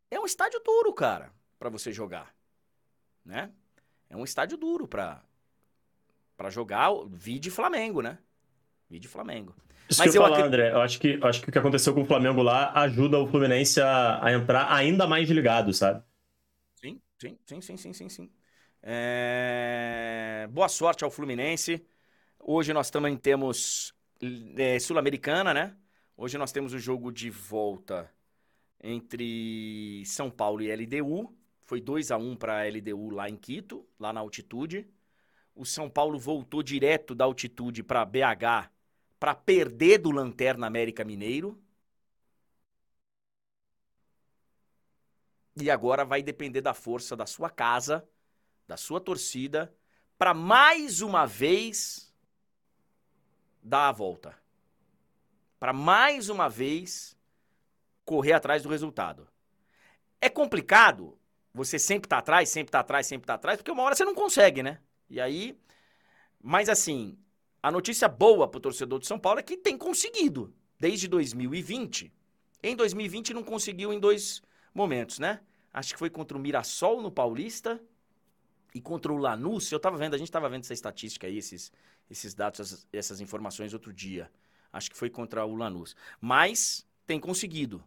É 0.09 0.19
um 0.19 0.25
estádio 0.25 0.59
duro, 0.61 0.93
cara 0.93 1.31
para 1.57 1.69
você 1.69 1.91
jogar, 1.91 2.35
né? 3.25 3.51
É 4.09 4.15
um 4.15 4.23
estádio 4.23 4.57
duro 4.57 4.88
para 4.88 5.23
para 6.38 6.49
jogar, 6.49 6.91
vide 7.09 7.51
Flamengo, 7.51 8.01
né? 8.01 8.19
Vide 8.89 9.07
Flamengo. 9.07 9.55
Isso 9.89 9.99
Mas 9.99 10.11
que 10.11 10.17
eu, 10.17 10.23
eu 10.23 10.29
falar, 10.29 10.45
André, 10.45 10.71
eu 10.71 10.81
acho 10.81 10.99
que, 10.99 11.13
eu 11.21 11.27
acho 11.27 11.41
que 11.41 11.49
o 11.49 11.51
que 11.51 11.57
aconteceu 11.59 11.93
com 11.93 12.01
o 12.01 12.05
Flamengo 12.05 12.41
lá 12.41 12.71
ajuda 12.73 13.17
o 13.17 13.27
Fluminense 13.27 13.81
a, 13.81 14.23
a 14.23 14.33
entrar 14.33 14.71
ainda 14.71 15.07
mais 15.07 15.29
ligado, 15.29 15.73
sabe? 15.73 16.03
Sim, 16.75 16.99
sim, 17.17 17.38
sim, 17.45 17.61
sim, 17.61 17.77
sim, 17.77 17.93
sim, 17.93 18.09
sim. 18.09 18.31
É... 18.81 20.47
Boa 20.51 20.69
sorte 20.69 21.03
ao 21.03 21.11
Fluminense. 21.11 21.85
Hoje 22.39 22.73
nós 22.73 22.89
também 22.89 23.17
temos 23.17 23.93
é, 24.57 24.79
Sul-Americana, 24.79 25.53
né? 25.53 25.75
Hoje 26.15 26.38
nós 26.38 26.51
temos 26.51 26.73
o 26.73 26.79
jogo 26.79 27.11
de 27.11 27.29
volta 27.29 28.11
entre 28.83 30.03
São 30.05 30.29
Paulo 30.29 30.61
e 30.61 30.71
LDU. 30.71 31.35
Foi 31.65 31.81
2 31.81 32.11
a 32.11 32.17
1 32.17 32.35
para 32.35 32.59
a 32.61 32.67
LDU 32.67 33.09
lá 33.09 33.29
em 33.29 33.35
Quito, 33.35 33.85
lá 33.99 34.13
na 34.13 34.19
altitude. 34.21 34.88
O 35.57 35.65
São 35.65 35.89
Paulo 35.89 36.19
voltou 36.19 36.61
direto 36.61 37.15
da 37.15 37.25
altitude 37.25 37.81
para 37.81 38.05
BH 38.05 38.69
para 39.19 39.33
perder 39.33 39.97
do 39.97 40.11
Lanterna 40.11 40.67
América 40.67 41.03
Mineiro. 41.03 41.59
E 45.59 45.71
agora 45.71 46.05
vai 46.05 46.21
depender 46.21 46.61
da 46.61 46.75
força 46.75 47.15
da 47.15 47.25
sua 47.25 47.49
casa, 47.49 48.07
da 48.67 48.77
sua 48.77 49.01
torcida, 49.01 49.75
para 50.15 50.31
mais 50.31 51.01
uma 51.01 51.25
vez 51.25 52.13
dar 53.63 53.89
a 53.89 53.91
volta. 53.91 54.37
Para 55.59 55.73
mais 55.73 56.29
uma 56.29 56.47
vez 56.47 57.17
correr 58.05 58.33
atrás 58.33 58.61
do 58.61 58.69
resultado. 58.69 59.27
É 60.21 60.29
complicado 60.29 61.17
você 61.51 61.79
sempre 61.79 62.07
tá 62.07 62.19
atrás, 62.19 62.49
sempre 62.49 62.71
tá 62.71 62.81
atrás, 62.81 63.07
sempre 63.07 63.25
tá 63.25 63.33
atrás, 63.33 63.57
porque 63.57 63.71
uma 63.71 63.81
hora 63.81 63.95
você 63.95 64.05
não 64.05 64.13
consegue, 64.13 64.61
né? 64.61 64.79
E 65.09 65.19
aí. 65.19 65.57
Mas 66.41 66.69
assim, 66.69 67.17
a 67.61 67.71
notícia 67.71 68.07
boa 68.07 68.47
pro 68.47 68.59
torcedor 68.59 68.99
de 68.99 69.07
São 69.07 69.19
Paulo 69.19 69.39
é 69.39 69.43
que 69.43 69.57
tem 69.57 69.77
conseguido. 69.77 70.53
Desde 70.79 71.07
2020. 71.07 72.11
Em 72.63 72.75
2020 72.75 73.33
não 73.33 73.43
conseguiu 73.43 73.91
em 73.93 73.99
dois 73.99 74.41
momentos, 74.73 75.19
né? 75.19 75.41
Acho 75.73 75.93
que 75.93 75.99
foi 75.99 76.09
contra 76.09 76.37
o 76.37 76.39
Mirassol 76.39 77.01
no 77.01 77.11
Paulista 77.11 77.79
E 78.73 78.81
contra 78.81 79.11
o 79.11 79.17
Lanús, 79.17 79.71
eu 79.71 79.79
tava 79.79 79.97
vendo, 79.97 80.13
a 80.13 80.17
gente 80.17 80.31
tava 80.31 80.49
vendo 80.49 80.63
essa 80.63 80.73
estatística 80.73 81.25
aí, 81.27 81.37
esses, 81.37 81.71
esses 82.09 82.33
dados, 82.33 82.59
essas, 82.59 82.87
essas 82.93 83.21
informações 83.21 83.73
outro 83.73 83.93
dia. 83.93 84.31
Acho 84.71 84.91
que 84.91 84.97
foi 84.97 85.09
contra 85.09 85.45
o 85.45 85.55
Lanús. 85.55 85.95
Mas 86.21 86.85
tem 87.05 87.19
conseguido. 87.19 87.83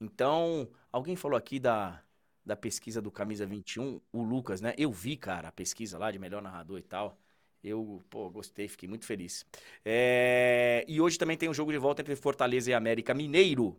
Então, 0.00 0.68
alguém 0.92 1.16
falou 1.16 1.36
aqui 1.38 1.58
da, 1.58 2.02
da 2.46 2.56
pesquisa 2.56 3.02
do 3.02 3.10
Camisa 3.10 3.44
21, 3.44 4.00
o 4.12 4.22
Lucas, 4.22 4.60
né? 4.60 4.72
Eu 4.78 4.92
vi, 4.92 5.16
cara, 5.16 5.48
a 5.48 5.52
pesquisa 5.52 5.98
lá 5.98 6.10
de 6.12 6.18
melhor 6.18 6.40
narrador 6.40 6.78
e 6.78 6.82
tal. 6.82 7.18
Eu, 7.62 8.04
pô, 8.08 8.30
gostei, 8.30 8.68
fiquei 8.68 8.88
muito 8.88 9.04
feliz. 9.04 9.44
É... 9.84 10.84
E 10.86 11.00
hoje 11.00 11.18
também 11.18 11.36
tem 11.36 11.48
um 11.48 11.54
jogo 11.54 11.72
de 11.72 11.78
volta 11.78 12.02
entre 12.02 12.14
Fortaleza 12.14 12.70
e 12.70 12.74
América 12.74 13.12
Mineiro. 13.12 13.76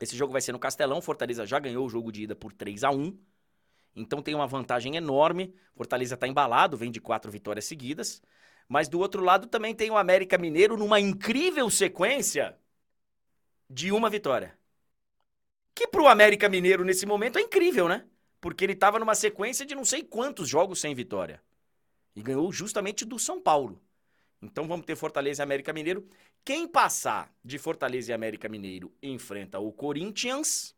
Esse 0.00 0.16
jogo 0.16 0.32
vai 0.32 0.42
ser 0.42 0.52
no 0.52 0.58
Castelão. 0.58 1.00
Fortaleza 1.00 1.46
já 1.46 1.58
ganhou 1.58 1.86
o 1.86 1.88
jogo 1.88 2.12
de 2.12 2.24
ida 2.24 2.36
por 2.36 2.52
3 2.52 2.84
a 2.84 2.90
1 2.90 3.18
Então 3.96 4.22
tem 4.22 4.34
uma 4.34 4.46
vantagem 4.46 4.96
enorme. 4.96 5.54
Fortaleza 5.74 6.14
está 6.14 6.28
embalado, 6.28 6.76
vem 6.76 6.90
de 6.90 7.00
quatro 7.00 7.30
vitórias 7.30 7.64
seguidas. 7.64 8.22
Mas 8.68 8.88
do 8.88 8.98
outro 9.00 9.22
lado 9.24 9.46
também 9.46 9.74
tem 9.74 9.90
o 9.90 9.96
América 9.96 10.38
Mineiro 10.38 10.76
numa 10.76 11.00
incrível 11.00 11.70
sequência 11.70 12.56
de 13.68 13.90
uma 13.92 14.10
vitória. 14.10 14.56
Que 15.74 15.86
pro 15.86 16.06
América 16.06 16.48
Mineiro 16.48 16.84
nesse 16.84 17.06
momento 17.06 17.38
é 17.38 17.42
incrível, 17.42 17.88
né? 17.88 18.04
Porque 18.40 18.64
ele 18.64 18.72
estava 18.72 18.98
numa 18.98 19.14
sequência 19.14 19.64
de 19.64 19.74
não 19.74 19.84
sei 19.84 20.02
quantos 20.02 20.48
jogos 20.48 20.80
sem 20.80 20.94
vitória. 20.94 21.42
E 22.14 22.22
ganhou 22.22 22.50
justamente 22.52 23.04
do 23.04 23.18
São 23.18 23.40
Paulo. 23.40 23.80
Então 24.42 24.66
vamos 24.66 24.84
ter 24.84 24.96
Fortaleza 24.96 25.42
e 25.42 25.44
América 25.44 25.72
Mineiro. 25.72 26.06
Quem 26.44 26.66
passar 26.66 27.32
de 27.44 27.58
Fortaleza 27.58 28.10
e 28.10 28.14
América 28.14 28.48
Mineiro 28.48 28.92
enfrenta 29.00 29.60
o 29.60 29.72
Corinthians. 29.72 30.74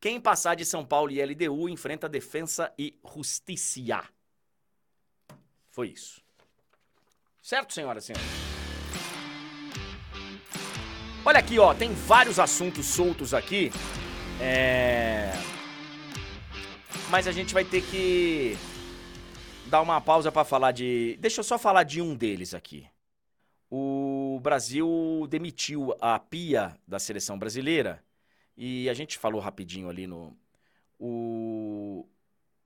Quem 0.00 0.20
passar 0.20 0.56
de 0.56 0.64
São 0.64 0.84
Paulo 0.84 1.12
e 1.12 1.24
LDU 1.24 1.68
enfrenta 1.68 2.08
Defensa 2.08 2.74
e 2.76 2.98
Justiça. 3.14 4.04
Foi 5.70 5.88
isso. 5.88 6.22
Certo, 7.40 7.72
senhoras 7.72 8.04
e 8.04 8.06
senhores? 8.08 8.53
Olha 11.26 11.38
aqui, 11.38 11.58
ó, 11.58 11.72
tem 11.72 11.90
vários 11.94 12.38
assuntos 12.38 12.84
soltos 12.84 13.32
aqui. 13.32 13.70
É... 14.38 15.32
Mas 17.10 17.26
a 17.26 17.32
gente 17.32 17.54
vai 17.54 17.64
ter 17.64 17.80
que 17.80 18.58
dar 19.66 19.80
uma 19.80 20.02
pausa 20.02 20.30
para 20.30 20.44
falar 20.44 20.72
de. 20.72 21.16
Deixa 21.18 21.40
eu 21.40 21.44
só 21.44 21.58
falar 21.58 21.84
de 21.84 22.02
um 22.02 22.14
deles 22.14 22.52
aqui. 22.52 22.86
O 23.70 24.38
Brasil 24.42 25.26
demitiu 25.30 25.96
a 25.98 26.18
pia 26.18 26.78
da 26.86 26.98
seleção 26.98 27.38
brasileira 27.38 28.04
e 28.54 28.86
a 28.90 28.92
gente 28.92 29.16
falou 29.16 29.40
rapidinho 29.40 29.88
ali 29.88 30.06
no. 30.06 30.36
O... 30.98 32.06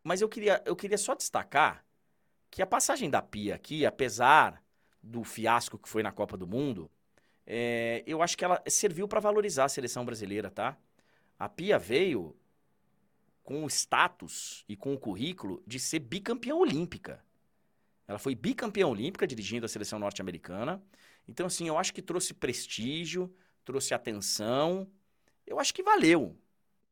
Mas 0.02 0.20
eu 0.20 0.28
queria, 0.28 0.60
eu 0.66 0.74
queria 0.74 0.98
só 0.98 1.14
destacar 1.14 1.84
que 2.50 2.60
a 2.60 2.66
passagem 2.66 3.08
da 3.08 3.22
pia 3.22 3.54
aqui, 3.54 3.86
apesar 3.86 4.60
do 5.00 5.22
fiasco 5.22 5.78
que 5.78 5.88
foi 5.88 6.02
na 6.02 6.10
Copa 6.10 6.36
do 6.36 6.46
Mundo, 6.46 6.90
é, 7.50 8.04
eu 8.06 8.22
acho 8.22 8.36
que 8.36 8.44
ela 8.44 8.62
serviu 8.66 9.08
para 9.08 9.20
valorizar 9.20 9.64
a 9.64 9.68
seleção 9.70 10.04
brasileira, 10.04 10.50
tá? 10.50 10.76
A 11.38 11.48
pia 11.48 11.78
veio 11.78 12.36
com 13.42 13.64
o 13.64 13.68
status 13.68 14.66
e 14.68 14.76
com 14.76 14.92
o 14.92 14.98
currículo 14.98 15.62
de 15.66 15.80
ser 15.80 16.00
bicampeã 16.00 16.54
olímpica. 16.54 17.24
Ela 18.06 18.18
foi 18.18 18.34
bicampeã 18.34 18.86
olímpica 18.86 19.26
dirigindo 19.26 19.64
a 19.64 19.68
seleção 19.68 19.98
norte-americana. 19.98 20.82
Então, 21.26 21.46
assim, 21.46 21.66
eu 21.66 21.78
acho 21.78 21.94
que 21.94 22.02
trouxe 22.02 22.34
prestígio, 22.34 23.34
trouxe 23.64 23.94
atenção. 23.94 24.86
Eu 25.46 25.58
acho 25.58 25.72
que 25.72 25.82
valeu. 25.82 26.38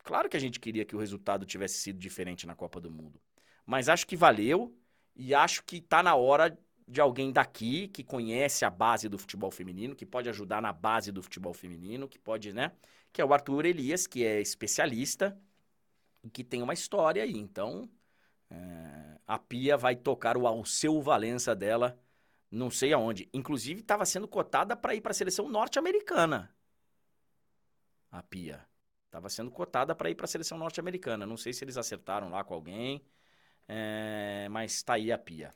Claro 0.03 0.27
que 0.27 0.39
a 0.39 0.41
gente 0.41 0.59
queria 0.59 0.87
que 0.87 0.97
o 0.97 0.99
resultado 0.99 1.45
tivesse 1.45 1.75
sido 1.75 1.99
diferente 1.99 2.47
na 2.47 2.55
Copa 2.55 2.81
do 2.81 2.91
Mundo. 2.91 3.21
Mas 3.67 3.91
acho 3.91 4.07
que 4.07 4.17
valeu 4.17 4.75
e 5.15 5.35
acho 5.35 5.63
que 5.65 5.77
está 5.77 6.03
na 6.03 6.15
hora 6.15 6.59
de 6.89 7.01
alguém 7.01 7.33
daqui 7.33 7.89
que 7.89 8.05
conhece 8.05 8.65
a 8.65 8.71
base 8.71 9.09
do 9.09 9.19
futebol 9.19 9.51
feminino, 9.51 9.95
que 9.95 10.07
pode 10.07 10.29
ajudar 10.29 10.63
na 10.63 10.73
base 10.73 11.11
do 11.13 11.23
futebol 11.23 11.53
feminino, 11.53 12.09
que 12.09 12.19
pode, 12.19 12.53
né? 12.53 12.73
Que 13.13 13.21
é 13.21 13.25
o 13.25 13.33
Arthur 13.33 13.67
Elias, 13.67 14.07
que 14.07 14.25
é 14.25 14.41
especialista 14.41 15.37
que 16.31 16.45
tem 16.45 16.63
uma 16.63 16.75
história 16.75 17.23
aí. 17.23 17.37
Então, 17.37 17.89
é, 18.51 19.19
a 19.27 19.39
Pia 19.39 19.77
vai 19.77 19.97
tocar 19.97 20.37
o 20.37 20.47
Alceu 20.47 21.01
Valença 21.01 21.55
dela, 21.55 21.99
não 22.51 22.71
sei 22.71 22.93
aonde. 22.93 23.29
Inclusive, 23.33 23.81
estava 23.81 24.05
sendo 24.05 24.29
cotada 24.29 24.77
para 24.77 24.95
ir 24.95 25.01
para 25.01 25.13
a 25.13 25.15
seleção 25.15 25.49
norte-americana. 25.49 26.55
A 28.11 28.23
Pia. 28.23 28.67
Estava 29.07 29.29
sendo 29.29 29.51
cotada 29.51 29.95
para 29.95 30.11
ir 30.11 30.15
para 30.15 30.25
a 30.25 30.29
seleção 30.29 30.59
norte-americana. 30.59 31.27
Não 31.27 31.37
sei 31.37 31.53
se 31.53 31.65
eles 31.65 31.77
acertaram 31.77 32.29
lá 32.29 32.45
com 32.45 32.55
alguém, 32.55 33.03
é, 33.69 34.49
mas 34.51 34.75
está 34.75 34.95
aí 34.95 35.11
a 35.11 35.19
Pia. 35.19 35.55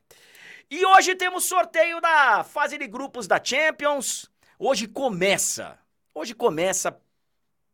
E 0.73 0.87
hoje 0.87 1.17
temos 1.17 1.47
sorteio 1.47 2.01
da 2.01 2.45
fase 2.45 2.79
de 2.79 2.87
grupos 2.87 3.27
da 3.27 3.43
Champions. 3.43 4.31
Hoje 4.57 4.87
começa. 4.87 5.77
Hoje 6.15 6.33
começa 6.33 6.97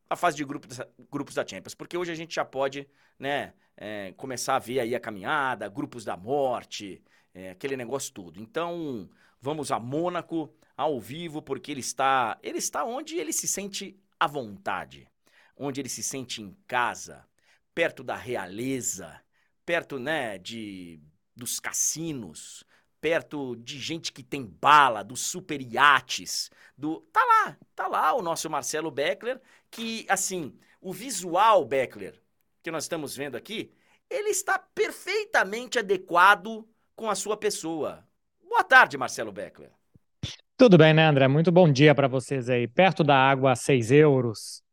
a 0.08 0.16
fase 0.16 0.38
de 0.38 0.46
grupos, 0.46 0.80
grupos 1.10 1.34
da 1.34 1.46
Champions, 1.46 1.74
porque 1.74 1.94
hoje 1.98 2.10
a 2.10 2.14
gente 2.14 2.34
já 2.34 2.42
pode, 2.42 2.88
né, 3.18 3.52
é, 3.76 4.14
começar 4.16 4.56
a 4.56 4.58
ver 4.58 4.80
aí 4.80 4.94
a 4.94 5.00
caminhada, 5.00 5.68
grupos 5.68 6.06
da 6.06 6.16
morte, 6.16 7.02
é, 7.34 7.50
aquele 7.50 7.76
negócio 7.76 8.14
tudo. 8.14 8.40
Então, 8.40 9.10
vamos 9.42 9.70
a 9.70 9.78
Mônaco 9.78 10.50
ao 10.74 10.98
vivo, 10.98 11.42
porque 11.42 11.72
ele 11.72 11.80
está, 11.80 12.38
ele 12.42 12.56
está 12.56 12.82
onde 12.82 13.16
ele 13.18 13.32
se 13.32 13.46
sente 13.46 13.94
à 14.18 14.26
vontade, 14.26 15.06
onde 15.54 15.82
ele 15.82 15.90
se 15.90 16.02
sente 16.02 16.40
em 16.40 16.56
casa, 16.66 17.28
perto 17.74 18.02
da 18.02 18.16
realeza, 18.16 19.20
perto, 19.66 19.98
né, 19.98 20.38
de 20.38 20.98
dos 21.36 21.60
cassinos, 21.60 22.64
perto 23.00 23.56
de 23.56 23.78
gente 23.78 24.12
que 24.12 24.22
tem 24.22 24.44
bala, 24.44 25.02
dos 25.02 25.20
super 25.20 25.60
iates, 25.60 26.50
do 26.76 27.00
tá 27.12 27.20
lá, 27.24 27.56
tá 27.74 27.86
lá 27.86 28.14
o 28.14 28.22
nosso 28.22 28.48
Marcelo 28.50 28.90
Beckler, 28.90 29.40
que 29.70 30.06
assim, 30.08 30.58
o 30.80 30.92
visual 30.92 31.64
Beckler 31.64 32.20
que 32.66 32.70
nós 32.72 32.82
estamos 32.82 33.16
vendo 33.16 33.36
aqui, 33.36 33.70
ele 34.10 34.30
está 34.30 34.58
perfeitamente 34.58 35.78
adequado 35.78 36.68
com 36.96 37.08
a 37.08 37.14
sua 37.14 37.36
pessoa. 37.36 38.04
Boa 38.42 38.64
tarde, 38.64 38.98
Marcelo 38.98 39.30
Beckler. 39.30 39.70
Tudo 40.56 40.76
bem, 40.76 40.92
né, 40.92 41.06
André? 41.06 41.28
Muito 41.28 41.52
bom 41.52 41.70
dia 41.70 41.94
para 41.94 42.08
vocês 42.08 42.50
aí. 42.50 42.66
Perto 42.66 43.04
da 43.04 43.14
água 43.16 43.52
a 43.52 43.54
6 43.54 43.92
euros, 43.92 44.64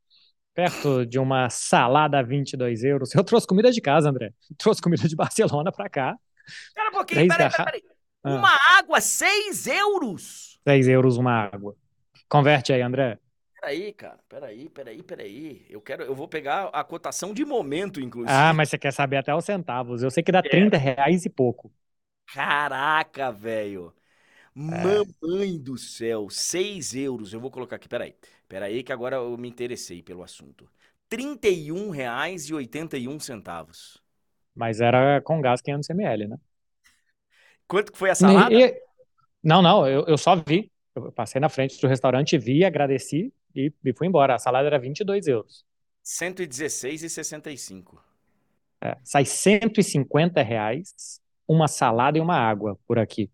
perto 0.55 1.05
de 1.05 1.19
uma 1.19 1.51
salada 1.51 2.17
a 2.17 2.23
22 2.23 2.83
euros. 2.83 3.13
Eu 3.13 3.23
trouxe 3.23 3.45
comida 3.45 3.69
de 3.69 3.79
casa, 3.79 4.09
André. 4.09 4.31
Trouxe 4.57 4.81
comida 4.81 5.07
de 5.07 5.15
Barcelona 5.15 5.71
para 5.71 5.87
cá. 5.87 6.17
Espera 6.47 6.89
um 6.89 6.93
pouquinho, 6.93 7.27
peraí, 7.27 7.51
peraí, 7.51 7.65
peraí. 7.65 7.92
Ah. 8.23 8.31
Uma 8.31 8.57
água, 8.77 9.01
6 9.01 9.67
euros? 9.67 10.59
6 10.67 10.87
euros 10.87 11.17
uma 11.17 11.33
água. 11.33 11.75
Converte 12.29 12.73
aí, 12.73 12.81
André. 12.81 13.19
Peraí, 13.59 13.93
cara, 13.93 14.19
peraí, 14.27 14.69
peraí, 14.69 15.03
peraí. 15.03 15.65
Eu 15.69 15.79
quero, 15.79 16.03
eu 16.03 16.13
vou 16.13 16.27
pegar 16.27 16.65
a 16.73 16.83
cotação 16.83 17.33
de 17.33 17.45
momento, 17.45 18.01
inclusive. 18.01 18.35
Ah, 18.35 18.53
mas 18.53 18.69
você 18.69 18.77
quer 18.77 18.91
saber 18.91 19.17
até 19.17 19.33
os 19.33 19.45
centavos. 19.45 20.03
Eu 20.03 20.11
sei 20.11 20.21
que 20.21 20.31
dá 20.31 20.39
é. 20.39 20.41
30 20.41 20.77
reais 20.77 21.25
e 21.25 21.29
pouco. 21.29 21.71
Caraca, 22.27 23.31
velho. 23.31 23.93
É. 23.95 24.51
Mamãe 24.53 25.57
do 25.57 25.77
céu, 25.77 26.29
6 26.29 26.93
euros. 26.93 27.33
Eu 27.33 27.39
vou 27.39 27.49
colocar 27.49 27.77
aqui, 27.77 27.87
peraí. 27.87 28.13
Peraí 28.47 28.83
que 28.83 28.93
agora 28.93 29.15
eu 29.15 29.35
me 29.37 29.49
interessei 29.49 30.03
pelo 30.03 30.21
assunto. 30.23 30.69
R$ 31.11 31.17
31,81. 31.17 33.99
Mas 34.55 34.79
era 34.81 35.21
com 35.21 35.41
gás 35.41 35.61
500 35.61 35.89
ml, 35.89 36.27
né? 36.27 36.37
Quanto 37.73 37.91
que 37.91 37.97
foi 37.97 38.11
a 38.11 38.15
salada? 38.15 38.53
E, 38.53 38.79
não, 39.43 39.59
não, 39.59 39.87
eu, 39.87 40.05
eu 40.05 40.15
só 40.15 40.35
vi. 40.35 40.71
Eu 40.93 41.11
passei 41.11 41.41
na 41.41 41.49
frente 41.49 41.81
do 41.81 41.87
restaurante, 41.87 42.37
vi, 42.37 42.63
agradeci 42.63 43.33
e, 43.55 43.73
e 43.83 43.93
fui 43.93 44.05
embora. 44.05 44.35
A 44.35 44.37
salada 44.37 44.67
era 44.67 44.77
22 44.77 45.27
euros. 45.27 45.65
116,65. 46.05 47.97
É, 48.79 48.95
sai 49.03 49.25
150 49.25 50.39
reais 50.43 51.19
uma 51.47 51.67
salada 51.67 52.15
e 52.19 52.21
uma 52.21 52.35
água 52.35 52.77
por 52.85 52.99
aqui. 52.99 53.31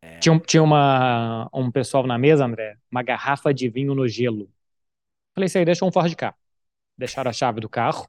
É. 0.00 0.20
Tinha, 0.20 0.38
tinha 0.38 0.62
uma, 0.62 1.50
um 1.52 1.72
pessoal 1.72 2.06
na 2.06 2.16
mesa, 2.16 2.44
André, 2.44 2.78
uma 2.88 3.02
garrafa 3.02 3.52
de 3.52 3.68
vinho 3.68 3.96
no 3.96 4.06
gelo. 4.06 4.48
Falei, 5.34 5.46
isso 5.46 5.58
aí 5.58 5.64
deixa 5.64 5.84
um 5.84 5.90
de 5.90 6.14
carro. 6.14 6.36
Deixaram 6.96 7.30
a 7.30 7.34
chave 7.34 7.60
do 7.60 7.68
carro. 7.68 8.08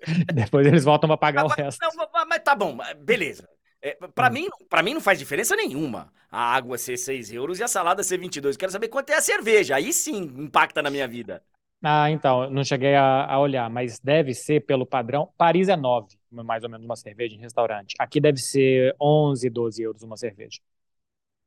Depois 0.34 0.66
eles 0.66 0.84
voltam 0.84 1.08
para 1.08 1.16
pagar 1.16 1.44
mas, 1.44 1.52
o 1.52 1.54
resto. 1.56 1.78
Não, 1.80 2.26
mas 2.26 2.42
tá 2.42 2.54
bom, 2.54 2.76
beleza. 2.98 3.48
É, 3.82 3.96
para 4.14 4.28
hum. 4.28 4.32
mim, 4.32 4.48
para 4.68 4.82
mim 4.82 4.94
não 4.94 5.00
faz 5.00 5.18
diferença 5.18 5.56
nenhuma 5.56 6.12
a 6.30 6.54
água 6.54 6.78
ser 6.78 6.96
6 6.96 7.32
euros 7.32 7.58
e 7.58 7.62
a 7.62 7.68
salada 7.68 8.02
ser 8.02 8.18
22. 8.18 8.56
Quero 8.56 8.70
saber 8.70 8.88
quanto 8.88 9.10
é 9.10 9.16
a 9.16 9.20
cerveja. 9.20 9.74
Aí 9.74 9.92
sim 9.92 10.22
impacta 10.22 10.80
na 10.80 10.90
minha 10.90 11.08
vida. 11.08 11.42
Ah, 11.82 12.10
então, 12.10 12.48
não 12.50 12.62
cheguei 12.62 12.94
a, 12.94 13.24
a, 13.24 13.40
olhar, 13.40 13.68
mas 13.70 13.98
deve 13.98 14.34
ser 14.34 14.60
pelo 14.66 14.84
padrão. 14.84 15.32
Paris 15.36 15.68
é 15.68 15.76
9, 15.76 16.14
mais 16.30 16.62
ou 16.62 16.68
menos, 16.68 16.84
uma 16.84 16.94
cerveja 16.94 17.34
em 17.34 17.38
restaurante. 17.38 17.94
Aqui 17.98 18.20
deve 18.20 18.38
ser 18.38 18.94
11, 19.00 19.48
12 19.48 19.82
euros 19.82 20.02
uma 20.02 20.16
cerveja. 20.16 20.60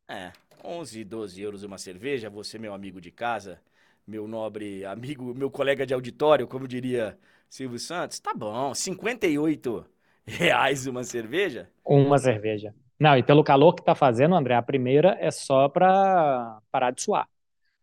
É, 0.07 0.31
11, 0.63 1.03
12 1.03 1.41
euros 1.41 1.63
uma 1.63 1.77
cerveja. 1.77 2.31
Você, 2.31 2.57
meu 2.57 2.73
amigo 2.73 2.99
de 2.99 3.11
casa, 3.11 3.61
meu 4.07 4.27
nobre 4.27 4.85
amigo, 4.85 5.33
meu 5.33 5.49
colega 5.49 5.85
de 5.85 5.93
auditório, 5.93 6.47
como 6.47 6.67
diria 6.67 7.17
Silvio 7.49 7.79
Santos, 7.79 8.19
tá 8.19 8.33
bom, 8.33 8.73
58 8.73 9.85
reais 10.25 10.87
uma 10.87 11.03
cerveja? 11.03 11.69
Uma 11.85 12.17
cerveja. 12.17 12.73
Não, 12.99 13.17
e 13.17 13.23
pelo 13.23 13.43
calor 13.43 13.73
que 13.73 13.83
tá 13.83 13.95
fazendo, 13.95 14.35
André, 14.35 14.55
a 14.55 14.61
primeira 14.61 15.17
é 15.19 15.31
só 15.31 15.67
para 15.67 16.59
parar 16.71 16.91
de 16.91 17.01
suar. 17.01 17.27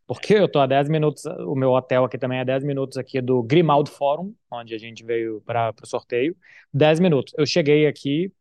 Porque 0.06 0.34
eu 0.34 0.50
tô 0.50 0.58
a 0.58 0.66
10 0.66 0.88
minutos, 0.88 1.24
o 1.24 1.54
meu 1.54 1.70
hotel 1.70 2.04
aqui 2.04 2.18
também 2.18 2.40
é 2.40 2.44
10 2.44 2.64
minutos 2.64 2.98
aqui 2.98 3.20
do 3.20 3.42
Grimaldo 3.42 3.90
Forum, 3.90 4.34
onde 4.50 4.74
a 4.74 4.78
gente 4.78 5.04
veio 5.04 5.40
para 5.42 5.72
o 5.82 5.86
sorteio. 5.86 6.36
10 6.74 6.98
minutos. 7.00 7.32
Eu 7.38 7.46
cheguei 7.46 7.86
aqui 7.86 8.32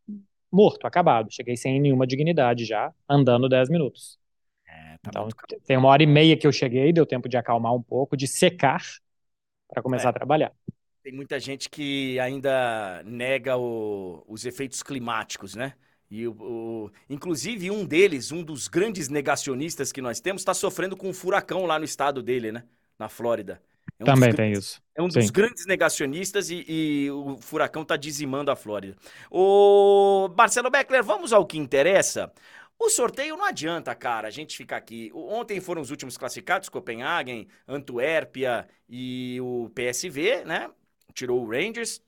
morto, 0.51 0.85
acabado. 0.85 1.31
Cheguei 1.31 1.55
sem 1.55 1.79
nenhuma 1.79 2.07
dignidade 2.07 2.65
já, 2.65 2.91
andando 3.07 3.47
10 3.47 3.69
minutos. 3.69 4.18
É, 4.69 4.97
tá 5.01 5.09
então, 5.09 5.27
tem 5.65 5.77
uma 5.77 5.89
hora 5.89 6.03
e 6.03 6.07
meia 6.07 6.37
que 6.37 6.45
eu 6.45 6.51
cheguei, 6.51 6.93
deu 6.93 7.05
tempo 7.05 7.27
de 7.27 7.37
acalmar 7.37 7.73
um 7.73 7.81
pouco, 7.81 8.15
de 8.15 8.27
secar 8.27 8.83
para 9.67 9.81
começar 9.81 10.07
é. 10.07 10.11
a 10.11 10.13
trabalhar. 10.13 10.51
Tem 11.03 11.13
muita 11.13 11.39
gente 11.39 11.69
que 11.69 12.19
ainda 12.19 13.01
nega 13.03 13.57
o, 13.57 14.23
os 14.27 14.45
efeitos 14.45 14.83
climáticos, 14.83 15.55
né? 15.55 15.73
E 16.11 16.27
o, 16.27 16.31
o, 16.31 16.91
inclusive 17.09 17.69
um 17.69 17.85
deles, 17.85 18.31
um 18.31 18.43
dos 18.43 18.67
grandes 18.67 19.09
negacionistas 19.09 19.91
que 19.91 20.01
nós 20.01 20.19
temos, 20.19 20.41
está 20.41 20.53
sofrendo 20.53 20.97
com 20.97 21.07
um 21.07 21.13
furacão 21.13 21.65
lá 21.65 21.77
no 21.77 21.85
estado 21.85 22.21
dele, 22.21 22.51
né? 22.51 22.63
Na 22.97 23.07
Flórida. 23.07 23.61
É 23.97 24.03
um 24.03 24.05
Também 24.05 24.33
tem 24.33 24.51
isso. 24.51 24.81
É 24.95 25.01
um 25.01 25.09
Sim. 25.09 25.19
dos 25.19 25.29
grandes 25.29 25.65
negacionistas 25.65 26.49
e, 26.49 26.65
e 26.67 27.11
o 27.11 27.37
furacão 27.37 27.83
está 27.83 27.95
dizimando 27.95 28.51
a 28.51 28.55
Flórida. 28.55 28.97
O 29.31 30.29
Marcelo 30.37 30.69
Beckler, 30.69 31.03
vamos 31.03 31.31
ao 31.31 31.45
que 31.45 31.57
interessa. 31.57 32.31
O 32.79 32.89
sorteio 32.89 33.35
não 33.35 33.43
adianta, 33.43 33.93
cara, 33.93 34.27
a 34.27 34.31
gente 34.31 34.55
ficar 34.55 34.77
aqui. 34.77 35.11
Ontem 35.13 35.59
foram 35.59 35.81
os 35.81 35.91
últimos 35.91 36.17
classificados, 36.17 36.69
Copenhagen, 36.69 37.47
Antuérpia 37.67 38.67
e 38.87 39.39
o 39.41 39.69
PSV, 39.75 40.45
né? 40.45 40.71
Tirou 41.13 41.43
o 41.43 41.49
Rangers. 41.49 42.01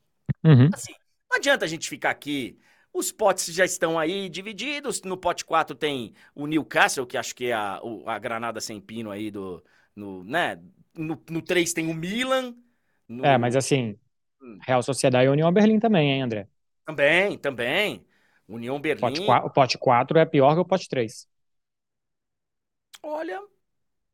Uhum. 0.43 0.69
Assim, 0.73 0.93
não 1.29 1.37
adianta 1.37 1.65
a 1.65 1.67
gente 1.67 1.89
ficar 1.89 2.11
aqui 2.11 2.57
os 2.93 3.11
potes 3.11 3.53
já 3.53 3.63
estão 3.63 3.97
aí 3.97 4.27
divididos. 4.29 5.01
No 5.03 5.17
pote 5.17 5.45
4 5.45 5.75
tem 5.75 6.13
o 6.35 6.45
Newcastle, 6.45 7.05
que 7.05 7.17
acho 7.17 7.35
que 7.35 7.45
é 7.45 7.53
a, 7.53 7.79
a 8.05 8.19
granada 8.19 8.59
sem 8.59 8.79
pino 8.81 9.11
aí 9.11 9.31
do. 9.31 9.63
No, 9.95 10.23
né? 10.23 10.59
no, 10.97 11.21
no 11.29 11.41
3 11.41 11.73
tem 11.73 11.89
o 11.89 11.93
Milan. 11.93 12.53
No... 13.07 13.25
É, 13.25 13.37
mas 13.37 13.55
assim, 13.55 13.97
hum. 14.41 14.57
Real 14.61 14.83
Sociedade 14.83 15.25
e 15.25 15.29
União 15.29 15.51
Berlim 15.51 15.79
também, 15.79 16.11
hein, 16.11 16.21
André? 16.21 16.47
Também, 16.85 17.37
também. 17.37 18.05
União 18.51 18.79
Berlim. 18.79 19.01
Pote 19.01 19.25
4, 19.25 19.47
o 19.47 19.51
pote 19.51 19.77
4 19.77 20.19
é 20.19 20.25
pior 20.25 20.53
que 20.53 20.59
o 20.59 20.65
pote 20.65 20.87
3. 20.89 21.27
Olha. 23.03 23.41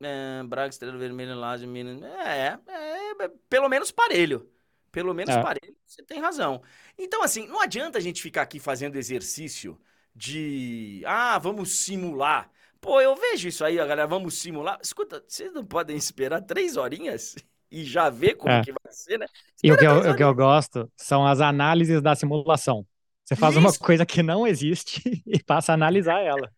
É, 0.02 0.44
Braga, 0.44 0.70
Estrela 0.70 0.98
Vermelha, 0.98 1.36
Lazio, 1.36 1.68
Minas. 1.68 2.02
É, 2.04 2.58
é, 2.68 3.24
é, 3.24 3.32
pelo 3.50 3.68
menos 3.68 3.92
parelho. 3.92 4.50
Pelo 4.92 5.14
menos 5.14 5.36
é. 5.36 5.42
parelho, 5.42 5.76
você 5.86 6.02
tem 6.04 6.20
razão. 6.20 6.62
Então, 6.98 7.22
assim, 7.22 7.48
não 7.48 7.62
adianta 7.62 7.98
a 7.98 8.02
gente 8.02 8.22
ficar 8.22 8.44
aqui 8.44 8.60
fazendo 8.60 8.96
exercício 8.96 9.80
de. 10.16 11.04
Ah, 11.06 11.38
vamos 11.38 11.84
simular. 11.84 12.50
Pô, 12.80 13.02
eu 13.02 13.16
vejo 13.16 13.48
isso 13.48 13.66
aí, 13.66 13.76
galera, 13.76 14.08
vamos 14.08 14.40
simular. 14.40 14.80
Escuta, 14.82 15.24
vocês 15.28 15.52
não 15.52 15.66
podem 15.66 15.98
esperar 15.98 16.42
três 16.42 16.78
horinhas 16.78 17.36
e 17.70 17.84
já 17.84 18.10
ver 18.10 18.36
como 18.36 18.54
é. 18.54 18.64
que 18.64 18.72
vai 18.72 18.92
ser, 18.92 19.20
né? 19.20 19.28
e 19.64 19.72
o 19.72 19.78
que, 19.78 19.86
eu, 19.86 20.12
o 20.12 20.16
que 20.16 20.24
eu 20.24 20.34
gosto 20.34 20.90
são 20.96 21.26
as 21.26 21.42
análises 21.42 22.02
da 22.02 22.16
simulação. 22.16 22.86
Você 23.28 23.36
faz 23.36 23.56
isso. 23.56 23.60
uma 23.60 23.74
coisa 23.78 24.06
que 24.06 24.24
não 24.24 24.48
existe 24.48 25.02
e 25.28 25.44
passa 25.44 25.74
a 25.74 25.76
analisar 25.76 26.22
ela. 26.22 26.50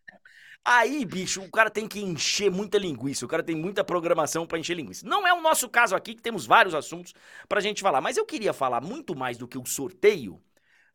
Aí, 0.63 1.03
bicho, 1.03 1.41
o 1.41 1.49
cara 1.49 1.69
tem 1.69 1.87
que 1.87 1.99
encher 1.99 2.51
muita 2.51 2.77
linguiça, 2.77 3.25
o 3.25 3.27
cara 3.27 3.41
tem 3.41 3.55
muita 3.55 3.83
programação 3.83 4.45
para 4.45 4.59
encher 4.59 4.75
linguiça. 4.75 5.07
Não 5.07 5.25
é 5.25 5.33
o 5.33 5.41
nosso 5.41 5.67
caso 5.67 5.95
aqui, 5.95 6.13
que 6.13 6.21
temos 6.21 6.45
vários 6.45 6.75
assuntos 6.75 7.13
pra 7.47 7.59
gente 7.59 7.81
falar, 7.81 8.01
mas 8.01 8.17
eu 8.17 8.25
queria 8.25 8.53
falar 8.53 8.81
muito 8.81 9.15
mais 9.15 9.35
do 9.35 9.47
que 9.47 9.57
o 9.57 9.65
sorteio 9.65 10.39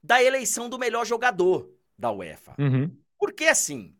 da 0.00 0.22
eleição 0.22 0.68
do 0.68 0.78
melhor 0.78 1.04
jogador 1.04 1.68
da 1.98 2.12
UEFA. 2.12 2.54
Uhum. 2.56 2.96
Porque 3.18 3.46
assim, 3.46 3.96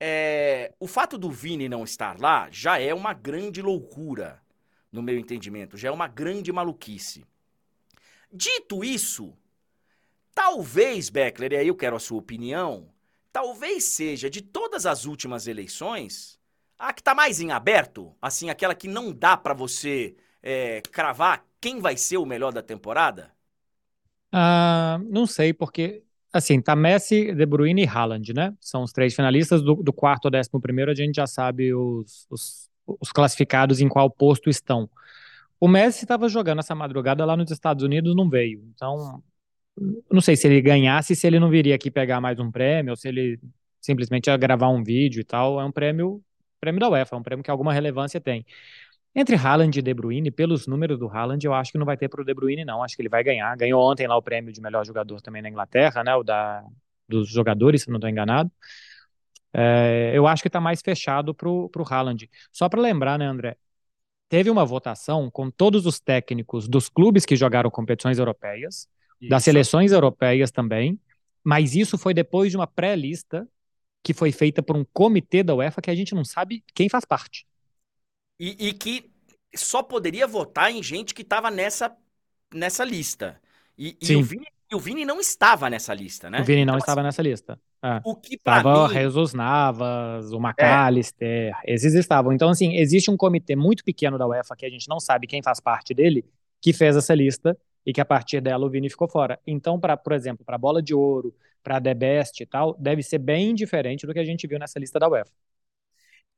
é, 0.00 0.74
o 0.80 0.88
fato 0.88 1.16
do 1.16 1.30
Vini 1.30 1.68
não 1.68 1.84
estar 1.84 2.18
lá 2.18 2.48
já 2.50 2.80
é 2.80 2.92
uma 2.92 3.12
grande 3.12 3.62
loucura, 3.62 4.42
no 4.90 5.02
meu 5.02 5.16
entendimento, 5.16 5.76
já 5.76 5.88
é 5.88 5.92
uma 5.92 6.08
grande 6.08 6.50
maluquice. 6.50 7.24
Dito 8.32 8.82
isso, 8.82 9.36
talvez, 10.34 11.08
Beckler, 11.08 11.52
e 11.52 11.56
aí 11.56 11.68
eu 11.68 11.76
quero 11.76 11.96
a 11.96 12.00
sua 12.00 12.18
opinião, 12.18 12.88
talvez 13.32 13.84
seja 13.84 14.28
de 14.28 14.42
todas 14.42 14.86
as 14.86 15.04
últimas 15.04 15.46
eleições 15.46 16.38
a 16.78 16.92
que 16.92 17.00
está 17.00 17.14
mais 17.14 17.40
em 17.40 17.52
aberto, 17.52 18.12
assim, 18.20 18.50
aquela 18.50 18.74
que 18.74 18.88
não 18.88 19.12
dá 19.12 19.36
para 19.36 19.54
você 19.54 20.16
é, 20.42 20.80
cravar 20.90 21.44
quem 21.60 21.78
vai 21.78 21.96
ser 21.96 22.16
o 22.16 22.26
melhor 22.26 22.52
da 22.52 22.60
temporada? 22.60 23.30
Ah, 24.32 24.98
não 25.08 25.26
sei, 25.26 25.52
porque 25.52 26.02
assim, 26.32 26.60
tá 26.60 26.74
Messi, 26.74 27.32
De 27.32 27.46
Bruyne 27.46 27.84
e 27.84 27.86
Haaland, 27.86 28.32
né? 28.32 28.54
São 28.58 28.82
os 28.82 28.92
três 28.92 29.14
finalistas 29.14 29.62
do, 29.62 29.76
do 29.76 29.92
quarto 29.92 30.24
ao 30.24 30.30
décimo 30.30 30.60
primeiro, 30.60 30.90
a 30.90 30.94
gente 30.94 31.14
já 31.16 31.26
sabe 31.26 31.72
os, 31.72 32.26
os, 32.28 32.70
os 32.86 33.12
classificados 33.12 33.80
em 33.80 33.88
qual 33.88 34.10
posto 34.10 34.50
estão. 34.50 34.90
O 35.60 35.68
Messi 35.68 36.04
estava 36.04 36.28
jogando 36.28 36.58
essa 36.58 36.74
madrugada 36.74 37.24
lá 37.24 37.36
nos 37.36 37.50
Estados 37.50 37.84
Unidos, 37.84 38.16
não 38.16 38.28
veio. 38.28 38.64
Então, 38.74 39.22
não 40.10 40.20
sei 40.20 40.36
se 40.36 40.46
ele 40.46 40.60
ganhasse, 40.60 41.16
se 41.16 41.26
ele 41.26 41.38
não 41.38 41.48
viria 41.48 41.74
aqui 41.74 41.90
pegar 41.90 42.20
mais 42.20 42.38
um 42.38 42.50
prêmio, 42.50 42.92
ou 42.92 42.96
se 42.96 43.08
ele 43.08 43.40
simplesmente 43.80 44.28
ia 44.28 44.36
gravar 44.36 44.68
um 44.68 44.82
vídeo 44.82 45.20
e 45.20 45.24
tal. 45.24 45.60
É 45.60 45.64
um 45.64 45.72
prêmio, 45.72 46.22
prêmio 46.60 46.80
da 46.80 46.88
UEFA, 46.88 47.16
é 47.16 47.18
um 47.18 47.22
prêmio 47.22 47.44
que 47.44 47.50
alguma 47.50 47.72
relevância 47.72 48.20
tem. 48.20 48.46
Entre 49.14 49.36
Haaland 49.36 49.78
e 49.78 49.82
De 49.82 49.92
Bruyne, 49.92 50.30
pelos 50.30 50.66
números 50.66 50.98
do 50.98 51.06
Haaland, 51.08 51.44
eu 51.44 51.52
acho 51.52 51.72
que 51.72 51.78
não 51.78 51.84
vai 51.84 51.96
ter 51.96 52.08
para 52.08 52.22
o 52.22 52.24
De 52.24 52.32
Bruyne, 52.32 52.64
não. 52.64 52.82
Acho 52.82 52.96
que 52.96 53.02
ele 53.02 53.10
vai 53.10 53.22
ganhar. 53.22 53.54
Ganhou 53.56 53.82
ontem 53.82 54.06
lá 54.06 54.16
o 54.16 54.22
prêmio 54.22 54.52
de 54.52 54.60
melhor 54.60 54.86
jogador 54.86 55.20
também 55.20 55.42
na 55.42 55.50
Inglaterra, 55.50 56.02
né? 56.02 56.14
O 56.14 56.22
da, 56.22 56.64
dos 57.08 57.28
jogadores, 57.28 57.82
se 57.82 57.90
não 57.90 57.96
estou 57.96 58.08
enganado. 58.08 58.50
É, 59.52 60.12
eu 60.14 60.26
acho 60.26 60.42
que 60.42 60.48
está 60.48 60.60
mais 60.60 60.80
fechado 60.80 61.34
para 61.34 61.48
o 61.48 61.70
Haaland. 61.88 62.28
Só 62.50 62.68
para 62.70 62.80
lembrar, 62.80 63.18
né, 63.18 63.26
André? 63.26 63.56
Teve 64.30 64.48
uma 64.48 64.64
votação 64.64 65.30
com 65.30 65.50
todos 65.50 65.84
os 65.84 66.00
técnicos 66.00 66.66
dos 66.66 66.88
clubes 66.88 67.26
que 67.26 67.36
jogaram 67.36 67.70
competições 67.70 68.18
europeias 68.18 68.88
isso. 69.22 69.30
das 69.30 69.44
seleções 69.44 69.92
europeias 69.92 70.50
também, 70.50 70.98
mas 71.42 71.74
isso 71.74 71.96
foi 71.96 72.12
depois 72.12 72.50
de 72.50 72.56
uma 72.56 72.66
pré-lista 72.66 73.48
que 74.02 74.12
foi 74.12 74.32
feita 74.32 74.62
por 74.62 74.76
um 74.76 74.84
comitê 74.92 75.42
da 75.42 75.54
UEFA 75.54 75.80
que 75.80 75.90
a 75.90 75.94
gente 75.94 76.14
não 76.14 76.24
sabe 76.24 76.64
quem 76.74 76.88
faz 76.88 77.04
parte. 77.04 77.46
E, 78.38 78.68
e 78.68 78.72
que 78.72 79.10
só 79.54 79.82
poderia 79.82 80.26
votar 80.26 80.70
em 80.72 80.82
gente 80.82 81.14
que 81.14 81.22
estava 81.22 81.50
nessa, 81.50 81.94
nessa 82.52 82.84
lista. 82.84 83.40
E, 83.78 83.96
e, 84.00 84.16
o 84.16 84.22
Vini, 84.22 84.46
o 84.72 84.78
Vini, 84.78 85.04
não 85.04 85.20
estava 85.20 85.70
nessa 85.70 85.94
lista, 85.94 86.28
né? 86.28 86.40
O 86.40 86.44
Vini 86.44 86.64
não 86.64 86.74
então, 86.74 86.78
estava 86.78 87.00
assim, 87.00 87.06
nessa 87.06 87.22
lista. 87.22 87.60
É. 87.84 88.00
O 88.04 88.14
que 88.14 88.38
Tava 88.38 88.88
mim... 88.88 88.94
Jesus 88.94 89.34
Navas, 89.34 90.32
o 90.32 90.38
McAllister, 90.38 91.52
é. 91.64 91.74
esses 91.74 91.94
estavam. 91.94 92.32
Então, 92.32 92.48
assim, 92.48 92.76
existe 92.76 93.10
um 93.10 93.16
comitê 93.16 93.54
muito 93.54 93.84
pequeno 93.84 94.18
da 94.18 94.26
UEFA 94.26 94.56
que 94.56 94.66
a 94.66 94.70
gente 94.70 94.88
não 94.88 94.98
sabe 95.00 95.26
quem 95.26 95.42
faz 95.42 95.60
parte 95.60 95.94
dele, 95.94 96.24
que 96.60 96.72
fez 96.72 96.96
essa 96.96 97.14
lista 97.14 97.56
e 97.86 97.92
que 97.92 98.00
a 98.00 98.04
partir 98.04 98.40
dela 98.40 98.66
o 98.66 98.70
Vini 98.70 98.88
ficou 98.90 99.08
fora. 99.08 99.40
Então, 99.46 99.78
para, 99.80 99.96
por 99.96 100.12
exemplo, 100.12 100.44
para 100.44 100.58
bola 100.58 100.82
de 100.82 100.94
ouro, 100.94 101.34
para 101.62 101.80
The 101.80 101.94
Best 101.94 102.42
e 102.42 102.46
tal, 102.46 102.74
deve 102.78 103.02
ser 103.02 103.18
bem 103.18 103.54
diferente 103.54 104.06
do 104.06 104.12
que 104.12 104.18
a 104.20 104.24
gente 104.24 104.46
viu 104.46 104.58
nessa 104.58 104.78
lista 104.78 104.98
da 104.98 105.08
UEFA. 105.08 105.32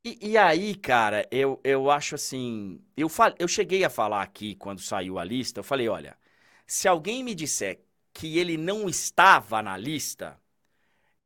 E, 0.04 0.18
e 0.32 0.36
aí, 0.38 0.74
cara, 0.74 1.26
eu, 1.30 1.60
eu 1.64 1.90
acho 1.90 2.14
assim. 2.14 2.80
Eu, 2.96 3.08
fal, 3.08 3.34
eu 3.38 3.48
cheguei 3.48 3.84
a 3.84 3.90
falar 3.90 4.22
aqui 4.22 4.54
quando 4.56 4.80
saiu 4.80 5.18
a 5.18 5.24
lista, 5.24 5.60
eu 5.60 5.64
falei: 5.64 5.88
olha, 5.88 6.18
se 6.66 6.86
alguém 6.88 7.22
me 7.24 7.34
disser 7.34 7.80
que 8.12 8.38
ele 8.38 8.56
não 8.56 8.88
estava 8.88 9.62
na 9.62 9.76
lista, 9.76 10.38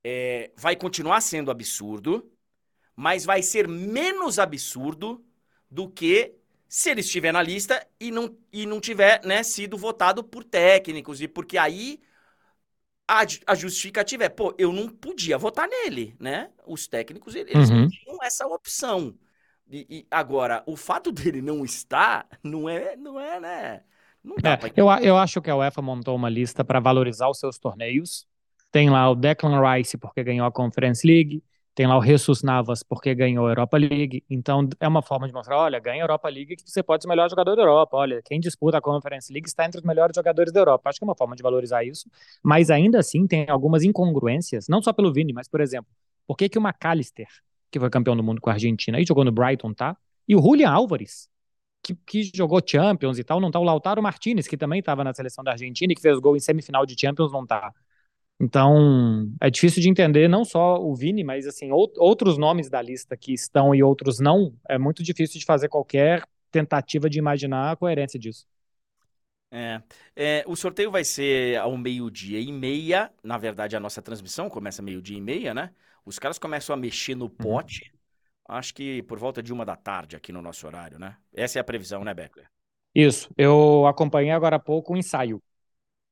é, 0.05 0.53
vai 0.57 0.77
continuar 0.77 1.21
sendo 1.23 1.51
absurdo, 1.51 2.33
mas 2.97 3.25
vai 3.25 3.43
ser 3.43 3.69
menos 3.69 4.39
absurdo 4.39 5.25
do 5.71 5.91
que 5.91 6.38
se 6.69 6.91
ele 6.91 7.01
estiver 7.01 7.33
na 7.33 7.43
lista 7.43 7.85
e 7.99 8.11
não, 8.11 8.37
e 8.53 8.67
não 8.67 8.81
tiver 8.81 9.25
né, 9.25 9.43
sido 9.43 9.77
votado 9.77 10.23
por 10.23 10.45
técnicos, 10.45 11.21
e 11.23 11.27
porque 11.27 11.57
aí 11.57 12.01
a, 13.09 13.23
a 13.47 13.55
justificativa 13.55 14.25
é, 14.25 14.29
pô, 14.29 14.55
eu 14.59 14.71
não 14.71 14.89
podia 14.89 15.39
votar 15.39 15.67
nele, 15.67 16.15
né? 16.21 16.51
Os 16.67 16.87
técnicos, 16.87 17.35
eles 17.35 17.71
uhum. 17.71 17.83
não 17.83 17.89
tinham 17.89 18.19
essa 18.23 18.47
opção. 18.47 19.15
E, 19.71 19.87
e, 19.89 20.07
agora, 20.11 20.63
o 20.67 20.77
fato 20.77 21.11
dele 21.13 21.41
não 21.41 21.65
estar, 21.65 22.29
não 22.43 22.69
é, 22.69 22.95
não 22.97 23.19
é, 23.19 23.41
né? 23.41 23.83
Não 24.23 24.37
dá 24.37 24.51
é, 24.51 24.57
pra... 24.59 24.71
eu, 24.77 24.91
eu 25.03 25.17
acho 25.17 25.41
que 25.41 25.49
a 25.49 25.57
UEFA 25.57 25.81
montou 25.81 26.15
uma 26.15 26.29
lista 26.29 26.63
para 26.63 26.81
valorizar 26.81 27.31
os 27.31 27.39
seus 27.39 27.59
torneios. 27.59 28.27
Tem 28.71 28.91
lá 28.91 29.09
o 29.09 29.15
Declan 29.15 29.59
Rice, 29.63 29.97
porque 29.97 30.23
ganhou 30.23 30.47
a 30.47 30.53
Conference 30.53 31.07
League. 31.07 31.43
Tem 31.79 31.87
lá 31.87 31.97
o 31.97 32.03
Jesus 32.03 32.43
Navas, 32.43 32.83
porque 32.83 33.15
ganhou 33.15 33.47
a 33.47 33.51
Europa 33.51 33.79
League. 33.79 34.25
Então, 34.29 34.69
é 34.81 34.89
uma 34.89 35.01
forma 35.01 35.29
de 35.29 35.33
mostrar: 35.33 35.59
olha, 35.59 35.79
ganha 35.79 36.03
a 36.03 36.05
Europa 36.07 36.29
League 36.29 36.57
que 36.57 36.69
você 36.69 36.83
pode 36.83 37.05
ser 37.05 37.07
o 37.07 37.09
melhor 37.09 37.31
jogador 37.31 37.55
da 37.55 37.63
Europa. 37.63 37.97
Olha, 37.97 38.21
quem 38.25 38.41
disputa 38.41 38.79
a 38.79 38.81
Conference 38.81 39.33
League 39.33 39.47
está 39.47 39.65
entre 39.65 39.79
os 39.79 39.85
melhores 39.87 40.13
jogadores 40.13 40.53
da 40.53 40.59
Europa. 40.59 40.91
Acho 40.91 40.99
que 40.99 41.05
é 41.05 41.07
uma 41.07 41.15
forma 41.15 41.37
de 41.37 41.43
valorizar 41.45 41.85
isso. 41.85 42.11
Mas 42.43 42.69
ainda 42.69 42.99
assim, 42.99 43.29
tem 43.29 43.49
algumas 43.49 43.85
incongruências, 43.85 44.67
não 44.69 44.83
só 44.83 44.93
pelo 44.93 45.13
Vini, 45.13 45.33
mas, 45.33 45.47
por 45.47 45.61
exemplo, 45.61 45.89
por 46.27 46.37
que, 46.37 46.49
que 46.49 46.59
o 46.59 46.61
McAllister, 46.61 47.29
que 47.71 47.79
foi 47.79 47.89
campeão 47.91 48.17
do 48.17 48.25
mundo 48.25 48.41
com 48.41 48.51
a 48.51 48.55
Argentina, 48.55 48.99
e 49.01 49.07
jogou 49.07 49.25
no 49.25 49.31
Brighton, 49.31 49.73
tá? 49.73 49.97
E 50.27 50.35
o 50.35 50.43
Julian 50.43 50.71
Álvares, 50.71 51.29
que, 51.81 51.95
que 51.95 52.29
jogou 52.35 52.61
Champions 52.67 53.21
e 53.21 53.23
tal, 53.23 53.39
não 53.39 53.53
tá. 53.53 53.61
O 53.61 53.63
Lautaro 53.63 54.03
Martinez, 54.03 54.49
que 54.49 54.57
também 54.57 54.81
estava 54.81 55.05
na 55.05 55.15
seleção 55.15 55.45
da 55.45 55.53
Argentina 55.53 55.93
e 55.93 55.95
que 55.95 56.03
fez 56.03 56.19
gol 56.19 56.37
em 56.37 56.41
semifinal 56.41 56.85
de 56.85 57.01
Champions, 57.01 57.31
não 57.31 57.47
tá. 57.47 57.73
Então, 58.41 59.33
é 59.41 59.51
difícil 59.51 59.83
de 59.83 59.89
entender 59.89 60.29
não 60.29 60.45
só 60.45 60.81
o 60.81 60.95
Vini, 60.95 61.25
mas 61.25 61.47
assim, 61.47 61.71
outros 61.73 62.39
nomes 62.39 62.71
da 62.71 62.81
lista 62.81 63.17
que 63.17 63.33
estão 63.33 63.75
e 63.75 63.83
outros 63.83 64.21
não. 64.21 64.55
É 64.69 64.79
muito 64.79 65.03
difícil 65.03 65.41
de 65.41 65.45
fazer 65.45 65.69
qualquer 65.69 66.23
tentativa 66.51 67.11
de 67.11 67.19
imaginar 67.19 67.73
a 67.73 67.77
coerência 67.77 68.19
disso. 68.19 68.47
É, 69.51 69.83
é, 70.15 70.45
o 70.47 70.55
sorteio 70.55 70.91
vai 70.91 71.03
ser 71.05 71.57
ao 71.57 71.77
meio-dia 71.77 72.39
e 72.39 72.53
meia. 72.53 73.11
Na 73.25 73.39
verdade, 73.39 73.75
a 73.75 73.81
nossa 73.81 74.01
transmissão 74.01 74.49
começa 74.49 74.83
meio-dia 74.83 75.17
e 75.17 75.21
meia, 75.21 75.53
né? 75.53 75.71
Os 76.05 76.19
caras 76.19 76.39
começam 76.39 76.75
a 76.75 76.77
mexer 76.77 77.15
no 77.15 77.25
uhum. 77.25 77.31
pote, 77.31 77.93
uhum. 78.49 78.57
acho 78.57 78.73
que 78.73 79.03
por 79.03 79.19
volta 79.19 79.43
de 79.43 79.53
uma 79.53 79.65
da 79.65 79.75
tarde 79.75 80.17
aqui 80.17 80.33
no 80.33 80.41
nosso 80.41 80.67
horário, 80.67 80.99
né? 80.99 81.17
Essa 81.35 81.59
é 81.59 81.61
a 81.61 81.65
previsão, 81.65 82.05
né, 82.05 82.15
Beckler? 82.15 82.47
Isso. 82.95 83.31
Eu 83.37 83.87
acompanhei 83.87 84.31
agora 84.31 84.57
há 84.57 84.61
pouco 84.61 84.95
o 84.95 84.97
ensaio, 84.97 85.43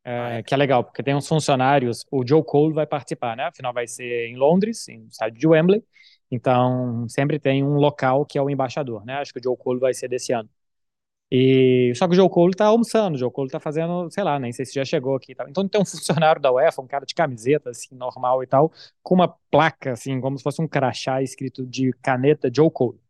é, 0.06 0.18
ah, 0.18 0.30
é. 0.38 0.42
que 0.42 0.54
é 0.54 0.56
legal, 0.56 0.84
porque 0.84 1.02
tem 1.02 1.14
uns 1.16 1.26
funcionários. 1.26 2.06
O 2.10 2.24
Joe 2.26 2.44
Cole 2.44 2.72
vai 2.72 2.86
participar, 2.86 3.36
né? 3.36 3.44
Afinal, 3.44 3.72
vai 3.72 3.88
ser 3.88 4.28
em 4.28 4.36
Londres, 4.36 4.86
no 4.88 5.08
estádio 5.08 5.38
de 5.38 5.46
Wembley. 5.48 5.82
Então, 6.30 7.08
sempre 7.08 7.40
tem 7.40 7.64
um 7.64 7.74
local 7.74 8.24
que 8.24 8.38
é 8.38 8.42
o 8.42 8.48
embaixador, 8.48 9.04
né? 9.04 9.14
Acho 9.14 9.32
que 9.32 9.40
o 9.40 9.42
Joe 9.42 9.56
Cole 9.56 9.80
vai 9.80 9.92
ser 9.94 10.08
desse 10.08 10.32
ano. 10.32 10.48
E 11.30 11.92
só 11.96 12.06
que 12.06 12.12
o 12.12 12.16
Joe 12.16 12.30
Cole 12.30 12.54
tá 12.54 12.66
almoçando, 12.66 13.16
o 13.16 13.18
Joe 13.18 13.30
Cole 13.32 13.50
tá 13.50 13.58
fazendo, 13.58 14.08
sei 14.10 14.22
lá, 14.22 14.38
nem 14.38 14.52
sei 14.52 14.64
se 14.64 14.74
já 14.74 14.84
chegou 14.84 15.16
aqui 15.16 15.32
e 15.32 15.34
tal. 15.34 15.48
Então 15.48 15.68
tem 15.68 15.80
um 15.80 15.84
funcionário 15.84 16.40
da 16.40 16.52
UEFA, 16.52 16.82
um 16.82 16.86
cara 16.86 17.04
de 17.04 17.14
camiseta, 17.14 17.70
assim, 17.70 17.96
normal 17.96 18.42
e 18.44 18.46
tal, 18.46 18.72
com 19.02 19.16
uma 19.16 19.28
placa, 19.50 19.92
assim, 19.92 20.20
como 20.20 20.38
se 20.38 20.44
fosse 20.44 20.62
um 20.62 20.68
crachá 20.68 21.20
escrito 21.22 21.66
de 21.66 21.92
caneta 22.02 22.48
Joe 22.54 22.70
Cole. 22.70 23.00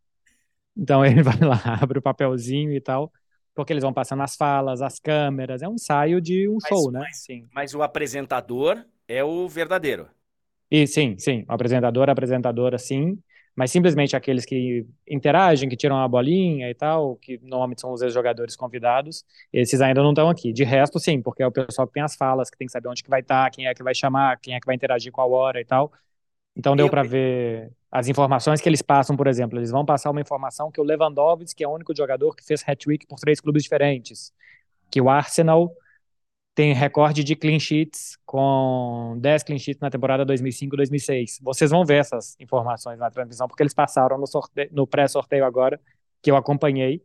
Então 0.76 1.04
ele 1.06 1.22
vai 1.22 1.38
lá, 1.40 1.60
abre 1.82 1.98
o 1.98 2.02
papelzinho 2.02 2.72
e 2.72 2.80
tal, 2.80 3.12
porque 3.56 3.72
eles 3.72 3.82
vão 3.82 3.92
passando 3.92 4.22
as 4.22 4.36
falas, 4.36 4.80
as 4.80 5.00
câmeras, 5.00 5.62
é 5.62 5.68
um 5.68 5.74
ensaio 5.74 6.20
de 6.20 6.48
um 6.48 6.58
mas, 6.62 6.68
show, 6.68 6.92
né? 6.92 7.00
Mas, 7.00 7.16
sim. 7.24 7.48
mas 7.52 7.74
o 7.74 7.82
apresentador 7.82 8.84
é 9.08 9.24
o 9.24 9.48
verdadeiro. 9.48 10.08
E 10.70 10.86
sim, 10.86 11.16
sim, 11.18 11.44
o 11.48 11.52
apresentador, 11.52 12.08
a 12.08 12.12
apresentadora, 12.12 12.78
sim 12.78 13.18
mas 13.56 13.70
simplesmente 13.70 14.14
aqueles 14.14 14.44
que 14.44 14.86
interagem, 15.08 15.66
que 15.66 15.76
tiram 15.76 15.96
a 15.96 16.06
bolinha 16.06 16.68
e 16.68 16.74
tal, 16.74 17.16
que 17.16 17.40
normalmente 17.42 17.80
são 17.80 17.90
os 17.90 18.02
ex-jogadores 18.02 18.54
convidados, 18.54 19.24
esses 19.50 19.80
ainda 19.80 20.02
não 20.02 20.10
estão 20.10 20.28
aqui. 20.28 20.52
De 20.52 20.62
resto, 20.62 21.00
sim, 21.00 21.22
porque 21.22 21.42
é 21.42 21.46
o 21.46 21.50
pessoal 21.50 21.88
que 21.88 21.94
tem 21.94 22.02
as 22.02 22.14
falas, 22.14 22.50
que 22.50 22.58
tem 22.58 22.66
que 22.66 22.72
saber 22.72 22.88
onde 22.88 23.02
que 23.02 23.08
vai 23.08 23.20
estar, 23.20 23.44
tá, 23.44 23.50
quem 23.50 23.66
é 23.66 23.72
que 23.72 23.82
vai 23.82 23.94
chamar, 23.94 24.38
quem 24.40 24.54
é 24.54 24.60
que 24.60 24.66
vai 24.66 24.74
interagir 24.74 25.10
com 25.10 25.22
a 25.22 25.26
hora 25.26 25.58
e 25.58 25.64
tal. 25.64 25.90
Então 26.54 26.76
deu 26.76 26.90
para 26.90 27.02
ver 27.02 27.72
as 27.96 28.08
informações 28.08 28.60
que 28.60 28.68
eles 28.68 28.82
passam, 28.82 29.16
por 29.16 29.26
exemplo, 29.26 29.58
eles 29.58 29.70
vão 29.70 29.82
passar 29.82 30.10
uma 30.10 30.20
informação 30.20 30.70
que 30.70 30.78
o 30.78 30.84
Lewandowski 30.84 31.64
é 31.64 31.68
o 31.68 31.72
único 31.72 31.96
jogador 31.96 32.36
que 32.36 32.44
fez 32.44 32.62
hat-trick 32.62 33.06
por 33.06 33.18
três 33.18 33.40
clubes 33.40 33.62
diferentes, 33.62 34.34
que 34.90 35.00
o 35.00 35.08
Arsenal 35.08 35.72
tem 36.54 36.74
recorde 36.74 37.24
de 37.24 37.34
clean 37.34 37.58
sheets 37.58 38.18
com 38.26 39.16
10 39.18 39.44
clean 39.44 39.58
sheets 39.58 39.80
na 39.80 39.88
temporada 39.88 40.26
2005-2006. 40.26 41.38
Vocês 41.40 41.70
vão 41.70 41.86
ver 41.86 42.00
essas 42.00 42.36
informações 42.38 42.98
na 42.98 43.10
transmissão, 43.10 43.48
porque 43.48 43.62
eles 43.62 43.72
passaram 43.72 44.18
no, 44.18 44.26
no 44.72 44.86
pré-sorteio 44.86 45.46
agora, 45.46 45.80
que 46.20 46.30
eu 46.30 46.36
acompanhei, 46.36 47.02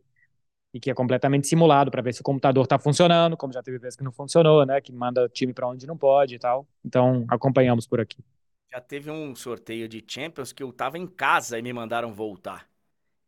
e 0.74 0.80
que 0.80 0.90
é 0.90 0.94
completamente 0.94 1.46
simulado 1.46 1.90
para 1.90 2.02
ver 2.02 2.12
se 2.12 2.20
o 2.20 2.24
computador 2.24 2.64
está 2.64 2.78
funcionando, 2.78 3.34
como 3.34 3.52
já 3.52 3.62
teve 3.62 3.78
vezes 3.78 3.96
que 3.96 4.04
não 4.04 4.12
funcionou, 4.12 4.66
né? 4.66 4.78
Que 4.80 4.92
manda 4.92 5.26
time 5.28 5.54
para 5.54 5.68
onde 5.68 5.86
não 5.86 5.96
pode 5.96 6.34
e 6.34 6.38
tal. 6.38 6.66
Então, 6.84 7.24
acompanhamos 7.28 7.86
por 7.86 7.98
aqui. 7.98 8.22
Já 8.72 8.80
teve 8.80 9.10
um 9.10 9.36
sorteio 9.36 9.86
de 9.86 10.02
Champions 10.06 10.50
que 10.50 10.62
eu 10.62 10.70
estava 10.70 10.96
em 10.96 11.06
casa 11.06 11.58
e 11.58 11.62
me 11.62 11.74
mandaram 11.74 12.10
voltar. 12.14 12.66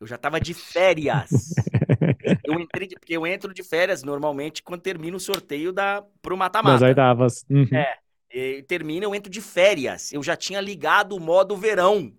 Eu 0.01 0.07
já 0.07 0.15
estava 0.15 0.41
de 0.41 0.55
férias. 0.55 1.29
eu 2.43 2.59
entrei, 2.59 2.87
de, 2.87 2.95
porque 2.95 3.15
eu 3.15 3.27
entro 3.27 3.53
de 3.53 3.63
férias 3.63 4.03
normalmente 4.03 4.63
quando 4.63 4.81
termina 4.81 5.15
o 5.15 5.21
sorteio 5.21 5.71
da 5.71 6.03
pro 6.23 6.35
mata-mata. 6.35 6.79
Das 6.79 6.89
oitavas. 6.89 7.45
Uhum. 7.51 7.69
É. 7.77 7.99
E 8.33 8.63
termina, 8.63 9.05
eu 9.05 9.15
entro 9.15 9.31
de 9.31 9.43
férias. 9.43 10.15
Eu 10.15 10.23
já 10.23 10.35
tinha 10.35 10.63
ligado 10.63 11.15
o 11.15 11.21
modo 11.21 11.59
verão. 11.59 12.11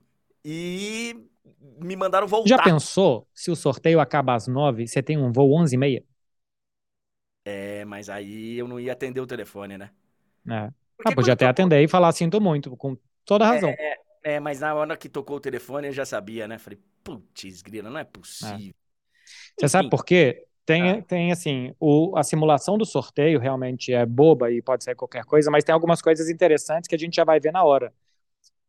E 0.44 1.28
me 1.82 1.96
mandaram 1.96 2.28
voltar. 2.28 2.50
Já 2.50 2.62
pensou 2.62 3.28
se 3.34 3.50
o 3.50 3.56
sorteio 3.56 4.00
acaba 4.00 4.36
às 4.36 4.48
nove, 4.48 4.88
você 4.88 5.02
tem 5.02 5.18
um 5.18 5.32
voo 5.32 5.52
onze 5.52 5.74
e 5.74 5.80
meia? 5.80 6.04
É, 7.44 7.84
mas 7.86 8.08
aí 8.08 8.56
eu 8.56 8.68
não 8.68 8.80
ia 8.80 8.94
atender 8.94 9.20
o 9.20 9.26
telefone, 9.26 9.80
né? 9.80 9.90
É. 10.48 10.72
ah, 11.06 11.16
podia 11.16 11.34
até 11.34 11.48
atender 11.48 11.82
e 11.82 11.88
falar 11.88 12.12
sinto 12.12 12.40
muito, 12.40 12.78
com 12.78 12.96
toda 13.26 13.46
razão. 13.46 13.70
É, 13.70 13.98
é, 14.24 14.40
mas 14.40 14.60
na 14.60 14.74
hora 14.74 14.96
que 14.98 15.10
tocou 15.10 15.38
o 15.38 15.40
telefone 15.40 15.88
eu 15.88 15.94
já 15.94 16.06
sabia, 16.06 16.48
né? 16.48 16.58
Falei, 16.58 16.80
putz, 17.04 17.62
grila, 17.62 17.90
não 17.90 18.00
é 18.00 18.04
possível. 18.04 18.74
É. 18.74 18.86
Você 19.60 19.70
sabe 19.70 19.90
por 19.90 20.06
quê? 20.06 20.46
Tem, 20.66 20.90
ah. 20.90 21.02
tem 21.02 21.32
assim, 21.32 21.74
o, 21.80 22.18
a 22.18 22.24
simulação 22.24 22.78
do 22.78 22.86
sorteio 22.86 23.40
realmente 23.40 23.94
é 23.94 24.06
boba 24.06 24.52
e 24.52 24.62
pode 24.62 24.84
ser 24.84 24.96
qualquer 24.96 25.24
coisa, 25.24 25.52
mas 25.52 25.64
tem 25.64 25.74
algumas 25.74 26.02
coisas 26.02 26.28
interessantes 26.28 26.88
que 26.88 26.96
a 26.96 26.98
gente 26.98 27.16
já 27.16 27.24
vai 27.24 27.40
ver 27.40 27.52
na 27.52 27.64
hora. 27.64 27.94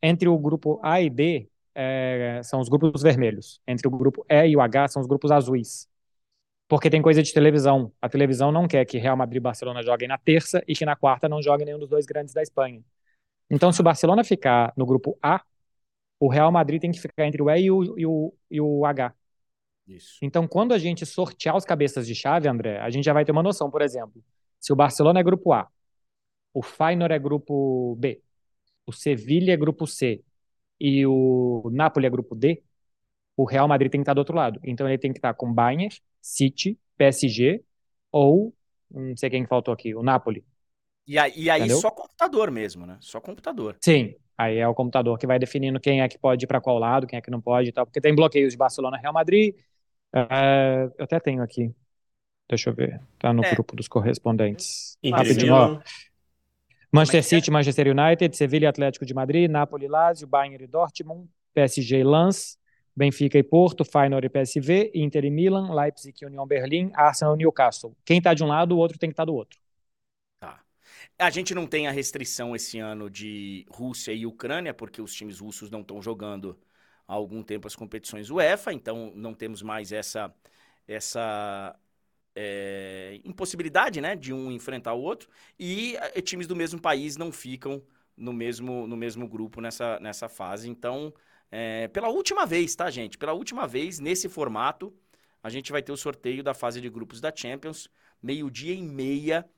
Entre 0.02 0.28
o 0.28 0.38
grupo 0.38 0.78
A 0.82 1.00
e 1.00 1.08
B 1.08 1.48
é, 1.74 2.40
são 2.44 2.60
os 2.60 2.68
grupos 2.68 3.02
vermelhos. 3.02 3.60
Entre 3.66 3.88
o 3.88 3.90
grupo 3.90 4.24
E 4.28 4.48
e 4.48 4.56
o 4.56 4.60
H 4.60 4.88
são 4.88 5.00
os 5.00 5.08
grupos 5.08 5.30
azuis. 5.30 5.88
Porque 6.68 6.90
tem 6.90 7.00
coisa 7.00 7.22
de 7.22 7.32
televisão. 7.32 7.92
A 8.02 8.08
televisão 8.08 8.52
não 8.52 8.68
quer 8.68 8.84
que 8.84 8.98
Real 8.98 9.16
Madrid 9.16 9.38
e 9.38 9.40
Barcelona 9.40 9.82
joguem 9.82 10.08
na 10.08 10.18
terça 10.18 10.62
e 10.66 10.74
que 10.74 10.84
na 10.84 10.96
quarta 10.96 11.28
não 11.28 11.40
joguem 11.40 11.64
nenhum 11.64 11.78
dos 11.78 11.88
dois 11.88 12.04
grandes 12.04 12.34
da 12.34 12.42
Espanha. 12.42 12.82
Então, 13.50 13.72
se 13.72 13.80
o 13.80 13.84
Barcelona 13.84 14.24
ficar 14.24 14.72
no 14.76 14.86
grupo 14.86 15.18
A, 15.22 15.42
o 16.20 16.28
Real 16.28 16.50
Madrid 16.52 16.80
tem 16.80 16.90
que 16.90 17.00
ficar 17.00 17.26
entre 17.26 17.42
o 17.42 17.50
E 17.50 17.60
e 17.62 17.70
o, 17.70 17.98
e 17.98 18.06
o, 18.06 18.34
e 18.50 18.60
o 18.60 18.84
H. 18.86 19.14
Isso. 19.86 20.18
Então, 20.22 20.48
quando 20.48 20.72
a 20.74 20.78
gente 20.78 21.06
sortear 21.06 21.56
os 21.56 21.64
cabeças 21.64 22.06
de 22.06 22.14
chave, 22.14 22.48
André, 22.48 22.78
a 22.80 22.90
gente 22.90 23.04
já 23.04 23.12
vai 23.12 23.24
ter 23.24 23.32
uma 23.32 23.42
noção, 23.42 23.70
por 23.70 23.82
exemplo, 23.82 24.22
se 24.60 24.72
o 24.72 24.76
Barcelona 24.76 25.20
é 25.20 25.22
grupo 25.22 25.52
A, 25.52 25.68
o 26.54 26.62
Feyenoord 26.62 27.14
é 27.14 27.18
grupo 27.18 27.96
B, 27.96 28.22
o 28.86 28.92
Sevilla 28.92 29.52
é 29.52 29.56
grupo 29.56 29.86
C 29.86 30.22
e 30.80 31.06
o 31.06 31.70
Napoli 31.72 32.06
é 32.06 32.10
grupo 32.10 32.34
D, 32.34 32.62
o 33.36 33.44
Real 33.44 33.68
Madrid 33.68 33.90
tem 33.90 34.00
que 34.00 34.04
estar 34.04 34.14
do 34.14 34.18
outro 34.18 34.36
lado. 34.36 34.60
Então, 34.64 34.88
ele 34.88 34.98
tem 34.98 35.12
que 35.12 35.18
estar 35.18 35.34
com 35.34 35.52
Bayern, 35.52 35.88
City, 36.22 36.78
PSG 36.96 37.64
ou 38.12 38.54
não 38.90 39.16
sei 39.16 39.30
quem 39.30 39.46
faltou 39.46 39.74
aqui, 39.74 39.94
o 39.94 40.02
Napoli. 40.02 40.44
E 41.06 41.18
aí, 41.18 41.32
e 41.36 41.48
aí 41.48 41.70
só 41.70 41.90
computador 41.90 42.50
mesmo, 42.50 42.84
né? 42.84 42.98
Só 43.00 43.20
computador. 43.20 43.76
Sim, 43.80 44.14
aí 44.36 44.58
é 44.58 44.66
o 44.66 44.74
computador 44.74 45.18
que 45.18 45.26
vai 45.26 45.38
definindo 45.38 45.78
quem 45.78 46.00
é 46.00 46.08
que 46.08 46.18
pode 46.18 46.44
ir 46.44 46.48
para 46.48 46.60
qual 46.60 46.78
lado, 46.78 47.06
quem 47.06 47.18
é 47.18 47.22
que 47.22 47.30
não 47.30 47.40
pode 47.40 47.68
e 47.68 47.72
tal, 47.72 47.86
porque 47.86 48.00
tem 48.00 48.14
bloqueios 48.14 48.52
de 48.52 48.58
Barcelona, 48.58 48.96
Real 48.96 49.12
Madrid, 49.12 49.54
Uh, 50.16 50.92
eu 50.96 51.04
até 51.04 51.20
tenho 51.20 51.42
aqui. 51.42 51.74
Deixa 52.48 52.70
eu 52.70 52.74
ver. 52.74 53.00
Tá 53.18 53.32
no 53.32 53.44
é. 53.44 53.50
grupo 53.50 53.76
dos 53.76 53.86
correspondentes. 53.86 54.96
Rapidinho, 55.04 55.54
ó. 55.54 55.80
Manchester 56.90 57.18
é 57.18 57.22
City, 57.22 57.50
Manchester 57.50 57.88
United, 57.88 58.34
Sevilha 58.34 58.70
Atlético 58.70 59.04
de 59.04 59.12
Madrid, 59.12 59.50
Napoli 59.50 59.88
Lazio, 59.88 60.26
Bayern 60.26 60.64
e 60.64 60.66
Dortmund, 60.66 61.28
PSG 61.52 62.02
Lens, 62.02 62.56
Benfica 62.96 63.36
e 63.36 63.42
Porto, 63.42 63.84
Feyenoord 63.84 64.26
e 64.26 64.30
PSV, 64.30 64.92
Inter 64.94 65.24
e 65.24 65.30
Milan, 65.30 65.74
Leipzig 65.74 66.16
e 66.22 66.24
União 66.24 66.46
Berlim, 66.46 66.90
Arsenal 66.94 67.34
e 67.34 67.38
Newcastle. 67.38 67.94
Quem 68.04 68.22
tá 68.22 68.32
de 68.32 68.42
um 68.42 68.46
lado, 68.46 68.76
o 68.76 68.78
outro 68.78 68.98
tem 68.98 69.10
que 69.10 69.12
estar 69.12 69.24
tá 69.24 69.26
do 69.26 69.34
outro. 69.34 69.58
A 71.18 71.30
gente 71.30 71.54
não 71.54 71.66
tem 71.66 71.86
a 71.86 71.90
restrição 71.90 72.54
esse 72.54 72.78
ano 72.78 73.10
de 73.10 73.66
Rússia 73.70 74.12
e 74.12 74.26
Ucrânia, 74.26 74.74
porque 74.74 75.00
os 75.00 75.14
times 75.14 75.40
russos 75.40 75.70
não 75.70 75.80
estão 75.80 76.00
jogando 76.02 76.58
há 77.06 77.14
algum 77.14 77.42
tempo 77.42 77.66
as 77.66 77.76
competições 77.76 78.30
UEFA, 78.30 78.72
então 78.72 79.12
não 79.14 79.34
temos 79.34 79.62
mais 79.62 79.92
essa, 79.92 80.34
essa 80.86 81.78
é, 82.34 83.20
impossibilidade 83.24 84.00
né, 84.00 84.14
de 84.14 84.32
um 84.32 84.52
enfrentar 84.52 84.92
o 84.94 85.00
outro, 85.00 85.28
e 85.58 85.96
é, 85.96 86.20
times 86.20 86.46
do 86.46 86.56
mesmo 86.56 86.80
país 86.80 87.16
não 87.16 87.32
ficam 87.32 87.82
no 88.16 88.32
mesmo, 88.32 88.86
no 88.86 88.96
mesmo 88.96 89.28
grupo 89.28 89.60
nessa, 89.60 90.00
nessa 90.00 90.28
fase. 90.28 90.68
Então, 90.68 91.12
é, 91.50 91.88
pela 91.88 92.08
última 92.08 92.46
vez, 92.46 92.74
tá, 92.74 92.90
gente? 92.90 93.18
Pela 93.18 93.32
última 93.32 93.66
vez, 93.66 93.98
nesse 93.98 94.28
formato, 94.28 94.94
a 95.42 95.48
gente 95.48 95.70
vai 95.70 95.82
ter 95.82 95.92
o 95.92 95.96
sorteio 95.96 96.42
da 96.42 96.54
fase 96.54 96.80
de 96.80 96.88
grupos 96.88 97.20
da 97.20 97.32
Champions, 97.34 97.88
meio-dia 98.22 98.74
e 98.74 98.82
meia. 98.82 99.48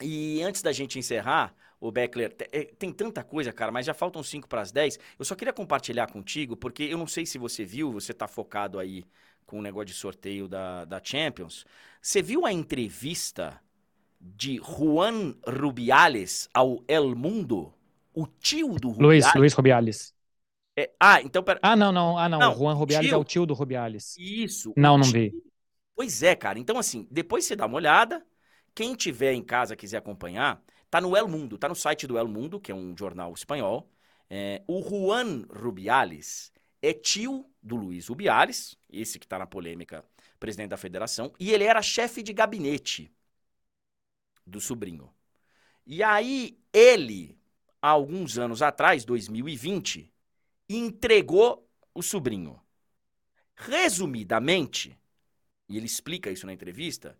E 0.00 0.42
antes 0.42 0.62
da 0.62 0.72
gente 0.72 0.98
encerrar, 0.98 1.54
o 1.80 1.90
Beckler, 1.90 2.34
é, 2.52 2.64
tem 2.64 2.92
tanta 2.92 3.24
coisa, 3.24 3.52
cara, 3.52 3.72
mas 3.72 3.86
já 3.86 3.92
faltam 3.92 4.22
5 4.22 4.48
para 4.48 4.60
as 4.60 4.70
10. 4.70 4.98
Eu 5.18 5.24
só 5.24 5.34
queria 5.34 5.52
compartilhar 5.52 6.06
contigo, 6.06 6.56
porque 6.56 6.84
eu 6.84 6.96
não 6.96 7.06
sei 7.06 7.26
se 7.26 7.38
você 7.38 7.64
viu, 7.64 7.92
você 7.92 8.12
está 8.12 8.28
focado 8.28 8.78
aí 8.78 9.04
com 9.44 9.58
o 9.58 9.62
negócio 9.62 9.86
de 9.86 9.94
sorteio 9.94 10.48
da, 10.48 10.84
da 10.84 11.00
Champions. 11.02 11.66
Você 12.00 12.22
viu 12.22 12.46
a 12.46 12.52
entrevista 12.52 13.60
de 14.20 14.58
Juan 14.58 15.34
Rubiales 15.46 16.48
ao 16.54 16.82
El 16.86 17.14
Mundo? 17.16 17.74
O 18.14 18.26
tio 18.26 18.74
do 18.74 18.90
Rubiales? 18.90 19.24
Luiz, 19.24 19.34
Luiz 19.34 19.52
Rubiales. 19.52 20.14
É, 20.76 20.90
ah, 21.00 21.20
então... 21.20 21.42
Pera... 21.42 21.58
Ah, 21.62 21.74
não, 21.74 21.90
não. 21.90 22.16
Ah, 22.16 22.28
não. 22.28 22.38
não 22.38 22.54
Juan 22.54 22.74
Rubiales 22.74 23.08
tio... 23.08 23.14
é 23.14 23.18
o 23.18 23.24
tio 23.24 23.44
do 23.44 23.54
Rubiales. 23.54 24.16
Isso. 24.16 24.72
Não, 24.76 24.96
não 24.96 25.04
vi. 25.04 25.32
Pois 25.94 26.22
é, 26.22 26.34
cara. 26.34 26.58
Então, 26.58 26.78
assim, 26.78 27.06
depois 27.10 27.44
você 27.44 27.56
dá 27.56 27.66
uma 27.66 27.76
olhada. 27.76 28.24
Quem 28.74 28.94
tiver 28.94 29.32
em 29.32 29.42
casa 29.42 29.76
quiser 29.76 29.98
acompanhar, 29.98 30.62
Tá 30.92 31.00
no 31.00 31.16
El 31.16 31.26
Mundo, 31.26 31.56
tá 31.56 31.70
no 31.70 31.74
site 31.74 32.06
do 32.06 32.18
El 32.18 32.28
Mundo, 32.28 32.60
que 32.60 32.70
é 32.70 32.74
um 32.74 32.94
jornal 32.94 33.32
espanhol. 33.32 33.90
É, 34.28 34.62
o 34.68 34.82
Juan 34.82 35.46
Rubiales, 35.50 36.52
é 36.82 36.92
tio 36.92 37.50
do 37.62 37.76
Luiz 37.76 38.08
Rubiales, 38.08 38.76
esse 38.90 39.18
que 39.18 39.24
está 39.24 39.38
na 39.38 39.46
polêmica, 39.46 40.04
presidente 40.38 40.68
da 40.68 40.76
federação, 40.76 41.32
e 41.40 41.50
ele 41.50 41.64
era 41.64 41.80
chefe 41.80 42.22
de 42.22 42.34
gabinete 42.34 43.10
do 44.46 44.60
sobrinho. 44.60 45.10
E 45.86 46.02
aí, 46.02 46.58
ele, 46.70 47.40
há 47.80 47.88
alguns 47.88 48.36
anos 48.36 48.60
atrás, 48.60 49.02
2020, 49.02 50.12
entregou 50.68 51.66
o 51.94 52.02
sobrinho. 52.02 52.60
Resumidamente, 53.56 54.94
e 55.70 55.78
ele 55.78 55.86
explica 55.86 56.30
isso 56.30 56.44
na 56.44 56.52
entrevista, 56.52 57.18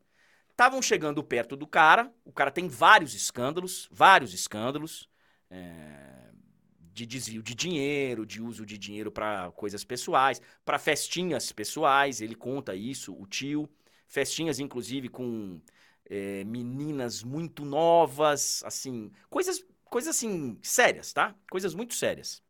estavam 0.63 0.81
chegando 0.81 1.25
perto 1.25 1.57
do 1.57 1.67
cara, 1.67 2.13
o 2.25 2.33
cara 2.33 2.51
tem 2.51 2.69
vários 2.69 3.15
escândalos, 3.15 3.89
vários 3.91 4.33
escândalos, 4.33 5.09
é, 5.51 6.31
de 6.79 7.05
desvio 7.05 7.43
de 7.43 7.53
dinheiro, 7.53 8.25
de 8.25 8.41
uso 8.41 8.65
de 8.65 8.79
dinheiro 8.79 9.11
para 9.11 9.51
coisas 9.53 9.83
pessoais, 9.83 10.41
para 10.65 10.79
festinhas 10.79 11.51
pessoais, 11.51 12.21
ele 12.21 12.37
conta 12.37 12.77
isso, 12.77 13.13
o 13.13 13.27
tio, 13.27 13.69
festinhas 14.07 14.61
inclusive 14.61 15.09
com 15.09 15.61
é, 16.09 16.45
meninas 16.45 17.25
muito 17.25 17.65
novas, 17.65 18.63
assim, 18.65 19.11
coisas, 19.29 19.65
coisas 19.87 20.15
assim, 20.15 20.57
sérias, 20.63 21.13
tá? 21.13 21.35
Coisas 21.51 21.75
muito 21.75 21.95
sérias. 21.95 22.41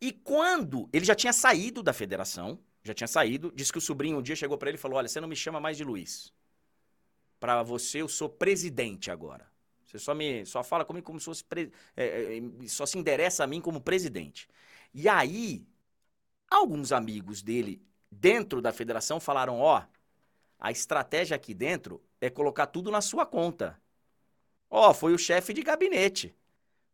E 0.00 0.12
quando 0.12 0.88
ele 0.94 1.04
já 1.04 1.14
tinha 1.14 1.32
saído 1.34 1.82
da 1.82 1.92
federação, 1.92 2.58
já 2.82 2.94
tinha 2.94 3.08
saído, 3.08 3.52
disse 3.54 3.72
que 3.72 3.78
o 3.78 3.82
sobrinho 3.82 4.18
um 4.18 4.22
dia 4.22 4.36
chegou 4.36 4.56
para 4.56 4.70
ele 4.70 4.78
e 4.78 4.80
falou: 4.80 4.96
Olha, 4.96 5.08
você 5.08 5.20
não 5.20 5.28
me 5.28 5.36
chama 5.36 5.60
mais 5.60 5.76
de 5.76 5.84
Luiz. 5.84 6.32
Para 7.40 7.62
você, 7.62 8.02
eu 8.02 8.08
sou 8.08 8.28
presidente 8.28 9.10
agora. 9.10 9.46
Você 9.86 9.98
só 9.98 10.14
me 10.14 10.44
só 10.44 10.62
fala 10.62 10.84
comigo 10.84 11.06
como 11.06 11.18
se 11.18 11.26
fosse. 11.26 11.44
Pre, 11.44 11.72
é, 11.96 12.38
é, 12.38 12.68
só 12.68 12.84
se 12.84 12.98
endereça 12.98 13.44
a 13.44 13.46
mim 13.46 13.60
como 13.60 13.80
presidente. 13.80 14.48
E 14.92 15.08
aí, 15.08 15.66
alguns 16.50 16.92
amigos 16.92 17.42
dele 17.42 17.82
dentro 18.10 18.60
da 18.60 18.72
federação 18.72 19.20
falaram: 19.20 19.58
Ó, 19.60 19.82
a 20.58 20.70
estratégia 20.70 21.36
aqui 21.36 21.54
dentro 21.54 22.02
é 22.20 22.28
colocar 22.30 22.66
tudo 22.66 22.90
na 22.90 23.00
sua 23.00 23.24
conta. 23.24 23.80
Ó, 24.70 24.92
foi 24.94 25.14
o 25.14 25.18
chefe 25.18 25.52
de 25.54 25.62
gabinete. 25.62 26.36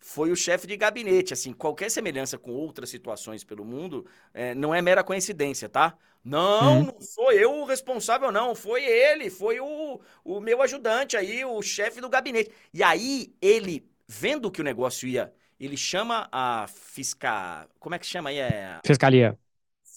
Foi 0.06 0.30
o 0.30 0.36
chefe 0.36 0.66
de 0.66 0.76
gabinete. 0.76 1.32
Assim, 1.32 1.54
qualquer 1.54 1.90
semelhança 1.90 2.36
com 2.36 2.52
outras 2.52 2.90
situações 2.90 3.42
pelo 3.42 3.64
mundo 3.64 4.06
é, 4.34 4.54
não 4.54 4.74
é 4.74 4.82
mera 4.82 5.02
coincidência, 5.02 5.66
tá? 5.66 5.96
Não, 6.22 6.80
hum. 6.80 6.84
não 6.84 7.00
sou 7.00 7.32
eu 7.32 7.50
o 7.60 7.64
responsável, 7.64 8.30
não. 8.30 8.54
Foi 8.54 8.84
ele, 8.84 9.30
foi 9.30 9.60
o, 9.60 9.98
o 10.22 10.40
meu 10.40 10.60
ajudante 10.60 11.16
aí, 11.16 11.42
o 11.42 11.60
chefe 11.62 12.02
do 12.02 12.10
gabinete. 12.10 12.52
E 12.72 12.82
aí, 12.82 13.34
ele, 13.40 13.88
vendo 14.06 14.50
que 14.50 14.60
o 14.60 14.64
negócio 14.64 15.08
ia, 15.08 15.32
ele 15.58 15.76
chama 15.76 16.28
a 16.30 16.66
fiscal. 16.68 17.66
Como 17.80 17.94
é 17.94 17.98
que 17.98 18.06
chama 18.06 18.28
aí? 18.28 18.38
É... 18.38 18.80
Fiscalia. 18.84 19.38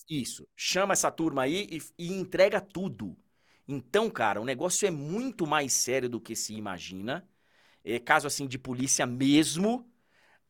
Isso. 0.09 0.47
Chama 0.55 0.93
essa 0.93 1.11
turma 1.11 1.43
aí 1.43 1.67
e, 1.69 2.05
e 2.05 2.13
entrega 2.13 2.61
tudo. 2.61 3.15
Então, 3.67 4.09
cara, 4.09 4.39
o 4.39 4.45
negócio 4.45 4.87
é 4.87 4.91
muito 4.91 5.45
mais 5.45 5.73
sério 5.73 6.07
do 6.07 6.21
que 6.21 6.33
se 6.33 6.53
imagina. 6.53 7.27
É 7.83 7.99
caso 7.99 8.25
assim 8.25 8.47
de 8.47 8.57
polícia 8.57 9.05
mesmo. 9.05 9.85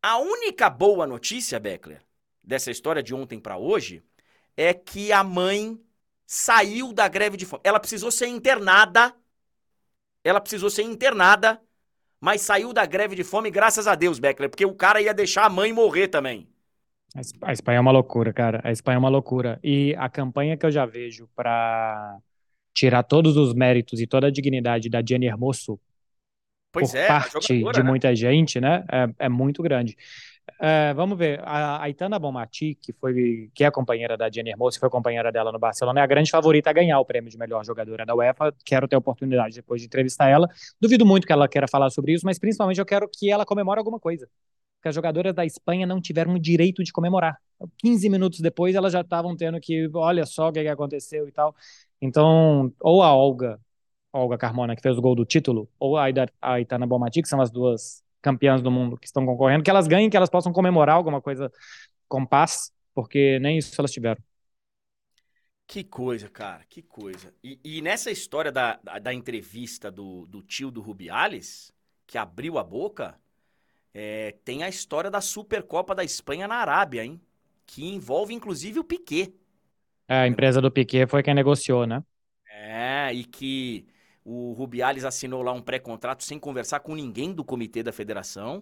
A 0.10 0.20
única 0.20 0.70
boa 0.70 1.06
notícia, 1.06 1.60
Beckler, 1.60 2.02
dessa 2.42 2.72
história 2.72 3.04
de 3.04 3.14
ontem 3.14 3.42
para 3.42 3.58
hoje, 3.58 4.02
é 4.56 4.74
que 4.74 5.12
a 5.12 5.22
mãe 5.22 5.78
saiu 6.26 6.94
da 6.94 7.10
greve 7.10 7.36
de 7.36 7.46
fome. 7.46 7.62
Ela 7.62 7.78
precisou 7.78 8.10
ser 8.10 8.28
internada. 8.28 9.14
Ela 10.24 10.40
precisou 10.40 10.70
ser 10.70 10.84
internada, 10.84 11.62
mas 12.22 12.40
saiu 12.40 12.72
da 12.72 12.86
greve 12.86 13.18
de 13.18 13.24
fome, 13.26 13.52
graças 13.52 13.86
a 13.86 13.96
Deus, 13.96 14.18
Beckler, 14.18 14.50
porque 14.50 14.66
o 14.66 14.74
cara 14.74 15.02
ia 15.02 15.14
deixar 15.14 15.44
a 15.44 15.50
mãe 15.50 15.74
morrer 15.74 16.08
também. 16.08 16.48
A 17.42 17.52
Espanha 17.52 17.80
é 17.80 17.82
uma 17.82 17.92
loucura, 17.92 18.32
cara. 18.32 18.62
A 18.64 18.72
Espanha 18.72 18.96
é 18.96 19.00
uma 19.00 19.10
loucura. 19.10 19.60
E 19.62 19.94
a 19.98 20.08
campanha 20.08 20.56
que 20.56 20.66
eu 20.66 20.72
já 20.72 20.86
vejo 20.86 21.28
para 21.36 22.18
tirar 22.74 23.04
todos 23.04 23.36
os 23.36 23.54
méritos 23.54 24.00
e 24.00 24.08
toda 24.08 24.28
a 24.28 24.32
dignidade 24.32 24.88
da 24.88 25.04
Jenny 25.06 25.26
Hermoso 25.26 25.78
pois 26.72 26.92
por 26.92 26.98
é, 26.98 27.08
parte 27.08 27.40
de 27.48 27.64
né? 27.64 27.84
muita 27.84 28.16
gente, 28.16 28.60
né? 28.60 28.84
É, 28.92 29.26
é 29.26 29.30
muito 29.30 29.62
grande. 29.62 29.96
É, 30.60 30.94
vamos 30.94 31.18
ver, 31.18 31.40
a 31.44 31.82
Aitana 31.84 32.18
Bomati, 32.18 32.76
que, 32.76 32.94
foi, 32.94 33.50
que 33.54 33.64
é 33.64 33.68
a 33.68 33.72
companheira 33.72 34.18
da 34.18 34.30
Jenny 34.30 34.50
Hermoso, 34.50 34.80
foi 34.80 34.90
companheira 34.90 35.32
dela 35.32 35.52
no 35.52 35.60
Barcelona, 35.60 36.00
é 36.00 36.04
a 36.04 36.08
grande 36.08 36.32
favorita 36.32 36.70
a 36.70 36.74
ganhar 36.74 37.00
o 37.00 37.06
prêmio 37.06 37.30
de 37.30 37.38
melhor 37.38 37.64
jogadora 37.64 38.06
da 38.06 38.16
UEFA. 38.16 38.54
Quero 38.66 38.88
ter 38.88 38.96
a 38.96 39.00
oportunidade 39.00 39.56
depois 39.56 39.82
de 39.82 39.88
entrevistar 39.88 40.30
ela. 40.30 40.48
Duvido 40.80 41.06
muito 41.06 41.28
que 41.28 41.34
ela 41.34 41.48
queira 41.48 41.68
falar 41.68 41.90
sobre 41.90 42.14
isso, 42.14 42.26
mas 42.26 42.40
principalmente 42.40 42.80
eu 42.80 42.86
quero 42.86 43.08
que 43.12 43.30
ela 43.30 43.46
comemore 43.46 43.78
alguma 43.78 44.00
coisa. 44.00 44.28
Porque 44.78 44.90
as 44.90 44.96
jogadoras 44.96 45.34
da 45.34 45.46
Espanha 45.46 45.86
não 45.86 46.00
tiveram 46.00 46.34
o 46.34 46.40
direito 46.40 46.84
de 46.84 46.92
comemorar. 46.92 47.38
15 47.80 48.10
minutos 48.10 48.40
depois 48.40 48.76
elas 48.76 48.94
já 48.94 49.02
estavam 49.02 49.36
tendo 49.36 49.60
que, 49.60 49.90
olha 49.94 50.26
só 50.26 50.50
o 50.50 50.52
que 50.52 50.60
aconteceu 50.60 51.28
e 51.28 51.32
tal. 51.32 51.56
Então, 52.02 52.72
ou 52.80 53.04
a 53.04 53.14
Olga, 53.14 53.60
Olga 54.18 54.38
Carmona, 54.38 54.76
que 54.76 54.82
fez 54.82 54.98
o 54.98 55.02
gol 55.02 55.16
do 55.16 55.26
título, 55.26 55.70
ou 55.80 55.98
a 55.98 56.08
Aitana 56.42 56.88
Bomati, 56.88 57.22
que 57.22 57.28
são 57.28 57.42
as 57.42 57.52
duas 57.52 58.04
campeãs 58.22 58.62
do 58.62 58.72
mundo 58.72 58.98
que 58.98 59.06
estão 59.06 59.26
concorrendo, 59.26 59.64
que 59.64 59.70
elas 59.70 59.88
ganhem, 59.88 60.10
que 60.10 60.18
elas 60.18 60.30
possam 60.30 60.52
comemorar 60.52 60.96
alguma 60.96 61.22
coisa 61.22 61.52
com 62.08 62.26
paz, 62.26 62.72
porque 62.94 63.40
nem 63.40 63.58
isso 63.58 63.80
elas 63.80 63.92
tiveram. 63.92 64.22
Que 65.68 65.84
coisa, 65.84 66.30
cara, 66.30 66.64
que 66.70 66.82
coisa. 66.82 67.34
E, 67.44 67.60
e 67.64 67.82
nessa 67.82 68.10
história 68.10 68.52
da, 68.52 68.80
da, 68.82 69.00
da, 69.00 69.14
entrevista 69.14 69.92
do, 69.92 70.26
do 70.26 70.42
tio 70.42 70.72
do 70.72 70.82
Rubiales, 70.82 71.74
que 72.06 72.18
abriu 72.18 72.58
a 72.58 72.64
boca, 72.64 73.20
é, 73.94 74.34
tem 74.46 74.64
a 74.64 74.70
história 74.70 75.12
da 75.12 75.20
Supercopa 75.20 75.94
da 75.94 76.06
Espanha 76.06 76.48
na 76.48 76.56
Arábia, 76.56 77.04
hein? 77.04 77.20
Que 77.66 77.86
envolve 77.86 78.34
inclusive 78.34 78.80
o 78.80 78.84
Piquet. 78.84 79.34
É, 80.08 80.20
a 80.20 80.28
empresa 80.28 80.62
do 80.62 80.72
Piquet 80.72 81.06
foi 81.06 81.22
quem 81.22 81.34
negociou, 81.34 81.86
né? 81.86 82.02
É, 82.50 83.14
e 83.14 83.26
que 83.26 83.86
o 84.30 84.52
Rubiales 84.52 85.06
assinou 85.06 85.42
lá 85.42 85.54
um 85.54 85.62
pré-contrato 85.62 86.22
sem 86.22 86.38
conversar 86.38 86.82
com 86.82 86.94
ninguém 86.94 87.32
do 87.32 87.46
comitê 87.46 87.82
da 87.82 87.94
federação. 87.94 88.62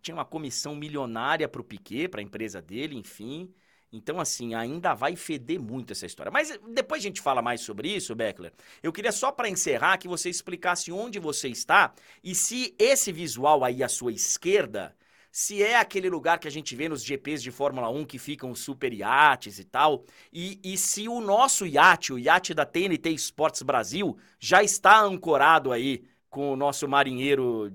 Tinha 0.00 0.14
uma 0.14 0.24
comissão 0.24 0.76
milionária 0.76 1.48
para 1.48 1.60
o 1.60 1.64
Piquet, 1.64 2.06
para 2.06 2.20
a 2.20 2.22
empresa 2.22 2.62
dele, 2.62 2.94
enfim. 2.94 3.52
Então, 3.92 4.20
assim, 4.20 4.54
ainda 4.54 4.94
vai 4.94 5.16
feder 5.16 5.60
muito 5.60 5.92
essa 5.92 6.06
história. 6.06 6.30
Mas 6.30 6.56
depois 6.72 7.00
a 7.00 7.02
gente 7.02 7.20
fala 7.20 7.42
mais 7.42 7.60
sobre 7.60 7.88
isso, 7.88 8.14
Beckler. 8.14 8.52
Eu 8.84 8.92
queria 8.92 9.10
só 9.10 9.32
para 9.32 9.48
encerrar 9.48 9.98
que 9.98 10.06
você 10.06 10.30
explicasse 10.30 10.92
onde 10.92 11.18
você 11.18 11.48
está 11.48 11.92
e 12.22 12.32
se 12.32 12.72
esse 12.78 13.10
visual 13.10 13.64
aí 13.64 13.82
à 13.82 13.88
sua 13.88 14.12
esquerda 14.12 14.94
se 15.34 15.64
é 15.64 15.74
aquele 15.74 16.08
lugar 16.08 16.38
que 16.38 16.46
a 16.46 16.50
gente 16.50 16.76
vê 16.76 16.88
nos 16.88 17.02
GPs 17.02 17.42
de 17.42 17.50
Fórmula 17.50 17.90
1 17.90 18.04
que 18.04 18.20
ficam 18.20 18.54
super 18.54 18.92
iates 18.92 19.58
e 19.58 19.64
tal, 19.64 20.04
e, 20.32 20.60
e 20.62 20.78
se 20.78 21.08
o 21.08 21.20
nosso 21.20 21.66
iate, 21.66 22.12
o 22.12 22.18
iate 22.20 22.54
da 22.54 22.64
TNT 22.64 23.10
Esportes 23.10 23.62
Brasil, 23.62 24.16
já 24.38 24.62
está 24.62 25.00
ancorado 25.00 25.72
aí 25.72 26.04
com 26.30 26.52
o 26.52 26.56
nosso 26.56 26.86
marinheiro 26.86 27.68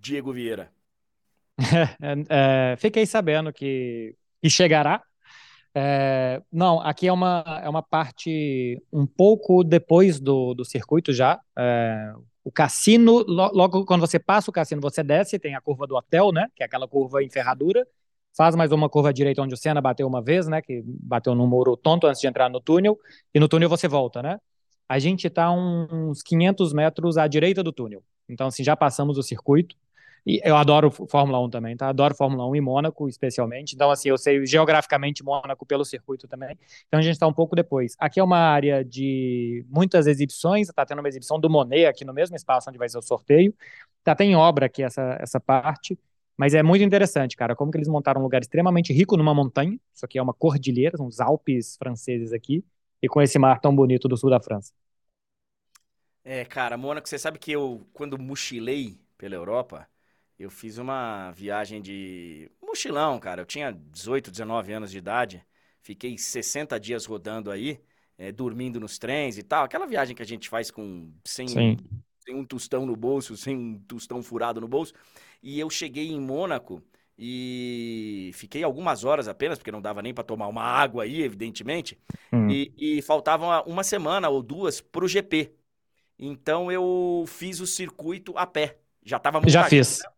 Diego 0.00 0.32
Vieira. 0.32 0.72
É, 2.00 2.72
é, 2.72 2.76
fiquei 2.78 3.04
sabendo 3.04 3.52
que, 3.52 4.16
que 4.40 4.48
chegará. 4.48 5.02
É, 5.74 6.40
não, 6.50 6.80
aqui 6.80 7.06
é 7.06 7.12
uma, 7.12 7.44
é 7.62 7.68
uma 7.68 7.82
parte 7.82 8.82
um 8.90 9.06
pouco 9.06 9.62
depois 9.62 10.18
do, 10.18 10.54
do 10.54 10.64
circuito 10.64 11.12
já. 11.12 11.38
O 12.50 12.52
cassino, 12.52 13.24
logo 13.28 13.84
quando 13.84 14.00
você 14.00 14.18
passa 14.18 14.50
o 14.50 14.52
cassino, 14.52 14.80
você 14.80 15.04
desce, 15.04 15.38
tem 15.38 15.54
a 15.54 15.60
curva 15.60 15.86
do 15.86 15.94
hotel, 15.94 16.32
né? 16.32 16.48
Que 16.56 16.64
é 16.64 16.66
aquela 16.66 16.88
curva 16.88 17.22
em 17.22 17.30
ferradura. 17.30 17.86
Faz 18.36 18.56
mais 18.56 18.72
uma 18.72 18.88
curva 18.88 19.12
direita 19.12 19.40
onde 19.40 19.54
o 19.54 19.56
Senna 19.56 19.80
bateu 19.80 20.04
uma 20.04 20.20
vez, 20.20 20.48
né? 20.48 20.60
Que 20.60 20.82
bateu 20.84 21.32
num 21.32 21.46
muro 21.46 21.76
tonto 21.76 22.08
antes 22.08 22.20
de 22.20 22.26
entrar 22.26 22.50
no 22.50 22.60
túnel. 22.60 22.98
E 23.32 23.38
no 23.38 23.46
túnel 23.46 23.68
você 23.68 23.86
volta, 23.86 24.20
né? 24.20 24.40
A 24.88 24.98
gente 24.98 25.28
está 25.28 25.48
uns 25.52 26.24
500 26.24 26.72
metros 26.72 27.16
à 27.16 27.28
direita 27.28 27.62
do 27.62 27.70
túnel. 27.70 28.02
Então, 28.28 28.48
assim, 28.48 28.64
já 28.64 28.74
passamos 28.74 29.16
o 29.16 29.22
circuito. 29.22 29.76
E 30.26 30.40
eu 30.44 30.56
adoro 30.56 30.90
Fórmula 30.90 31.40
1 31.40 31.50
também, 31.50 31.76
tá? 31.76 31.88
Adoro 31.88 32.14
Fórmula 32.14 32.46
1 32.46 32.56
e 32.56 32.60
Mônaco, 32.60 33.08
especialmente. 33.08 33.74
Então, 33.74 33.90
assim, 33.90 34.08
eu 34.08 34.18
sei 34.18 34.44
geograficamente 34.46 35.24
Mônaco 35.24 35.64
pelo 35.64 35.84
circuito 35.84 36.28
também. 36.28 36.58
Então, 36.86 37.00
a 37.00 37.02
gente 37.02 37.14
está 37.14 37.26
um 37.26 37.32
pouco 37.32 37.56
depois. 37.56 37.94
Aqui 37.98 38.20
é 38.20 38.24
uma 38.24 38.38
área 38.38 38.84
de 38.84 39.64
muitas 39.68 40.06
exibições. 40.06 40.68
Está 40.68 40.84
tendo 40.84 40.98
uma 41.00 41.08
exibição 41.08 41.38
do 41.40 41.48
Monet 41.48 41.86
aqui 41.86 42.04
no 42.04 42.12
mesmo 42.12 42.36
espaço 42.36 42.68
onde 42.68 42.78
vai 42.78 42.88
ser 42.88 42.98
o 42.98 43.02
sorteio. 43.02 43.54
Tá, 44.04 44.14
tem 44.14 44.34
obra 44.36 44.66
aqui 44.66 44.82
essa, 44.82 45.16
essa 45.20 45.40
parte. 45.40 45.98
Mas 46.36 46.54
é 46.54 46.62
muito 46.62 46.82
interessante, 46.82 47.36
cara, 47.36 47.54
como 47.54 47.70
que 47.70 47.76
eles 47.76 47.88
montaram 47.88 48.20
um 48.20 48.24
lugar 48.24 48.40
extremamente 48.40 48.94
rico 48.94 49.14
numa 49.14 49.34
montanha. 49.34 49.78
Isso 49.92 50.06
aqui 50.06 50.18
é 50.18 50.22
uma 50.22 50.32
cordilheira, 50.32 50.96
os 51.02 51.20
Alpes 51.20 51.76
franceses 51.76 52.32
aqui. 52.32 52.64
E 53.02 53.08
com 53.08 53.20
esse 53.20 53.38
mar 53.38 53.60
tão 53.60 53.74
bonito 53.74 54.08
do 54.08 54.16
sul 54.16 54.30
da 54.30 54.40
França. 54.40 54.72
É, 56.24 56.44
cara, 56.44 56.76
Mônaco, 56.76 57.08
você 57.08 57.18
sabe 57.18 57.38
que 57.38 57.52
eu, 57.52 57.86
quando 57.92 58.18
mochilei 58.18 58.98
pela 59.16 59.34
Europa, 59.34 59.88
eu 60.40 60.48
fiz 60.50 60.78
uma 60.78 61.30
viagem 61.32 61.82
de 61.82 62.50
mochilão, 62.62 63.18
cara. 63.20 63.42
Eu 63.42 63.46
tinha 63.46 63.72
18, 63.72 64.30
19 64.30 64.72
anos 64.72 64.90
de 64.90 64.96
idade. 64.96 65.44
Fiquei 65.82 66.16
60 66.16 66.80
dias 66.80 67.04
rodando 67.04 67.50
aí, 67.50 67.78
é, 68.16 68.32
dormindo 68.32 68.80
nos 68.80 68.98
trens 68.98 69.36
e 69.36 69.42
tal. 69.42 69.64
Aquela 69.64 69.86
viagem 69.86 70.16
que 70.16 70.22
a 70.22 70.26
gente 70.26 70.48
faz 70.48 70.70
com 70.70 71.12
sem, 71.26 71.46
sem 72.18 72.34
um 72.34 72.44
tostão 72.44 72.86
no 72.86 72.96
bolso, 72.96 73.36
sem 73.36 73.54
um 73.54 73.78
tostão 73.80 74.22
furado 74.22 74.62
no 74.62 74.66
bolso. 74.68 74.94
E 75.42 75.60
eu 75.60 75.68
cheguei 75.68 76.08
em 76.08 76.18
Mônaco 76.20 76.82
e 77.18 78.30
fiquei 78.32 78.62
algumas 78.62 79.04
horas 79.04 79.28
apenas, 79.28 79.58
porque 79.58 79.70
não 79.70 79.82
dava 79.82 80.00
nem 80.00 80.14
para 80.14 80.24
tomar 80.24 80.48
uma 80.48 80.62
água 80.62 81.02
aí, 81.04 81.20
evidentemente, 81.22 81.98
Hum. 82.32 82.48
e, 82.48 82.72
e 82.78 83.02
faltava 83.02 83.62
uma, 83.66 83.84
semana 83.84 84.30
ou 84.30 84.42
duas 84.42 84.80
pro 84.80 85.06
GP. 85.06 85.52
Então 86.18 86.72
eu 86.72 87.24
fiz 87.26 87.60
o 87.60 87.66
circuito 87.66 88.32
a 88.38 88.46
pé. 88.46 88.78
Já 89.04 89.18
tava 89.18 89.40
Já 89.46 89.64
fiz. 89.64 89.98
né? 89.98 90.10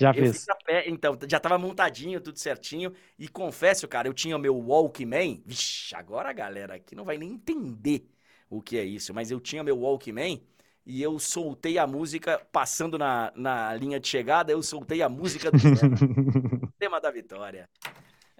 Já 0.00 0.12
eu 0.14 0.26
fiz. 0.26 0.46
pé, 0.64 0.88
então 0.88 1.18
já 1.26 1.40
tava 1.40 1.58
montadinho, 1.58 2.20
tudo 2.20 2.38
certinho. 2.38 2.92
E 3.18 3.28
confesso, 3.28 3.88
cara, 3.88 4.08
eu 4.08 4.14
tinha 4.14 4.36
o 4.36 4.38
meu 4.38 4.56
Walkman. 4.56 5.42
Vixe, 5.46 5.94
agora 5.94 6.30
a 6.30 6.32
galera 6.32 6.74
aqui 6.74 6.94
não 6.94 7.04
vai 7.04 7.16
nem 7.16 7.30
entender 7.32 8.06
o 8.48 8.60
que 8.60 8.76
é 8.76 8.84
isso, 8.84 9.14
mas 9.14 9.30
eu 9.30 9.40
tinha 9.40 9.62
meu 9.64 9.78
Walkman 9.78 10.42
e 10.84 11.02
eu 11.02 11.18
soltei 11.18 11.78
a 11.78 11.86
música, 11.86 12.40
passando 12.50 12.98
na, 12.98 13.32
na 13.36 13.74
linha 13.74 14.00
de 14.00 14.08
chegada, 14.08 14.50
eu 14.50 14.62
soltei 14.62 15.02
a 15.02 15.08
música 15.08 15.50
do 15.50 15.58
tema 16.78 17.00
da 17.00 17.10
vitória. 17.10 17.68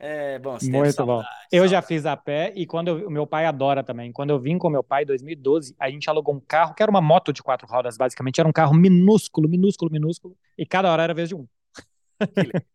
É, 0.03 0.39
bom, 0.39 0.57
Muito 0.63 1.05
bom. 1.05 1.23
Eu 1.53 1.69
já 1.69 1.83
fiz 1.83 2.07
a 2.07 2.17
pé 2.17 2.55
e 2.57 2.67
quando 2.67 2.89
eu- 2.89 3.09
o 3.09 3.11
meu 3.11 3.27
pai 3.27 3.45
adora 3.45 3.83
também. 3.85 4.11
Quando 4.11 4.31
eu 4.31 4.41
vim 4.41 4.57
com 4.57 4.71
meu 4.71 4.83
pai 4.83 5.03
em 5.03 5.07
2012, 5.07 5.77
a 5.79 5.91
gente 5.91 6.09
alugou 6.09 6.35
um 6.35 6.41
carro 6.41 6.75
que 6.75 6.83
era 6.83 6.91
uma 6.91 7.03
moto 7.03 7.35
de 7.35 7.43
quatro 7.43 7.69
rodas, 7.69 7.99
basicamente. 7.99 8.41
Era 8.41 8.49
um 8.49 8.53
carro 8.53 8.73
minúsculo, 8.75 9.47
minúsculo, 9.47 9.91
minúsculo. 9.93 10.35
E 10.57 10.65
cada 10.65 10.91
hora 10.91 11.03
era 11.03 11.13
vez 11.13 11.29
de 11.29 11.35
um. 11.35 11.47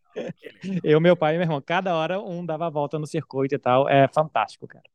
Eu, 0.84 1.02
meu 1.02 1.18
pai 1.18 1.34
e 1.34 1.38
meu 1.38 1.46
irmão, 1.46 1.62
cada 1.62 1.96
hora 1.96 2.22
um 2.22 2.46
dava 2.46 2.68
a 2.68 2.70
volta 2.70 2.98
no 3.00 3.08
circuito 3.08 3.56
e 3.56 3.60
tal. 3.60 3.90
É 3.90 4.08
fantástico, 4.08 4.68
cara. 4.68 4.86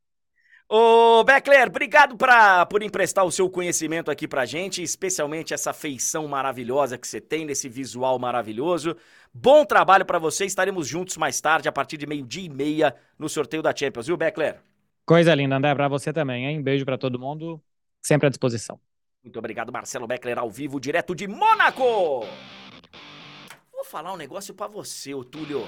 Ô, 0.72 1.24
Beckler, 1.24 1.66
obrigado 1.66 2.16
pra, 2.16 2.64
por 2.64 2.80
emprestar 2.80 3.24
o 3.24 3.32
seu 3.32 3.50
conhecimento 3.50 4.08
aqui 4.08 4.28
pra 4.28 4.46
gente, 4.46 4.80
especialmente 4.80 5.52
essa 5.52 5.72
feição 5.72 6.28
maravilhosa 6.28 6.96
que 6.96 7.08
você 7.08 7.20
tem, 7.20 7.44
nesse 7.44 7.68
visual 7.68 8.16
maravilhoso. 8.20 8.96
Bom 9.34 9.64
trabalho 9.64 10.06
pra 10.06 10.20
você, 10.20 10.44
estaremos 10.44 10.86
juntos 10.86 11.16
mais 11.16 11.40
tarde, 11.40 11.68
a 11.68 11.72
partir 11.72 11.96
de 11.96 12.06
meio-dia 12.06 12.44
e 12.44 12.48
meia, 12.48 12.94
no 13.18 13.28
sorteio 13.28 13.64
da 13.64 13.74
Champions, 13.74 14.06
viu, 14.06 14.16
Beckler? 14.16 14.62
Coisa 15.04 15.34
linda, 15.34 15.56
André, 15.56 15.74
pra 15.74 15.88
você 15.88 16.12
também, 16.12 16.46
hein? 16.46 16.62
Beijo 16.62 16.84
pra 16.84 16.96
todo 16.96 17.18
mundo. 17.18 17.60
Sempre 18.00 18.28
à 18.28 18.30
disposição. 18.30 18.78
Muito 19.24 19.40
obrigado, 19.40 19.72
Marcelo 19.72 20.06
Beckler, 20.06 20.38
ao 20.38 20.48
vivo, 20.48 20.78
direto 20.78 21.16
de 21.16 21.26
Mônaco! 21.26 22.20
Vou 23.72 23.84
falar 23.84 24.12
um 24.12 24.16
negócio 24.16 24.54
pra 24.54 24.68
você, 24.68 25.10
Túlio. 25.32 25.66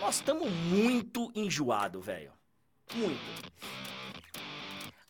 Nós 0.00 0.14
estamos 0.14 0.50
muito 0.50 1.30
enjoado, 1.34 2.00
velho. 2.00 2.39
Muito. 2.94 3.20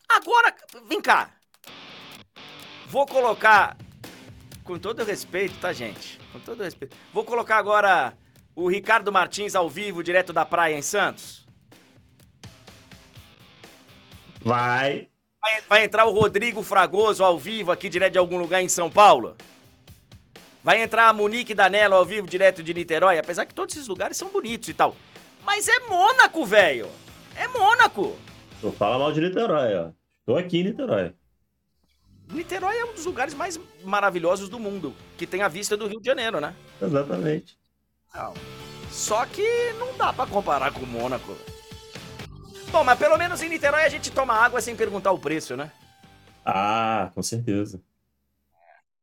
Agora, 0.09 0.53
vem 0.87 1.01
cá. 1.01 1.31
Vou 2.87 3.05
colocar, 3.05 3.77
com 4.63 4.77
todo 4.77 5.03
respeito, 5.03 5.57
tá, 5.59 5.71
gente? 5.71 6.19
Com 6.31 6.39
todo 6.39 6.63
respeito. 6.63 6.95
Vou 7.13 7.23
colocar 7.23 7.57
agora 7.57 8.17
o 8.55 8.67
Ricardo 8.69 9.11
Martins 9.11 9.55
ao 9.55 9.69
vivo, 9.69 10.03
direto 10.03 10.33
da 10.33 10.45
praia 10.45 10.75
em 10.75 10.81
Santos. 10.81 11.45
Vai. 14.41 15.07
Vai, 15.41 15.61
vai 15.69 15.83
entrar 15.85 16.05
o 16.05 16.11
Rodrigo 16.11 16.61
Fragoso 16.61 17.23
ao 17.23 17.39
vivo 17.39 17.71
aqui, 17.71 17.89
direto 17.89 18.13
de 18.13 18.19
algum 18.19 18.37
lugar 18.37 18.61
em 18.61 18.69
São 18.69 18.91
Paulo? 18.91 19.35
Vai 20.63 20.81
entrar 20.83 21.07
a 21.07 21.13
Monique 21.13 21.55
Danello 21.55 21.95
ao 21.95 22.05
vivo, 22.05 22.27
direto 22.27 22.61
de 22.61 22.73
Niterói? 22.73 23.17
Apesar 23.17 23.45
que 23.45 23.53
todos 23.53 23.75
esses 23.75 23.87
lugares 23.87 24.17
são 24.17 24.29
bonitos 24.29 24.69
e 24.69 24.73
tal. 24.73 24.95
Mas 25.43 25.67
é 25.67 25.79
Mônaco, 25.87 26.45
velho! 26.45 26.89
É 27.35 27.47
Mônaco! 27.47 28.15
Tu 28.59 28.71
fala 28.73 28.99
mal 28.99 29.11
de 29.11 29.21
Niterói, 29.21 29.75
ó. 29.75 29.91
Tô 30.25 30.35
aqui 30.35 30.59
em 30.59 30.63
Niterói. 30.65 31.13
Niterói 32.29 32.77
é 32.77 32.85
um 32.85 32.93
dos 32.93 33.05
lugares 33.05 33.33
mais 33.33 33.59
maravilhosos 33.83 34.47
do 34.47 34.59
mundo, 34.59 34.95
que 35.17 35.27
tem 35.27 35.41
a 35.41 35.47
vista 35.47 35.75
do 35.75 35.87
Rio 35.87 35.99
de 35.99 36.05
Janeiro, 36.05 36.39
né? 36.39 36.55
Exatamente. 36.81 37.57
Não. 38.13 38.33
Só 38.89 39.25
que 39.25 39.73
não 39.73 39.97
dá 39.97 40.13
pra 40.13 40.27
comparar 40.27 40.73
com 40.73 40.85
Mônaco. 40.85 41.35
Bom, 42.71 42.83
mas 42.83 42.97
pelo 42.97 43.17
menos 43.17 43.41
em 43.41 43.49
Niterói 43.49 43.83
a 43.83 43.89
gente 43.89 44.11
toma 44.11 44.33
água 44.33 44.61
sem 44.61 44.75
perguntar 44.75 45.11
o 45.11 45.19
preço, 45.19 45.57
né? 45.57 45.71
Ah, 46.45 47.11
com 47.13 47.21
certeza. 47.21 47.81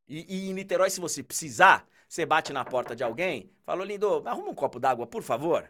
E, 0.08 0.24
e 0.28 0.50
em 0.50 0.54
Niterói, 0.54 0.88
se 0.88 1.00
você 1.00 1.22
precisar, 1.22 1.86
você 2.08 2.24
bate 2.24 2.52
na 2.52 2.64
porta 2.64 2.96
de 2.96 3.04
alguém, 3.04 3.50
falou, 3.66 3.84
lindo, 3.84 4.22
arruma 4.26 4.48
um 4.48 4.54
copo 4.54 4.80
d'água, 4.80 5.06
por 5.06 5.22
favor. 5.22 5.68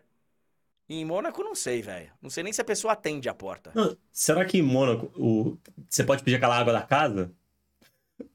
Em 0.89 1.05
Mônaco, 1.05 1.43
não 1.43 1.55
sei, 1.55 1.83
velho. 1.83 2.13
Não 2.21 2.31
sei 2.31 2.43
nem 2.43 2.53
se 2.53 2.61
a 2.61 2.65
pessoa 2.65 2.93
atende 2.95 3.29
a 3.29 3.35
porta. 3.35 3.75
Não, 3.75 3.97
será 4.13 4.45
que 4.45 4.59
em 4.59 4.63
Mônaco 4.63 5.11
o... 5.17 5.59
você 5.89 6.05
pode 6.05 6.23
pedir 6.23 6.37
aquela 6.37 6.57
água 6.59 6.73
da 6.73 6.83
casa? 6.83 7.35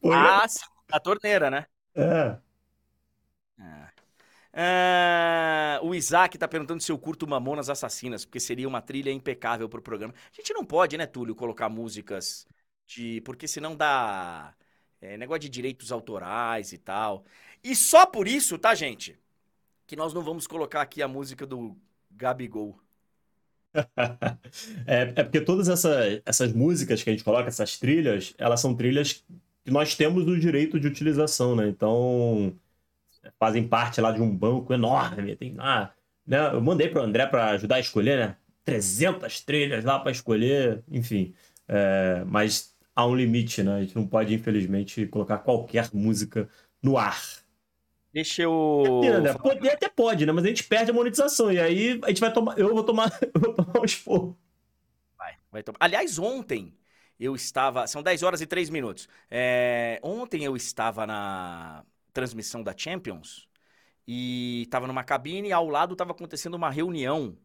Ah, 0.10 0.48
sim, 0.48 0.66
da 0.90 1.00
torneira, 1.00 1.50
né? 1.50 1.68
é. 1.96 2.40
Ah. 3.60 3.92
Ah, 4.54 5.80
o 5.84 5.96
Isaac 5.96 6.38
tá 6.38 6.48
perguntando 6.48 6.82
se 6.84 6.92
eu 6.92 7.00
curto 7.00 7.28
Mamonas 7.28 7.70
Assassinas, 7.70 8.26
porque 8.26 8.40
seria 8.40 8.68
uma 8.68 8.82
trilha 8.82 9.12
impecável 9.12 9.70
pro 9.70 9.82
programa. 9.82 10.14
A 10.32 10.36
gente 10.36 10.54
não 10.54 10.66
pode, 10.66 10.98
né, 10.98 11.08
Túlio, 11.08 11.36
colocar 11.36 11.70
músicas 11.70 12.48
de. 12.88 13.22
Porque 13.22 13.48
senão 13.48 13.76
dá. 13.76 14.56
é, 15.02 15.18
negócio 15.18 15.42
de 15.42 15.50
direitos 15.50 15.92
autorais 15.92 16.74
e 16.74 16.78
tal. 16.80 17.26
E 17.64 17.76
só 17.76 18.06
por 18.06 18.28
isso, 18.28 18.58
tá, 18.60 18.76
gente? 18.76 19.20
Que 19.88 19.96
nós 19.96 20.14
não 20.14 20.24
vamos 20.24 20.48
colocar 20.48 20.82
aqui 20.82 21.02
a 21.02 21.08
música 21.08 21.46
do 21.46 21.78
Gabigol. 22.18 22.80
É, 24.86 25.02
é 25.16 25.24
porque 25.24 25.42
todas 25.42 25.68
essa- 25.70 26.22
essas 26.26 26.54
músicas 26.54 27.04
que 27.04 27.10
a 27.10 27.14
gente 27.14 27.24
coloca, 27.24 27.48
essas 27.48 27.78
trilhas, 27.78 28.34
elas 28.38 28.60
são 28.60 28.76
trilhas 28.76 29.24
que 29.64 29.72
nós 29.72 29.96
temos 29.96 30.28
o 30.28 30.40
direito 30.40 30.80
de 30.80 30.88
utilização, 30.88 31.56
né? 31.56 31.68
Então, 31.68 32.54
fazem 33.40 33.68
parte 33.68 34.02
lá 34.02 34.12
de 34.12 34.22
um 34.22 34.36
banco 34.36 34.74
enorme. 34.74 35.36
Tem 35.38 35.56
lá, 35.56 35.94
né? 36.28 36.40
Eu 36.54 36.62
mandei 36.62 36.90
pro 36.90 37.02
André 37.04 37.28
para 37.28 37.52
ajudar 37.52 37.78
a 37.78 37.82
escolher, 37.82 38.18
né? 38.20 38.38
300 38.66 39.42
trilhas 39.42 39.86
lá 39.86 40.00
para 40.00 40.12
escolher, 40.12 40.84
enfim. 40.92 41.34
É, 41.68 42.24
mas 42.26 42.76
há 42.96 43.06
um 43.08 43.16
limite, 43.16 43.64
né? 43.64 43.76
A 43.78 43.82
gente 43.84 43.96
não 43.96 44.08
pode, 44.08 44.34
infelizmente, 44.36 45.08
colocar 45.08 45.40
qualquer 45.40 45.90
música 45.94 46.50
no 46.84 46.98
ar. 46.98 47.43
Deixa 48.14 48.44
eu. 48.44 49.02
André, 49.04 49.34
poder 49.34 49.72
até 49.72 49.90
pode, 49.90 50.26
né? 50.26 50.32
Mas 50.32 50.46
a 50.46 50.48
gente 50.48 50.64
perde 50.64 50.92
a 50.92 50.94
monetização. 50.94 51.52
E 51.52 51.60
aí 51.60 52.00
a 52.04 52.10
gente 52.10 52.20
vai 52.20 52.32
tomar. 52.32 52.58
Eu 52.58 52.74
vou 52.74 52.84
tomar, 52.84 53.12
eu 53.34 53.42
vou 53.42 53.54
tomar 53.54 53.80
um 53.80 53.86
esporro. 53.86 54.38
Vai, 55.18 55.36
vai 55.52 55.64
tomar. 55.64 55.78
Aliás, 55.80 56.20
ontem 56.20 56.78
eu 57.20 57.36
estava. 57.36 57.88
São 57.88 58.04
10 58.04 58.22
horas 58.22 58.42
e 58.42 58.46
3 58.46 58.70
minutos. 58.70 59.10
É, 59.32 60.00
ontem 60.04 60.44
eu 60.44 60.56
estava 60.56 61.08
na 61.08 61.84
transmissão 62.14 62.62
da 62.62 62.76
Champions 62.78 63.48
e 64.08 64.64
estava 64.64 64.86
numa 64.86 65.04
cabine 65.04 65.50
e 65.50 65.54
ao 65.54 65.68
lado 65.68 65.94
estava 65.94 66.12
acontecendo 66.12 66.54
uma 66.54 66.70
reunião 66.70 67.36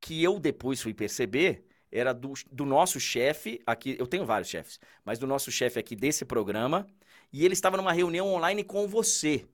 que 0.00 0.22
eu 0.22 0.38
depois 0.38 0.82
fui 0.82 0.92
perceber 0.92 1.64
era 1.92 2.12
do, 2.12 2.32
do 2.50 2.64
nosso 2.64 3.00
chefe 3.00 3.60
aqui. 3.66 3.96
Eu 3.98 4.06
tenho 4.06 4.24
vários 4.24 4.48
chefes, 4.48 4.78
mas 5.04 5.18
do 5.18 5.26
nosso 5.26 5.50
chefe 5.50 5.78
aqui 5.78 5.96
desse 5.96 6.24
programa. 6.24 6.86
E 7.32 7.44
ele 7.44 7.54
estava 7.54 7.76
numa 7.76 7.92
reunião 7.92 8.28
online 8.28 8.64
com 8.64 8.86
você. 8.86 9.46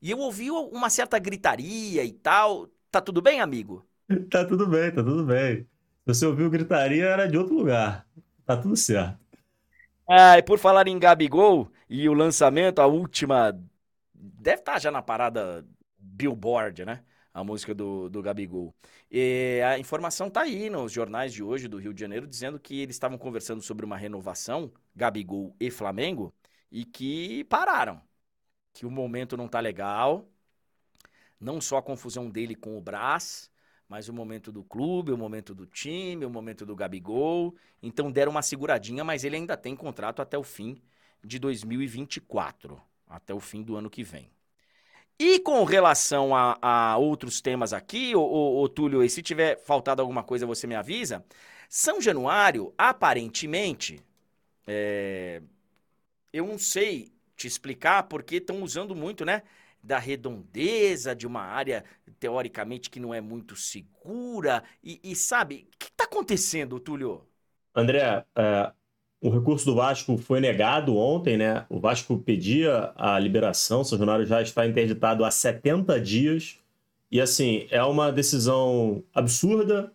E 0.00 0.10
eu 0.10 0.18
ouvi 0.18 0.50
uma 0.50 0.90
certa 0.90 1.18
gritaria 1.18 2.04
e 2.04 2.12
tal. 2.12 2.68
Tá 2.90 3.00
tudo 3.00 3.20
bem, 3.22 3.40
amigo? 3.40 3.86
Tá 4.30 4.44
tudo 4.44 4.66
bem, 4.66 4.90
tá 4.92 5.02
tudo 5.02 5.24
bem. 5.24 5.62
Se 6.06 6.14
você 6.14 6.26
ouviu 6.26 6.50
gritaria, 6.50 7.04
era 7.06 7.26
de 7.28 7.36
outro 7.38 7.54
lugar. 7.54 8.06
Tá 8.44 8.56
tudo 8.56 8.76
certo. 8.76 9.18
Ah, 10.08 10.38
e 10.38 10.42
por 10.42 10.58
falar 10.58 10.88
em 10.88 10.98
Gabigol 10.98 11.70
e 11.88 12.08
o 12.08 12.14
lançamento, 12.14 12.80
a 12.80 12.86
última. 12.86 13.52
Deve 14.14 14.60
estar 14.60 14.78
já 14.80 14.90
na 14.90 15.02
parada 15.02 15.66
Billboard, 15.98 16.84
né? 16.84 17.04
A 17.32 17.44
música 17.44 17.74
do, 17.74 18.08
do 18.08 18.22
Gabigol. 18.22 18.74
E 19.10 19.60
a 19.64 19.78
informação 19.78 20.30
tá 20.30 20.42
aí 20.42 20.68
nos 20.70 20.90
jornais 20.92 21.32
de 21.32 21.42
hoje 21.42 21.68
do 21.68 21.78
Rio 21.78 21.94
de 21.94 22.00
Janeiro, 22.00 22.26
dizendo 22.26 22.58
que 22.58 22.80
eles 22.80 22.96
estavam 22.96 23.18
conversando 23.18 23.62
sobre 23.62 23.84
uma 23.86 23.96
renovação, 23.96 24.72
Gabigol 24.94 25.54
e 25.60 25.70
Flamengo, 25.70 26.34
e 26.70 26.84
que 26.84 27.44
pararam. 27.44 28.00
Que 28.78 28.86
o 28.86 28.90
momento 28.92 29.36
não 29.36 29.48
tá 29.48 29.58
legal. 29.58 30.24
Não 31.40 31.60
só 31.60 31.78
a 31.78 31.82
confusão 31.82 32.30
dele 32.30 32.54
com 32.54 32.78
o 32.78 32.80
Brás, 32.80 33.50
mas 33.88 34.08
o 34.08 34.12
momento 34.12 34.52
do 34.52 34.62
clube, 34.62 35.10
o 35.10 35.18
momento 35.18 35.52
do 35.52 35.66
time, 35.66 36.24
o 36.24 36.30
momento 36.30 36.64
do 36.64 36.76
Gabigol. 36.76 37.56
Então 37.82 38.08
deram 38.08 38.30
uma 38.30 38.40
seguradinha, 38.40 39.02
mas 39.02 39.24
ele 39.24 39.34
ainda 39.34 39.56
tem 39.56 39.74
contrato 39.74 40.22
até 40.22 40.38
o 40.38 40.44
fim 40.44 40.80
de 41.24 41.40
2024, 41.40 42.80
até 43.08 43.34
o 43.34 43.40
fim 43.40 43.64
do 43.64 43.74
ano 43.74 43.90
que 43.90 44.04
vem. 44.04 44.30
E 45.18 45.40
com 45.40 45.64
relação 45.64 46.32
a, 46.32 46.56
a 46.62 46.96
outros 46.98 47.40
temas 47.40 47.72
aqui, 47.72 48.14
ô, 48.14 48.20
ô, 48.20 48.62
ô, 48.62 48.68
Túlio, 48.68 49.02
e 49.02 49.10
se 49.10 49.22
tiver 49.24 49.58
faltado 49.58 50.00
alguma 50.00 50.22
coisa, 50.22 50.46
você 50.46 50.68
me 50.68 50.76
avisa. 50.76 51.24
São 51.68 52.00
Januário, 52.00 52.72
aparentemente, 52.78 54.00
é, 54.68 55.42
eu 56.32 56.46
não 56.46 56.58
sei 56.58 57.17
te 57.38 57.48
explicar 57.48 58.04
porque 58.04 58.36
estão 58.38 58.62
usando 58.64 58.96
muito, 58.96 59.24
né? 59.26 59.42
Da 59.82 59.98
redondeza 60.00 61.16
de 61.16 61.26
uma 61.26 61.42
área 61.42 61.84
teoricamente 62.20 62.90
que 62.90 63.00
não 63.00 63.14
é 63.14 63.20
muito 63.22 63.56
segura. 63.56 64.64
E, 64.84 65.00
e 65.04 65.16
sabe, 65.16 65.68
o 65.74 65.78
que 65.78 65.86
está 65.86 66.04
acontecendo, 66.04 66.80
Túlio? 66.80 67.26
André, 67.74 68.24
é, 68.36 68.72
o 69.20 69.30
recurso 69.30 69.64
do 69.66 69.74
Vasco 69.74 70.16
foi 70.18 70.40
negado 70.40 70.96
ontem, 70.96 71.36
né? 71.36 71.66
O 71.68 71.80
Vasco 71.80 72.18
pedia 72.18 72.92
a 72.96 73.18
liberação, 73.18 73.84
São 73.84 73.98
Januário 73.98 74.26
já 74.26 74.42
está 74.42 74.66
interditado 74.66 75.24
há 75.24 75.30
70 75.30 76.00
dias 76.00 76.58
E 77.12 77.20
assim, 77.20 77.68
é 77.72 77.82
uma 77.84 78.12
decisão 78.12 79.04
absurda. 79.14 79.92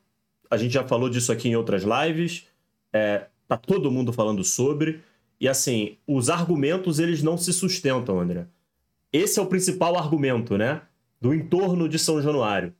A 0.51 0.57
gente 0.57 0.73
já 0.73 0.87
falou 0.87 1.09
disso 1.09 1.31
aqui 1.33 1.49
em 1.49 1.55
outras 1.57 1.83
lives. 1.85 2.47
É, 2.93 3.27
tá 3.47 3.57
todo 3.57 3.91
mundo 3.91 4.13
falando 4.13 4.43
sobre. 4.45 5.01
E 5.43 5.47
assim, 5.49 5.97
os 6.07 6.29
argumentos 6.29 6.99
eles 6.99 7.21
não 7.21 7.37
se 7.37 7.51
sustentam, 7.51 8.17
André. 8.17 8.45
Esse 9.11 9.39
é 9.39 9.41
o 9.41 9.45
principal 9.45 9.97
argumento, 9.97 10.57
né? 10.57 10.83
Do 11.19 11.33
entorno 11.33 11.89
de 11.89 11.99
São 11.99 12.21
Januário. 12.21 12.73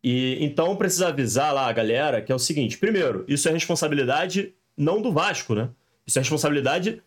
E 0.00 0.38
então 0.40 0.76
precisa 0.76 1.08
avisar 1.08 1.52
lá 1.52 1.66
a 1.66 1.72
galera 1.72 2.22
que 2.22 2.30
é 2.30 2.34
o 2.34 2.38
seguinte: 2.38 2.78
primeiro, 2.78 3.24
isso 3.26 3.48
é 3.48 3.52
responsabilidade 3.52 4.54
não 4.76 5.02
do 5.02 5.10
Vasco, 5.10 5.56
né? 5.56 5.70
Isso 6.06 6.16
é 6.16 6.22
responsabilidade 6.22 7.02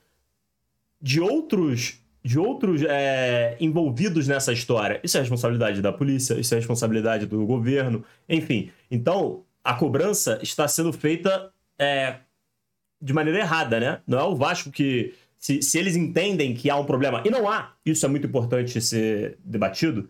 de 1.01 1.21
outros 1.21 2.01
de 2.21 2.37
outros 2.37 2.81
é, 2.83 3.55
envolvidos 3.61 4.27
nessa 4.27 4.51
história. 4.51 4.99
Isso 5.01 5.15
é 5.15 5.21
responsabilidade 5.21 5.81
da 5.81 5.93
polícia, 5.93 6.37
isso 6.37 6.53
é 6.53 6.57
responsabilidade 6.57 7.25
do 7.25 7.45
governo, 7.45 8.03
enfim. 8.27 8.71
Então, 8.91 9.45
a 9.63 9.73
cobrança 9.73 10.37
está 10.43 10.67
sendo 10.67 10.91
feita 10.91 11.49
é, 11.79 12.17
de 13.01 13.13
maneira 13.13 13.39
errada, 13.39 13.79
né? 13.79 14.01
Não 14.07 14.19
é 14.19 14.23
o 14.23 14.35
Vasco 14.35 14.71
que. 14.71 15.13
Se, 15.39 15.61
se 15.61 15.77
eles 15.77 15.95
entendem 15.95 16.55
que 16.55 16.67
há 16.67 16.75
um 16.75 16.85
problema, 16.85 17.21
e 17.23 17.29
não 17.29 17.47
há, 17.47 17.73
isso 17.85 18.03
é 18.05 18.09
muito 18.09 18.25
importante 18.25 18.81
ser 18.81 19.37
debatido, 19.45 20.09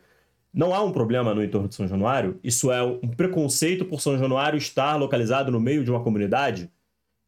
não 0.53 0.73
há 0.73 0.81
um 0.81 0.93
problema 0.93 1.35
no 1.35 1.43
entorno 1.43 1.67
de 1.67 1.75
São 1.75 1.85
Januário, 1.85 2.39
isso 2.41 2.71
é 2.71 2.81
um 2.81 3.09
preconceito 3.09 3.83
por 3.83 3.99
São 3.99 4.17
Januário 4.17 4.57
estar 4.57 4.95
localizado 4.95 5.51
no 5.51 5.59
meio 5.59 5.83
de 5.83 5.91
uma 5.91 6.01
comunidade. 6.01 6.71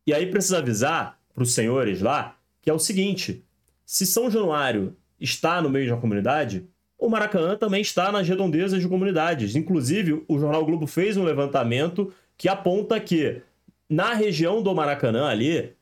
E 0.08 0.14
aí 0.14 0.28
precisa 0.28 0.60
avisar 0.60 1.20
para 1.34 1.44
os 1.44 1.54
senhores 1.54 2.02
lá 2.02 2.40
que 2.62 2.70
é 2.70 2.74
o 2.74 2.80
seguinte: 2.80 3.44
se 3.86 4.06
São 4.06 4.30
Januário 4.30 4.96
está 5.20 5.62
no 5.62 5.70
meio 5.70 5.86
de 5.86 5.92
uma 5.92 6.02
comunidade, 6.02 6.68
o 6.98 7.10
Maracanã 7.10 7.56
também 7.56 7.82
está 7.82 8.12
nas 8.12 8.28
redondezas 8.28 8.82
de 8.82 8.88
comunidades. 8.88 9.56
Inclusive, 9.56 10.24
o 10.28 10.40
Jornal 10.40 10.66
Globo 10.66 10.86
fez 10.86 11.18
um 11.18 11.24
levantamento 11.24 12.14
que 12.38 12.50
aponta 12.50 13.00
que 13.00 13.42
na 13.90 14.14
região 14.14 14.62
do 14.62 14.74
Maracanã 14.76 15.28
ali, 15.28 15.74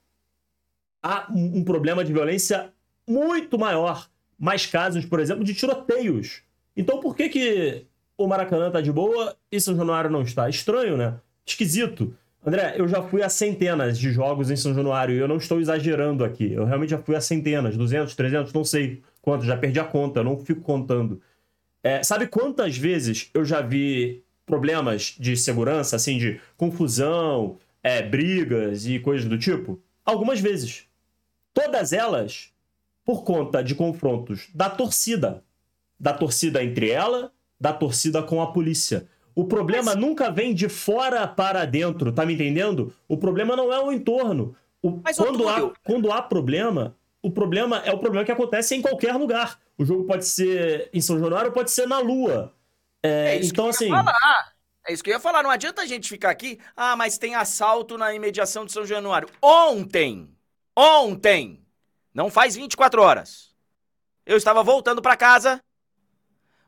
há 1.04 1.28
um 1.30 1.64
problema 1.64 2.04
de 2.04 2.14
violência 2.14 2.72
muito 3.08 3.60
maior. 3.60 4.08
Mais 4.40 4.66
casos, 4.66 5.06
por 5.06 5.20
exemplo, 5.20 5.44
de 5.44 5.54
tiroteios. 5.54 6.42
Então 6.76 7.00
por 7.00 7.16
que, 7.16 7.28
que 7.28 7.86
o 8.18 8.28
Maracanã 8.28 8.72
tá 8.72 8.82
de 8.82 8.92
boa 8.92 9.36
e 9.52 9.60
São 9.60 9.76
Januário 9.76 10.10
não 10.10 10.22
está? 10.22 10.48
Estranho, 10.48 10.96
né? 10.96 11.16
Esquisito. 11.46 12.16
André, 12.46 12.76
eu 12.78 12.88
já 12.88 13.02
fui 13.02 13.22
a 13.22 13.30
centenas 13.30 13.98
de 14.00 14.12
jogos 14.12 14.50
em 14.50 14.56
São 14.56 14.74
Januário 14.74 15.16
e 15.16 15.18
eu 15.18 15.28
não 15.28 15.38
estou 15.38 15.60
exagerando 15.60 16.24
aqui. 16.24 16.54
Eu 16.54 16.66
realmente 16.66 16.92
já 16.92 17.00
fui 17.00 17.16
a 17.16 17.22
centenas, 17.22 17.76
200, 17.76 18.16
300, 18.16 18.54
não 18.54 18.64
sei 18.64 19.02
quantos, 19.22 19.46
já 19.46 19.58
perdi 19.58 19.80
a 19.80 19.84
conta, 19.84 20.24
não 20.24 20.38
fico 20.38 20.62
contando. 20.62 21.22
É, 21.84 22.04
sabe 22.04 22.28
quantas 22.28 22.78
vezes 22.78 23.30
eu 23.34 23.44
já 23.44 23.62
vi 23.62 24.24
problemas 24.46 25.16
de 25.20 25.36
segurança, 25.36 25.98
assim, 25.98 26.18
de 26.18 26.40
confusão, 26.56 27.58
é, 27.84 28.02
brigas 28.02 28.86
e 28.86 29.00
coisas 29.00 29.28
do 29.28 29.38
tipo? 29.38 29.82
Algumas 30.06 30.40
vezes. 30.40 30.86
Todas 31.54 31.94
elas 31.94 32.52
por 33.04 33.24
conta 33.24 33.64
de 33.64 33.74
confrontos 33.74 34.50
da 34.54 34.70
torcida. 34.70 35.44
Da 36.00 36.14
torcida 36.14 36.64
entre 36.64 36.90
ela, 36.90 37.32
da 37.60 37.74
torcida 37.74 38.22
com 38.22 38.42
a 38.42 38.52
polícia. 38.52 39.08
O 39.34 39.46
problema 39.46 39.94
Mas... 39.94 39.96
nunca 39.96 40.30
vem 40.30 40.54
de 40.54 40.68
fora 40.68 41.28
para 41.28 41.66
dentro, 41.66 42.12
tá 42.12 42.26
me 42.26 42.34
entendendo? 42.34 42.94
O 43.08 43.18
problema 43.18 43.56
não 43.56 43.72
é 43.72 43.80
o 43.80 43.92
entorno. 43.92 44.56
O... 44.82 45.00
Mas, 45.04 45.18
quando, 45.18 45.48
há, 45.48 45.72
quando 45.84 46.12
há 46.12 46.22
problema, 46.22 46.96
o 47.22 47.32
problema 47.32 47.82
é 47.86 47.92
o 47.92 48.00
problema 48.00 48.26
que 48.26 48.32
acontece 48.32 48.76
em 48.76 48.82
qualquer 48.82 49.14
lugar. 49.14 49.60
O 49.78 49.86
jogo 49.86 50.06
pode 50.06 50.26
ser 50.26 50.90
em 50.94 51.02
São 51.02 51.20
Januário, 51.20 51.52
pode 51.52 51.72
ser 51.72 51.88
na 51.88 52.00
Lua. 52.00 52.54
É, 53.04 53.36
é 53.36 53.46
então, 53.46 53.70
assim. 53.70 53.90
Falar. 53.90 54.57
É 54.88 54.94
isso 54.94 55.04
que 55.04 55.10
eu 55.10 55.16
ia 55.16 55.20
falar. 55.20 55.44
Não 55.44 55.50
adianta 55.50 55.82
a 55.82 55.86
gente 55.86 56.08
ficar 56.08 56.30
aqui. 56.30 56.60
Ah, 56.76 56.96
mas 56.96 57.18
tem 57.18 57.36
assalto 57.36 57.98
na 57.98 58.14
imediação 58.14 58.66
de 58.66 58.72
São 58.72 58.86
Januário. 58.86 59.30
Ontem, 59.42 60.34
ontem, 60.76 61.62
não 62.14 62.32
faz 62.32 62.56
24 62.56 63.02
horas. 63.02 63.54
Eu 64.26 64.38
estava 64.38 64.64
voltando 64.64 65.02
para 65.02 65.18
casa. 65.18 65.62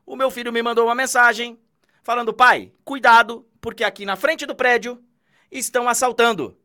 O 0.04 0.16
meu 0.16 0.30
filho 0.30 0.52
me 0.52 0.62
mandou 0.62 0.86
uma 0.86 0.94
mensagem 0.94 1.58
falando: 2.02 2.34
pai, 2.34 2.70
cuidado, 2.84 3.48
porque 3.58 3.82
aqui 3.82 4.04
na 4.04 4.16
frente 4.16 4.44
do 4.44 4.54
prédio 4.54 5.02
estão 5.50 5.88
assaltando. 5.88 6.58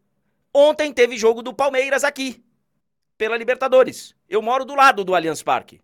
Ontem 0.54 0.92
teve 0.92 1.18
jogo 1.18 1.42
do 1.42 1.54
Palmeiras 1.54 2.04
aqui, 2.04 2.44
pela 3.18 3.38
Libertadores. 3.38 4.14
Eu 4.28 4.42
moro 4.42 4.66
do 4.66 4.76
lado 4.76 5.06
do 5.06 5.16
Allianz 5.16 5.42
Parque. 5.42 5.82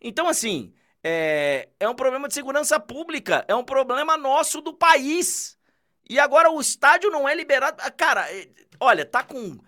Então, 0.00 0.28
assim, 0.28 0.72
é, 1.04 1.68
é 1.80 1.88
um 1.88 1.94
problema 1.94 2.28
de 2.28 2.34
segurança 2.34 2.78
pública, 2.78 3.44
é 3.48 3.54
um 3.54 3.64
problema 3.64 4.16
nosso 4.16 4.60
do 4.60 4.72
país. 4.72 5.58
E 6.08 6.18
agora 6.18 6.50
o 6.50 6.60
estádio 6.60 7.10
não 7.10 7.28
é 7.28 7.34
liberado. 7.34 7.76
Ah, 7.80 7.90
cara, 7.90 8.30
é, 8.32 8.48
olha, 8.78 9.04
tá 9.04 9.22
com 9.22 9.58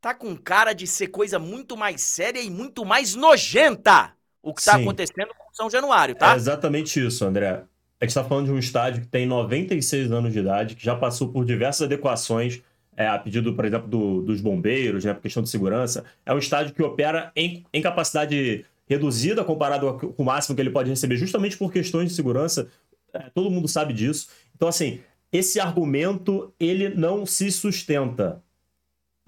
tá 0.00 0.14
com 0.14 0.36
cara 0.36 0.74
de 0.74 0.86
ser 0.86 1.08
coisa 1.08 1.38
muito 1.38 1.78
mais 1.78 2.02
séria 2.02 2.40
e 2.40 2.50
muito 2.50 2.84
mais 2.84 3.14
nojenta 3.14 4.12
o 4.42 4.52
que 4.52 4.62
tá 4.62 4.76
acontecendo 4.76 5.28
com 5.38 5.54
São 5.54 5.70
Januário, 5.70 6.14
tá? 6.14 6.34
É 6.34 6.36
exatamente 6.36 7.04
isso, 7.04 7.24
André. 7.24 7.64
A 7.98 8.04
gente 8.04 8.14
tá 8.14 8.22
falando 8.22 8.46
de 8.46 8.52
um 8.52 8.58
estádio 8.58 9.00
que 9.00 9.08
tem 9.08 9.24
96 9.24 10.12
anos 10.12 10.34
de 10.34 10.40
idade, 10.40 10.74
que 10.74 10.84
já 10.84 10.94
passou 10.94 11.28
por 11.28 11.46
diversas 11.46 11.86
adequações, 11.86 12.60
é, 12.94 13.06
a 13.06 13.18
pedido, 13.18 13.54
por 13.54 13.64
exemplo, 13.64 13.88
do, 13.88 14.20
dos 14.20 14.42
bombeiros, 14.42 15.06
né, 15.06 15.14
por 15.14 15.22
questão 15.22 15.42
de 15.42 15.48
segurança. 15.48 16.04
É 16.26 16.34
um 16.34 16.38
estádio 16.38 16.74
que 16.74 16.82
opera 16.82 17.32
em, 17.34 17.64
em 17.72 17.80
capacidade 17.80 18.66
reduzida 18.86 19.44
comparado 19.44 19.94
com 19.94 20.22
o 20.22 20.26
máximo 20.26 20.54
que 20.54 20.62
ele 20.62 20.70
pode 20.70 20.90
receber, 20.90 21.16
justamente 21.16 21.56
por 21.56 21.72
questões 21.72 22.10
de 22.10 22.14
segurança. 22.14 22.68
É, 23.12 23.30
todo 23.34 23.50
mundo 23.50 23.68
sabe 23.68 23.92
disso. 23.92 24.28
Então, 24.54 24.68
assim, 24.68 25.00
esse 25.32 25.58
argumento 25.58 26.52
ele 26.58 26.88
não 26.90 27.24
se 27.24 27.50
sustenta. 27.50 28.42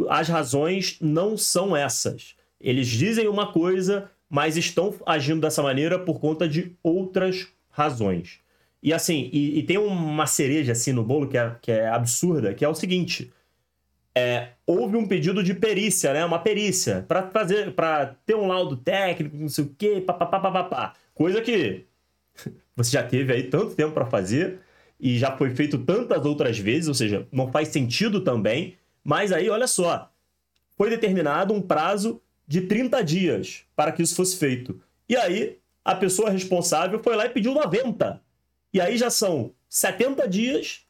As 0.09 0.29
razões 0.29 0.99
não 1.01 1.37
são 1.37 1.77
essas. 1.77 2.35
Eles 2.61 2.87
dizem 2.89 3.29
uma 3.29 3.53
coisa, 3.53 4.11
mas 4.29 4.57
estão 4.57 4.95
agindo 5.07 5.41
dessa 5.41 5.63
maneira 5.63 5.99
por 5.99 6.21
conta 6.21 6.49
de 6.49 6.77
outras 6.83 7.49
razões. 7.71 8.41
E 8.83 8.93
assim, 8.93 9.31
e, 9.33 9.59
e 9.59 9.63
tem 9.63 9.79
uma 9.79 10.27
cereja 10.27 10.73
assim 10.73 10.93
no 10.93 11.03
bolo 11.03 11.29
que 11.29 11.37
é, 11.37 11.57
que 11.61 11.73
é 11.73 11.89
absurda, 11.89 12.55
que 12.55 12.65
é 12.65 12.69
o 12.69 12.75
seguinte: 12.75 13.33
é, 14.17 14.53
houve 14.67 14.97
um 14.97 15.07
pedido 15.07 15.43
de 15.43 15.53
perícia, 15.53 16.15
né? 16.15 16.25
Uma 16.25 16.39
perícia 16.39 17.05
para 17.07 17.31
fazer, 17.31 17.75
para 17.75 18.17
ter 18.25 18.35
um 18.35 18.47
laudo 18.47 18.75
técnico, 18.75 19.37
não 19.37 19.51
sei 19.51 19.65
o 19.65 19.75
quê, 19.77 20.01
papapá, 20.01 20.95
coisa 21.15 21.43
que 21.43 21.85
você 22.75 22.93
já 22.93 23.03
teve 23.03 23.31
aí 23.31 23.43
tanto 23.43 23.75
tempo 23.75 23.93
para 23.93 24.07
fazer 24.07 24.61
e 24.99 25.19
já 25.19 25.37
foi 25.37 25.55
feito 25.55 25.77
tantas 25.77 26.25
outras 26.25 26.59
vezes, 26.59 26.89
ou 26.89 26.95
seja, 26.95 27.29
não 27.31 27.53
faz 27.53 27.69
sentido 27.69 28.23
também. 28.23 28.79
Mas 29.05 29.33
aí, 29.33 29.51
olha 29.51 29.67
só, 29.67 30.11
foi 30.79 30.89
determinado 30.89 31.53
um 31.53 31.61
prazo 31.61 32.23
de 32.49 32.63
30 32.63 33.05
dias 33.05 33.65
para 33.77 33.93
que 33.93 34.03
isso 34.03 34.17
fosse 34.17 34.39
feito. 34.39 34.81
E 35.07 35.15
aí, 35.15 35.59
a 35.85 35.95
pessoa 35.95 36.31
responsável 36.31 36.99
foi 37.03 37.15
lá 37.17 37.27
e 37.27 37.31
pediu 37.31 37.53
90. 37.53 38.19
E 38.73 38.81
aí 38.81 38.97
já 38.97 39.11
são 39.11 39.53
70 39.69 40.27
dias 40.27 40.86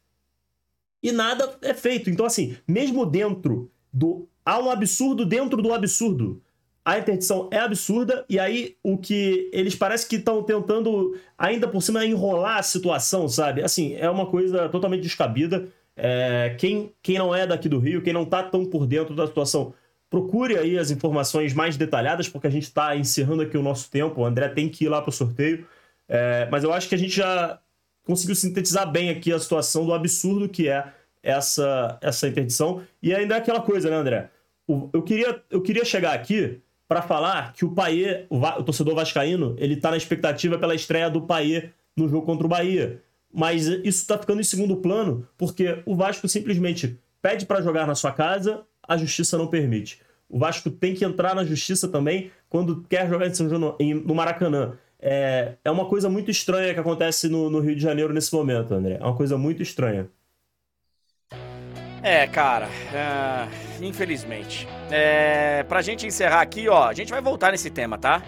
e 1.01 1.11
nada 1.11 1.57
é 1.61 1.73
feito. 1.73 2.09
Então, 2.09 2.25
assim, 2.25 2.57
mesmo 2.67 3.05
dentro 3.05 3.71
do. 3.91 4.27
Há 4.45 4.59
um 4.59 4.69
absurdo 4.69 5.25
dentro 5.25 5.61
do 5.61 5.73
absurdo. 5.73 6.41
A 6.85 6.97
interdição 6.97 7.49
é 7.51 7.59
absurda, 7.59 8.25
e 8.29 8.39
aí 8.39 8.77
o 8.81 8.97
que 8.97 9.49
eles 9.51 9.75
parece 9.75 10.07
que 10.07 10.15
estão 10.15 10.41
tentando, 10.41 11.19
ainda 11.37 11.67
por 11.67 11.81
cima, 11.81 12.05
enrolar 12.05 12.59
a 12.59 12.63
situação, 12.63 13.27
sabe? 13.27 13.61
Assim, 13.61 13.95
é 13.95 14.09
uma 14.09 14.25
coisa 14.25 14.69
totalmente 14.69 15.01
descabida. 15.01 15.67
É, 15.97 16.55
quem, 16.57 16.93
quem 17.03 17.17
não 17.17 17.35
é 17.35 17.45
daqui 17.45 17.67
do 17.67 17.77
Rio, 17.77 18.01
quem 18.01 18.13
não 18.13 18.23
tá 18.23 18.41
tão 18.41 18.65
por 18.65 18.87
dentro 18.87 19.13
da 19.13 19.27
situação, 19.27 19.73
procure 20.09 20.57
aí 20.57 20.77
as 20.77 20.89
informações 20.89 21.53
mais 21.53 21.75
detalhadas, 21.75 22.29
porque 22.29 22.47
a 22.47 22.49
gente 22.49 22.63
está 22.63 22.95
encerrando 22.95 23.41
aqui 23.41 23.57
o 23.57 23.63
nosso 23.63 23.91
tempo. 23.91 24.21
O 24.21 24.25
André 24.25 24.47
tem 24.47 24.69
que 24.69 24.85
ir 24.85 24.87
lá 24.87 25.01
para 25.01 25.09
o 25.09 25.13
sorteio. 25.13 25.67
É, 26.07 26.47
mas 26.49 26.63
eu 26.63 26.71
acho 26.71 26.87
que 26.87 26.95
a 26.95 26.97
gente 26.97 27.13
já 27.13 27.59
conseguiu 28.07 28.35
sintetizar 28.35 28.89
bem 28.89 29.09
aqui 29.09 29.33
a 29.33 29.37
situação 29.37 29.85
do 29.85 29.93
absurdo 29.93 30.47
que 30.47 30.69
é 30.69 30.93
essa, 31.21 31.99
essa 32.01 32.27
interdição. 32.27 32.81
E 33.03 33.13
ainda 33.13 33.35
é 33.35 33.37
aquela 33.37 33.61
coisa, 33.61 33.89
né, 33.89 33.97
André? 33.97 34.29
O, 34.65 34.89
eu, 34.93 35.03
queria, 35.03 35.43
eu 35.51 35.61
queria 35.61 35.83
chegar 35.83 36.13
aqui 36.13 36.61
para 36.87 37.01
falar 37.01 37.51
que 37.51 37.65
o 37.65 37.71
Paê, 37.71 38.25
o, 38.29 38.37
o, 38.37 38.63
torcedor 38.63 38.95
vascaíno, 38.95 39.55
ele 39.59 39.75
tá 39.75 39.91
na 39.91 39.97
expectativa 39.97 40.57
pela 40.57 40.73
estreia 40.73 41.09
do 41.09 41.21
Paê 41.21 41.69
no 41.95 42.07
jogo 42.07 42.25
contra 42.25 42.45
o 42.45 42.49
Bahia. 42.49 43.03
Mas 43.31 43.67
isso 43.67 44.07
tá 44.07 44.17
ficando 44.17 44.39
em 44.39 44.45
segundo 44.45 44.77
plano, 44.77 45.27
porque 45.37 45.83
o 45.85 45.93
Vasco 45.93 46.29
simplesmente 46.29 46.97
pede 47.21 47.45
para 47.45 47.61
jogar 47.61 47.85
na 47.85 47.93
sua 47.93 48.13
casa, 48.13 48.63
a 48.87 48.95
justiça 48.95 49.37
não 49.37 49.47
permite. 49.47 49.99
O 50.29 50.39
Vasco 50.39 50.69
tem 50.69 50.93
que 50.93 51.03
entrar 51.03 51.35
na 51.35 51.43
justiça 51.43 51.89
também 51.89 52.31
quando 52.49 52.83
quer 52.83 53.09
jogar 53.09 53.27
em 53.27 53.33
São 53.33 53.49
João, 53.49 53.75
no 53.79 54.15
Maracanã. 54.15 54.77
É, 54.99 55.55
é 55.63 55.71
uma 55.71 55.85
coisa 55.85 56.09
muito 56.09 56.31
estranha 56.31 56.73
que 56.73 56.79
acontece 56.79 57.29
no, 57.29 57.49
no 57.49 57.59
Rio 57.59 57.75
de 57.75 57.81
Janeiro 57.81 58.13
nesse 58.13 58.33
momento, 58.33 58.73
André. 58.73 58.97
É 58.99 59.03
uma 59.03 59.15
coisa 59.15 59.37
muito 59.37 59.61
estranha. 59.61 60.09
É, 62.01 62.25
cara, 62.27 62.67
uh, 62.67 63.83
infelizmente. 63.83 64.67
É, 64.89 65.63
pra 65.63 65.81
gente 65.81 66.05
encerrar 66.05 66.41
aqui, 66.41 66.69
ó, 66.69 66.87
a 66.87 66.93
gente 66.93 67.11
vai 67.11 67.21
voltar 67.21 67.51
nesse 67.51 67.69
tema, 67.69 67.97
tá? 67.97 68.23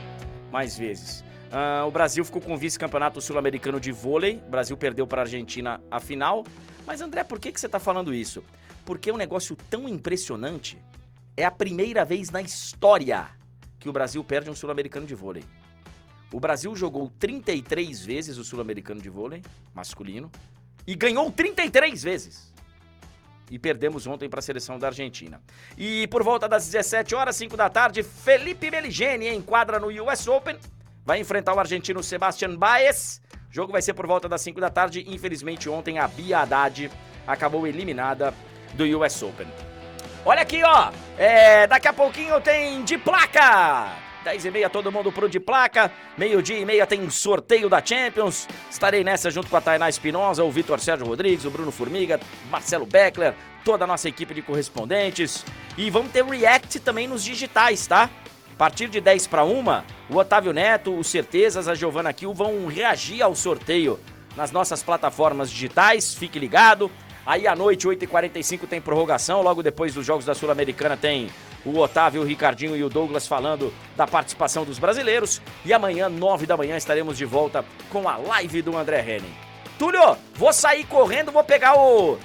Mais 0.52 0.78
vezes. 0.78 1.24
Uh, 1.50 1.88
o 1.88 1.92
Brasil 1.92 2.24
ficou 2.26 2.42
com 2.42 2.54
o 2.54 2.58
vice-campeonato 2.58 3.22
sul-americano 3.22 3.80
de 3.80 3.92
vôlei. 3.92 4.42
O 4.46 4.50
Brasil 4.50 4.76
perdeu 4.76 5.08
para 5.08 5.22
a 5.22 5.24
Argentina 5.24 5.82
a 5.90 6.00
final. 6.00 6.46
Mas, 6.86 7.02
André, 7.02 7.24
por 7.24 7.40
que, 7.40 7.52
que 7.52 7.60
você 7.60 7.68
está 7.68 7.80
falando 7.80 8.14
isso? 8.14 8.44
Porque 8.86 9.10
é 9.10 9.14
um 9.14 9.18
negócio 9.18 9.56
tão 9.70 9.88
impressionante. 9.88 10.78
É 11.38 11.46
a 11.46 11.52
primeira 11.52 12.04
vez 12.04 12.30
na 12.30 12.42
história 12.42 13.28
que 13.80 13.88
o 13.88 13.94
Brasil 13.94 14.24
perde 14.24 14.50
um 14.50 14.56
sul-americano 14.56 15.06
de 15.06 15.16
vôlei. 15.16 15.44
O 16.32 16.40
Brasil 16.40 16.76
jogou 16.76 17.12
33 17.20 18.06
vezes 18.06 18.38
o 18.38 18.44
sul-americano 18.44 19.02
de 19.02 19.10
vôlei 19.10 19.42
masculino 19.74 20.32
e 20.86 20.96
ganhou 20.96 21.32
33 21.32 22.04
vezes. 22.04 22.54
E 23.50 23.58
perdemos 23.58 24.06
ontem 24.06 24.30
para 24.30 24.40
a 24.40 24.44
seleção 24.44 24.78
da 24.78 24.88
Argentina. 24.88 25.42
E 25.76 26.08
por 26.08 26.24
volta 26.24 26.48
das 26.48 26.66
17 26.68 27.16
horas, 27.16 27.36
5 27.36 27.58
da 27.58 27.68
tarde, 27.68 28.04
Felipe 28.04 28.70
Meligeni 28.70 29.28
enquadra 29.28 29.80
no 29.80 29.88
US 30.04 30.28
Open. 30.28 30.58
Vai 31.04 31.20
enfrentar 31.20 31.56
o 31.56 31.60
argentino 31.60 32.04
Sebastian 32.04 32.56
Baez. 32.56 33.22
O 33.50 33.54
jogo 33.54 33.72
vai 33.72 33.82
ser 33.82 33.96
por 33.96 34.06
volta 34.06 34.30
das 34.30 34.42
5 34.42 34.62
da 34.62 34.70
tarde. 34.70 35.04
Infelizmente, 35.08 35.68
ontem 35.68 35.98
a 35.98 36.08
Bia 36.08 36.42
Haddad 36.42 36.92
acabou 37.26 37.66
eliminada 37.66 38.32
do 38.76 38.84
US 39.00 39.24
Open. 39.24 39.48
Olha 40.24 40.44
aqui, 40.44 40.64
ó. 40.64 40.92
É, 41.18 41.66
daqui 41.66 41.88
a 41.88 41.94
pouquinho 41.94 42.40
tem 42.42 42.84
de 42.84 43.00
placa. 43.00 44.09
10 44.30 44.46
e 44.46 44.52
meia 44.52 44.70
todo 44.70 44.92
mundo 44.92 45.12
pro 45.12 45.28
de 45.28 45.40
placa. 45.40 45.92
Meio-dia 46.16 46.60
e 46.60 46.64
meia 46.64 46.86
tem 46.86 47.10
sorteio 47.10 47.68
da 47.68 47.84
Champions. 47.84 48.48
Estarei 48.70 49.04
nessa 49.04 49.32
junto 49.32 49.50
com 49.50 49.58
a 49.58 49.62
Tainá 49.62 49.90
Espinosa, 49.90 50.44
o 50.44 50.52
Vitor 50.52 50.80
Sérgio 50.80 51.08
Rodrigues, 51.08 51.46
o 51.46 51.50
Bruno 51.50 51.72
Formiga, 51.72 52.20
Marcelo 52.52 52.86
Beckler, 52.86 53.34
toda 53.66 53.86
a 53.86 53.88
nossa 53.88 54.08
equipe 54.08 54.36
de 54.36 54.44
correspondentes. 54.44 55.44
E 55.76 55.90
vamos 55.90 56.12
ter 56.12 56.24
react 56.24 56.80
também 56.82 57.08
nos 57.08 57.24
digitais, 57.24 57.88
tá? 57.88 58.08
A 58.54 58.56
partir 58.56 58.88
de 58.88 59.02
10 59.02 59.26
para 59.26 59.44
uma, 59.44 59.84
o 60.08 60.18
Otávio 60.18 60.54
Neto, 60.54 60.96
o 60.96 61.04
Certezas, 61.04 61.68
a 61.68 61.74
Giovana 61.74 62.14
Kiel 62.14 62.32
vão 62.32 62.68
reagir 62.68 63.24
ao 63.24 63.34
sorteio 63.34 64.00
nas 64.36 64.52
nossas 64.52 64.84
plataformas 64.84 65.50
digitais. 65.50 66.14
Fique 66.14 66.38
ligado. 66.38 66.92
Aí 67.26 67.48
à 67.48 67.56
noite, 67.56 67.88
8h45, 67.88 68.68
tem 68.68 68.80
prorrogação. 68.80 69.42
Logo 69.42 69.64
depois 69.64 69.96
dos 69.96 70.06
Jogos 70.06 70.26
da 70.26 70.36
Sul-Americana 70.36 70.96
tem 70.96 71.32
o 71.66 71.78
Otávio, 71.80 72.22
o 72.22 72.26
Ricardinho 72.26 72.76
e 72.76 72.84
o 72.84 72.90
Douglas 72.90 73.28
falando 73.28 73.74
da 73.96 74.08
participação 74.08 74.66
dos 74.66 74.80
brasileiros. 74.80 75.42
E 75.66 75.74
amanhã, 75.74 76.10
9 76.10 76.46
da 76.46 76.58
manhã, 76.58 76.78
estaremos 76.78 77.18
de 77.18 77.26
volta 77.26 77.64
com 77.90 78.08
a 78.08 78.18
live 78.18 78.62
do 78.62 78.78
André 78.78 79.02
Henning. 79.02 79.34
Túlio, 79.78 80.18
vou 80.36 80.52
sair 80.52 80.84
correndo, 80.86 81.32
vou 81.32 81.44
pegar 81.44 81.78
o. 81.78 82.18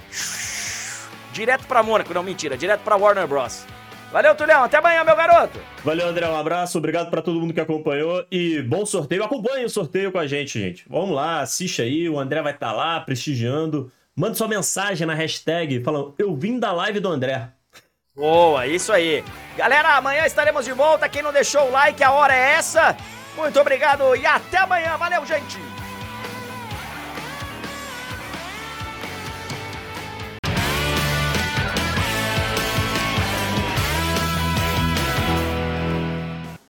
Direto 1.33 1.67
pra 1.67 1.83
Mônaco, 1.83 2.15
não, 2.15 2.23
mentira, 2.23 2.57
direto 2.57 2.81
pra 2.83 2.97
Warner 2.97 3.27
Bros. 3.27 3.67
Valeu, 4.13 4.33
Tulhão, 4.37 4.63
até 4.63 4.77
amanhã, 4.77 5.03
meu 5.03 5.17
garoto. 5.17 5.59
Valeu, 5.83 6.07
André, 6.07 6.29
um 6.29 6.37
abraço, 6.37 6.79
obrigado 6.79 7.11
para 7.11 7.21
todo 7.21 7.41
mundo 7.41 7.53
que 7.53 7.61
acompanhou 7.61 8.25
e 8.31 8.63
bom 8.63 8.87
sorteio. 8.87 9.25
Acompanhe 9.25 9.65
o 9.65 9.69
sorteio 9.69 10.13
com 10.13 10.19
a 10.19 10.27
gente, 10.27 10.57
gente. 10.57 10.85
Vamos 10.89 11.11
lá, 11.11 11.41
assiste 11.41 11.83
aí, 11.83 12.09
o 12.09 12.19
André 12.19 12.41
vai 12.41 12.53
estar 12.53 12.69
tá 12.69 12.73
lá 12.73 13.01
prestigiando. 13.01 13.91
Manda 14.15 14.35
sua 14.35 14.47
mensagem 14.47 15.05
na 15.05 15.15
hashtag 15.15 15.83
falando: 15.83 16.15
Eu 16.17 16.37
vim 16.37 16.61
da 16.61 16.73
live 16.73 17.01
do 17.01 17.09
André. 17.09 17.51
Boa, 18.17 18.65
isso 18.67 18.93
aí. 18.93 19.25
Galera, 19.57 19.97
amanhã 19.97 20.25
estaremos 20.25 20.65
de 20.65 20.73
volta. 20.73 21.09
Quem 21.09 21.21
não 21.23 21.33
deixou 21.33 21.69
o 21.69 21.71
like, 21.73 22.03
a 22.03 22.13
hora 22.13 22.35
é 22.35 22.53
essa. 22.53 22.97
Muito 23.37 23.59
obrigado 23.61 24.15
e 24.15 24.25
até 24.25 24.59
amanhã. 24.59 24.97
Valeu, 24.97 25.27
gente! 25.27 25.59